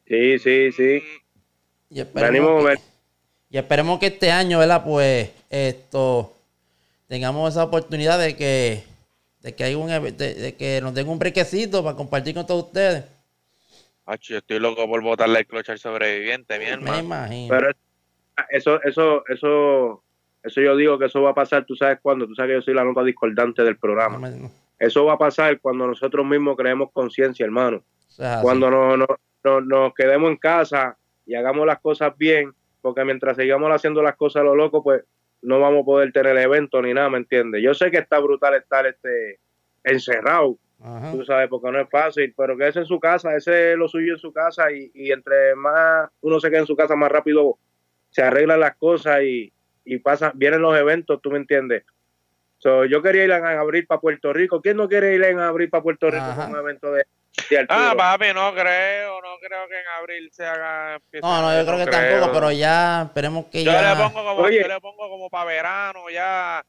Sí, 0.07 0.39
sí, 0.39 0.71
sí. 0.71 1.03
Y 1.91 1.99
esperemos, 1.99 2.31
Venimos, 2.31 2.63
que, 2.63 2.69
ven- 2.69 2.79
y 3.51 3.57
esperemos 3.59 3.99
que 3.99 4.07
este 4.07 4.31
año, 4.31 4.57
¿verdad? 4.57 4.83
Pues 4.83 5.29
esto 5.51 6.33
tengamos 7.07 7.51
esa 7.53 7.65
oportunidad 7.65 8.17
de 8.17 8.35
que 8.35 8.83
de 9.41 9.53
que 9.53 9.63
hay 9.63 9.75
un 9.75 9.89
de, 9.89 10.11
de 10.11 10.55
que 10.55 10.81
nos 10.81 10.95
den 10.95 11.07
un 11.07 11.19
brequecito 11.19 11.83
para 11.83 11.95
compartir 11.95 12.33
con 12.33 12.47
todos 12.47 12.63
ustedes. 12.65 13.03
Hacho, 14.05 14.33
yo 14.33 14.37
estoy 14.37 14.59
loco 14.59 14.87
por 14.87 15.01
botarle 15.01 15.39
el 15.39 15.47
cloche 15.47 15.71
al 15.71 15.79
sobreviviente, 15.79 16.57
mi 16.59 16.65
Me 16.65 16.71
hermano. 16.71 16.99
imagino. 16.99 17.47
pero 17.57 17.71
eso, 18.49 18.81
eso, 18.83 19.23
eso, 19.27 20.03
eso 20.43 20.61
yo 20.61 20.75
digo 20.75 20.99
que 20.99 21.05
eso 21.05 21.21
va 21.21 21.31
a 21.31 21.35
pasar, 21.35 21.65
tú 21.65 21.75
sabes 21.75 21.99
cuándo, 22.01 22.27
tú 22.27 22.35
sabes 22.35 22.49
que 22.49 22.55
yo 22.55 22.61
soy 22.61 22.73
la 22.75 22.83
nota 22.83 23.03
discordante 23.03 23.63
del 23.63 23.77
programa. 23.77 24.15
No 24.15 24.19
me- 24.19 24.29
no, 24.37 24.51
Eso 24.77 25.05
va 25.05 25.13
a 25.13 25.17
pasar 25.17 25.59
cuando 25.59 25.87
nosotros 25.87 26.25
mismos 26.25 26.55
creemos 26.57 26.91
conciencia, 26.91 27.45
hermano. 27.45 27.83
Cuando 28.41 28.69
no, 28.69 28.97
no- 28.97 29.07
no- 29.43 29.61
nos 29.61 29.93
quedemos 29.93 30.29
en 30.29 30.37
casa 30.37 30.97
y 31.25 31.33
hagamos 31.35 31.65
las 31.65 31.79
cosas 31.79 32.15
bien, 32.17 32.53
porque 32.81 33.03
mientras 33.05 33.37
sigamos 33.37 33.71
haciendo 33.71 34.03
las 34.03 34.15
cosas 34.15 34.41
a 34.41 34.43
lo 34.45 34.55
loco, 34.55 34.83
pues 34.83 35.03
no 35.41 35.59
vamos 35.59 35.81
a 35.81 35.85
poder 35.85 36.11
tener 36.11 36.37
evento 36.37 36.81
ni 36.81 36.93
nada, 36.93 37.09
¿me 37.09 37.17
entiendes? 37.17 37.63
Yo 37.63 37.73
sé 37.73 37.89
que 37.89 37.97
está 37.97 38.19
brutal 38.19 38.53
estar 38.55 38.85
este 38.85 39.39
encerrado, 39.83 40.57
Ajá. 40.85 41.11
tú 41.11 41.25
sabes, 41.25 41.49
porque 41.49 41.71
no 41.71 41.81
es 41.81 41.89
fácil, 41.89 42.33
pero 42.37 42.55
que 42.55 42.67
es 42.67 42.75
en 42.75 42.85
su 42.85 42.99
casa, 42.99 43.35
ese 43.35 43.71
es 43.71 43.77
lo 43.77 43.87
suyo 43.87 44.13
en 44.13 44.19
su 44.19 44.31
casa 44.31 44.71
y, 44.71 44.91
y 44.93 45.11
entre 45.11 45.55
más 45.55 46.09
uno 46.21 46.39
se 46.39 46.49
queda 46.49 46.59
en 46.59 46.67
su 46.67 46.75
casa, 46.75 46.95
más 46.95 47.11
rápido 47.11 47.57
se 48.11 48.21
arreglan 48.21 48.59
las 48.59 48.75
cosas 48.75 49.21
y, 49.23 49.51
y 49.83 49.97
pasan, 49.97 50.31
vienen 50.35 50.61
los 50.61 50.77
eventos, 50.77 51.21
¿tú 51.21 51.31
me 51.31 51.37
entiendes? 51.37 51.83
So, 52.59 52.85
yo 52.85 53.01
quería 53.01 53.25
ir 53.25 53.31
a 53.33 53.59
abril 53.59 53.85
para 53.85 54.01
Puerto 54.01 54.33
Rico. 54.33 54.61
¿Quién 54.61 54.77
no 54.77 54.87
quiere 54.87 55.13
ir 55.13 55.23
en 55.23 55.39
abril 55.39 55.69
para 55.69 55.83
Puerto 55.83 56.09
Rico 56.09 56.31
Ajá. 56.31 56.47
un 56.47 56.57
evento 56.57 56.91
de, 56.91 57.05
de? 57.49 57.65
Ah, 57.69 57.93
papi, 57.95 58.27
no 58.33 58.53
creo, 58.53 59.21
no 59.21 59.37
creo 59.39 59.67
que 59.67 59.79
en 59.79 59.87
abril 59.99 60.29
se 60.31 60.45
haga. 60.45 60.99
No, 61.21 61.41
no, 61.41 61.55
yo 61.55 61.65
creo 61.65 61.85
que 61.85 61.91
tampoco, 61.91 62.31
pero 62.33 62.51
ya 62.51 63.03
esperemos 63.03 63.45
que 63.47 63.63
Yo 63.63 63.71
ya. 63.71 63.93
le 63.93 64.01
pongo 64.01 64.23
como, 64.23 64.41
Oye. 64.41 64.61
yo 64.61 64.67
le 64.67 64.79
pongo 64.81 65.09
como 65.09 65.29
para 65.29 65.45
verano 65.45 66.09
ya, 66.09 66.65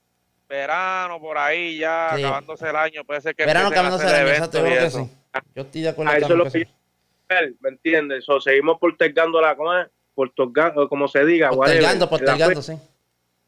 verano 0.48 1.20
por 1.20 1.36
ahí 1.38 1.78
ya, 1.78 2.12
Sí. 2.16 2.22
acabándose 2.22 2.68
el 2.68 2.76
año, 2.76 3.04
puede 3.04 3.20
ser 3.20 3.34
que 3.34 3.44
Verano 3.44 3.68
empiecen 3.68 3.86
a 3.86 3.90
caminando 3.90 4.06
hacer 4.06 4.16
se 4.16 4.22
eventos 4.22 4.48
exacto, 4.48 4.58
yo 4.58 4.64
creo 4.64 4.78
que 4.80 4.86
eso. 4.86 5.04
sí. 5.04 5.40
Yo 5.54 5.62
estoy 5.62 5.80
de 5.82 5.88
acuerdo 5.88 6.10
A 6.12 6.16
eso 6.16 6.24
es 6.24 6.28
también 6.28 6.44
lo 6.44 6.50
que 6.50 7.56
¿me 7.60 7.68
entiendes? 7.70 8.24
So, 8.24 8.40
seguimos 8.40 8.78
postergando 8.78 9.40
la. 9.40 9.56
Postergando, 10.14 10.88
como 10.88 11.08
se 11.08 11.24
diga, 11.26 11.50
Postergando, 11.50 12.08
postergando, 12.08 12.54
La, 12.54 12.62
sí. 12.62 12.72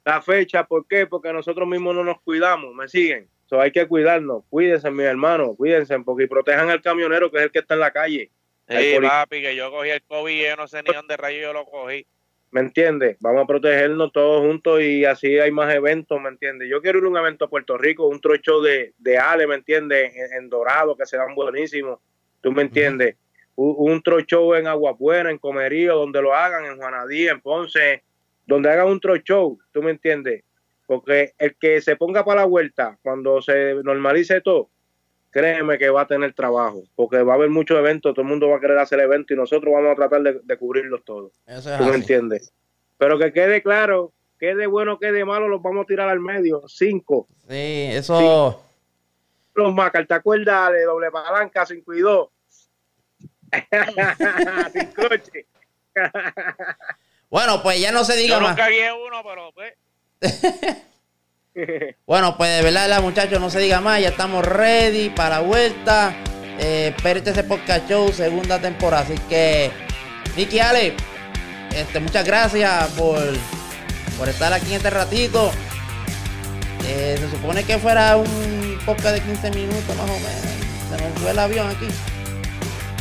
la 0.05 0.21
fecha, 0.23 0.65
¿por 0.65 0.87
qué? 0.87 1.07
Porque 1.07 1.33
nosotros 1.33 1.67
mismos 1.67 1.95
no 1.95 2.05
nos 2.05 2.21
cuidamos, 2.21 2.75
¿me 2.75 2.89
siguen? 2.89 3.29
So, 3.47 3.59
hay 3.61 3.71
que 3.73 3.87
cuidarnos, 3.89 4.43
cuídense, 4.51 4.91
mis 4.91 5.07
hermanos, 5.07 5.57
cuídense, 5.57 5.99
porque 6.01 6.29
protejan 6.29 6.69
al 6.69 6.83
camionero 6.83 7.31
que 7.31 7.39
es 7.39 7.45
el 7.45 7.51
que 7.51 7.61
está 7.61 7.73
en 7.75 7.81
la 7.81 7.91
calle, 7.91 8.31
Al 8.67 8.83
Sí, 8.83 8.97
papi, 9.01 9.41
que 9.41 9.57
yo 9.57 9.71
cogí 9.71 9.89
el 9.89 10.03
COVID 10.03 10.35
y 10.35 10.43
yo 10.45 10.57
no 10.57 10.69
sé 10.69 10.83
ni 10.83 10.93
dónde 10.93 11.17
rayo 11.17 11.41
yo 11.41 11.53
lo 11.55 11.65
cogí. 11.65 12.05
¿Me 12.51 12.61
entiendes? 12.61 13.17
Vamos 13.21 13.43
a 13.43 13.47
protegernos 13.47 14.13
todos 14.13 14.41
juntos 14.41 14.81
y 14.81 15.05
así 15.05 15.39
hay 15.39 15.51
más 15.51 15.75
eventos, 15.75 16.21
¿me 16.21 16.29
entiendes? 16.29 16.69
Yo 16.71 16.81
quiero 16.81 16.99
ir 16.99 17.05
a 17.05 17.09
un 17.09 17.17
evento 17.17 17.45
a 17.45 17.51
Puerto 17.51 17.77
Rico, 17.77 18.07
un 18.07 18.21
trocho 18.21 18.61
de, 18.61 18.95
de 18.99 19.19
Ale, 19.19 19.47
¿me 19.47 19.57
entiendes? 19.57 20.15
En, 20.15 20.45
en 20.45 20.49
Dorado, 20.49 20.97
que 20.97 21.07
se 21.07 21.17
dan 21.17 21.35
buenísimos, 21.35 21.99
¿tú 22.41 22.53
me 22.53 22.63
entiendes? 22.63 23.17
Un, 23.57 23.75
un 23.77 24.03
trocho 24.03 24.57
en 24.57 24.67
Agua 24.67 24.93
Buena, 24.93 25.31
en 25.31 25.39
Comerío, 25.39 25.97
donde 25.97 26.23
lo 26.23 26.35
hagan, 26.35 26.65
en 26.65 26.77
Juanadí, 26.77 27.29
en 27.29 27.41
Ponce, 27.41 28.03
donde 28.47 28.71
hagan 28.71 28.89
un 28.89 29.01
trocho, 29.01 29.59
¿tú 29.73 29.83
me 29.83 29.91
entiendes? 29.91 30.45
Porque 30.87 31.35
el 31.39 31.55
que 31.57 31.83
se 31.83 31.97
ponga 31.97 32.25
para 32.25 32.41
la 32.41 32.47
vuelta, 32.47 32.99
cuando 33.03 33.43
se 33.43 33.75
normalice 33.85 34.41
todo, 34.41 34.71
créeme 35.39 35.79
que 35.79 35.89
va 35.91 36.03
a 36.03 36.07
tener 36.07 36.33
trabajo, 36.35 36.83
porque 36.97 37.23
va 37.23 37.35
a 37.35 37.37
haber 37.37 37.51
muchos 37.51 37.79
eventos, 37.79 38.13
todo 38.13 38.23
el 38.23 38.29
mundo 38.29 38.49
va 38.49 38.57
a 38.57 38.61
querer 38.61 38.79
hacer 38.79 38.99
eventos 39.01 39.35
y 39.35 39.39
nosotros 39.39 39.73
vamos 39.73 39.93
a 39.93 39.95
tratar 39.95 40.23
de, 40.23 40.41
de 40.43 40.57
cubrirlos 40.57 41.05
todos. 41.05 41.33
Eso 41.47 41.73
es 41.73 41.79
¿Tú 41.79 41.85
me 41.85 41.95
entiendes? 41.95 42.53
Pero 42.97 43.19
que 43.19 43.33
quede 43.33 43.63
claro, 43.63 44.13
quede 44.39 44.67
bueno, 44.67 44.99
quede 44.99 45.25
malo, 45.25 45.49
los 45.49 45.63
vamos 45.63 45.85
a 45.85 45.87
tirar 45.87 46.09
al 46.09 46.21
medio. 46.21 46.63
Cinco. 46.67 47.29
Sí, 47.49 47.89
eso. 47.93 48.65
Los 49.55 49.75
Macar, 49.75 50.07
¿te 50.07 50.15
acuerdas 50.15 50.73
de 50.73 50.85
doble 50.85 51.11
palanca, 51.11 51.67
5 51.67 51.95
y 51.95 52.01
2? 52.01 52.29
Sin 54.73 54.87
coche. 54.93 55.47
Bueno, 57.31 57.63
pues 57.63 57.81
ya 57.81 57.91
no 57.93 58.05
se 58.05 58.17
diga 58.17 58.37
Yo 58.37 58.41
más. 58.41 58.51
nunca 58.51 58.69
guié 58.69 58.93
uno, 58.93 59.23
pero 59.25 59.53
pues. 59.53 59.75
Bueno, 62.07 62.37
pues 62.37 62.57
de 62.57 62.63
verdad, 62.63 62.89
la 62.89 63.01
muchachos, 63.01 63.41
no 63.41 63.51
se 63.51 63.61
diga 63.61 63.81
más. 63.81 64.01
Ya 64.01 64.09
estamos 64.09 64.45
ready 64.45 65.11
para 65.11 65.37
la 65.37 65.41
vuelta. 65.41 66.15
Eh, 66.59 66.95
ese 67.05 67.45
Podcast 67.45 67.89
Show, 67.89 68.13
segunda 68.13 68.59
temporada. 68.61 69.05
Así 69.05 69.15
que, 69.29 69.71
Nicky 70.37 70.59
Ale, 70.59 70.95
este, 71.75 72.01
muchas 72.01 72.25
gracias 72.25 72.89
por, 72.93 73.21
por 74.19 74.29
estar 74.29 74.53
aquí 74.53 74.69
en 74.71 74.77
este 74.77 74.91
ratito. 74.91 75.51
Eh, 76.87 77.17
se 77.19 77.31
supone 77.31 77.65
que 77.65 77.79
fuera 77.79 78.17
un 78.17 78.79
podcast 78.85 79.17
de 79.17 79.21
15 79.21 79.51
minutos 79.51 79.97
más 79.97 80.11
o 80.11 80.19
menos. 80.19 80.59
Se 80.89 81.05
nos 81.05 81.21
fue 81.21 81.31
el 81.31 81.39
avión 81.39 81.69
aquí. 81.69 81.89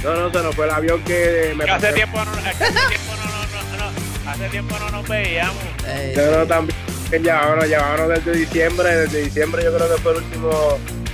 No, 0.04 0.14
no, 0.14 0.32
se 0.32 0.44
nos 0.44 0.56
fue 0.56 0.66
el 0.66 0.72
avión 0.72 1.04
que 1.04 1.54
me 1.56 1.64
hace 1.64 1.92
tiempo 1.94 2.24
no, 2.24 2.32
hace 2.32 2.66
tiempo 2.66 3.14
no, 3.18 3.26
no, 3.26 3.78
no, 3.78 4.26
no, 4.26 4.32
hace 4.32 4.50
tiempo 4.50 4.78
no 4.78 4.90
nos 4.90 5.08
veíamos. 5.08 5.64
Eh, 5.88 6.14
Yo 6.16 6.38
no, 6.38 6.46
también 6.46 6.87
que 7.10 7.20
llevábamos, 7.20 7.68
llevábamos 7.68 8.10
desde 8.10 8.32
diciembre, 8.40 8.96
desde 8.96 9.22
diciembre 9.24 9.64
yo 9.64 9.76
creo 9.76 9.96
que 9.96 10.02
fue 10.02 10.12
el 10.14 10.18
último, 10.18 10.50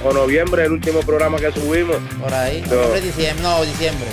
o 0.04 0.14
noviembre, 0.14 0.66
el 0.66 0.72
último 0.74 1.00
programa 1.02 1.38
que 1.38 1.52
subimos. 1.52 1.98
por 2.20 2.34
ahí. 2.34 2.62
No. 2.68 2.76
Noviembre, 2.76 3.02
diciembre. 3.02 3.44
No, 3.44 3.64
diciembre. 3.64 4.08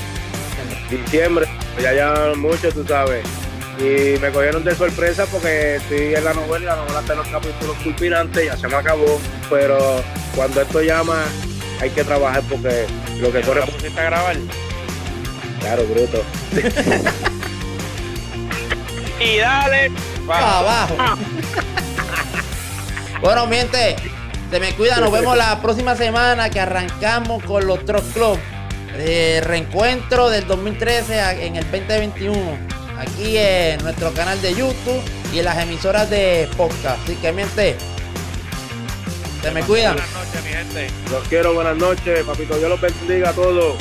Diciembre, 0.91 1.47
ya 1.81 1.93
llevan 1.93 2.39
mucho, 2.41 2.71
tú 2.73 2.85
sabes. 2.87 3.25
Y 3.79 4.19
me 4.19 4.31
cogieron 4.31 4.63
de 4.63 4.75
sorpresa 4.75 5.25
porque 5.27 5.77
estoy 5.77 6.15
en 6.15 6.25
la 6.25 6.35
novela, 6.35 6.77
la 6.77 6.83
novela 6.83 7.01
está 7.01 7.13
en 7.15 7.19
los 7.21 7.29
capítulos 7.29 7.77
culminantes, 7.83 8.45
ya 8.45 8.57
se 8.57 8.69
me 8.69 8.75
acabó. 8.75 9.19
Pero 9.49 10.03
cuando 10.37 10.61
esto 10.61 10.83
llama, 10.83 11.25
hay 11.81 11.89
que 11.91 12.05
trabajar 12.05 12.43
porque 12.51 12.87
lo 13.21 13.33
que 13.33 13.41
¿Ya 13.41 13.47
corre 13.47 13.63
pusiste 13.63 14.01
a 14.01 14.05
grabar? 14.05 14.37
Claro, 15.61 15.85
bruto. 15.85 16.23
Y 19.21 19.37
dale. 19.37 19.91
Para 20.27 20.59
abajo. 20.59 20.97
bueno, 23.21 23.47
miente, 23.47 23.97
se 24.51 24.61
me 24.61 24.73
cuida. 24.75 24.97
Nos 24.99 25.13
vemos 25.13 25.37
la 25.37 25.59
próxima 25.63 25.95
semana 25.97 26.51
que 26.51 26.61
arrancamos 26.61 27.43
con 27.45 27.67
los 27.67 27.85
Truck 27.85 28.05
Club. 28.13 28.39
Eh, 28.97 29.41
reencuentro 29.45 30.31
del 30.31 30.47
2013 30.47 31.21
a- 31.21 31.33
en 31.35 31.57
el 31.57 31.65
2021. 31.71 32.59
Aquí 32.99 33.37
en 33.39 33.83
nuestro 33.83 34.13
canal 34.13 34.41
de 34.43 34.55
YouTube 34.55 35.01
y 35.33 35.39
en 35.39 35.45
las 35.47 35.59
emisoras 35.59 36.11
de 36.11 36.49
podcast. 36.57 37.03
Así 37.05 37.15
que 37.17 37.33
miente. 37.33 37.77
Se 39.43 39.51
me 39.53 39.63
cuidan. 39.63 39.95
Buenas 39.97 40.13
noches, 40.13 40.45
mi 40.45 40.51
gente. 40.51 40.91
Los 41.11 41.27
quiero, 41.29 41.55
buenas 41.55 41.77
noches, 41.77 42.25
papito. 42.27 42.59
Dios 42.59 42.69
los 42.69 42.81
bendiga 42.81 43.31
a 43.31 43.33
todos. 43.33 43.77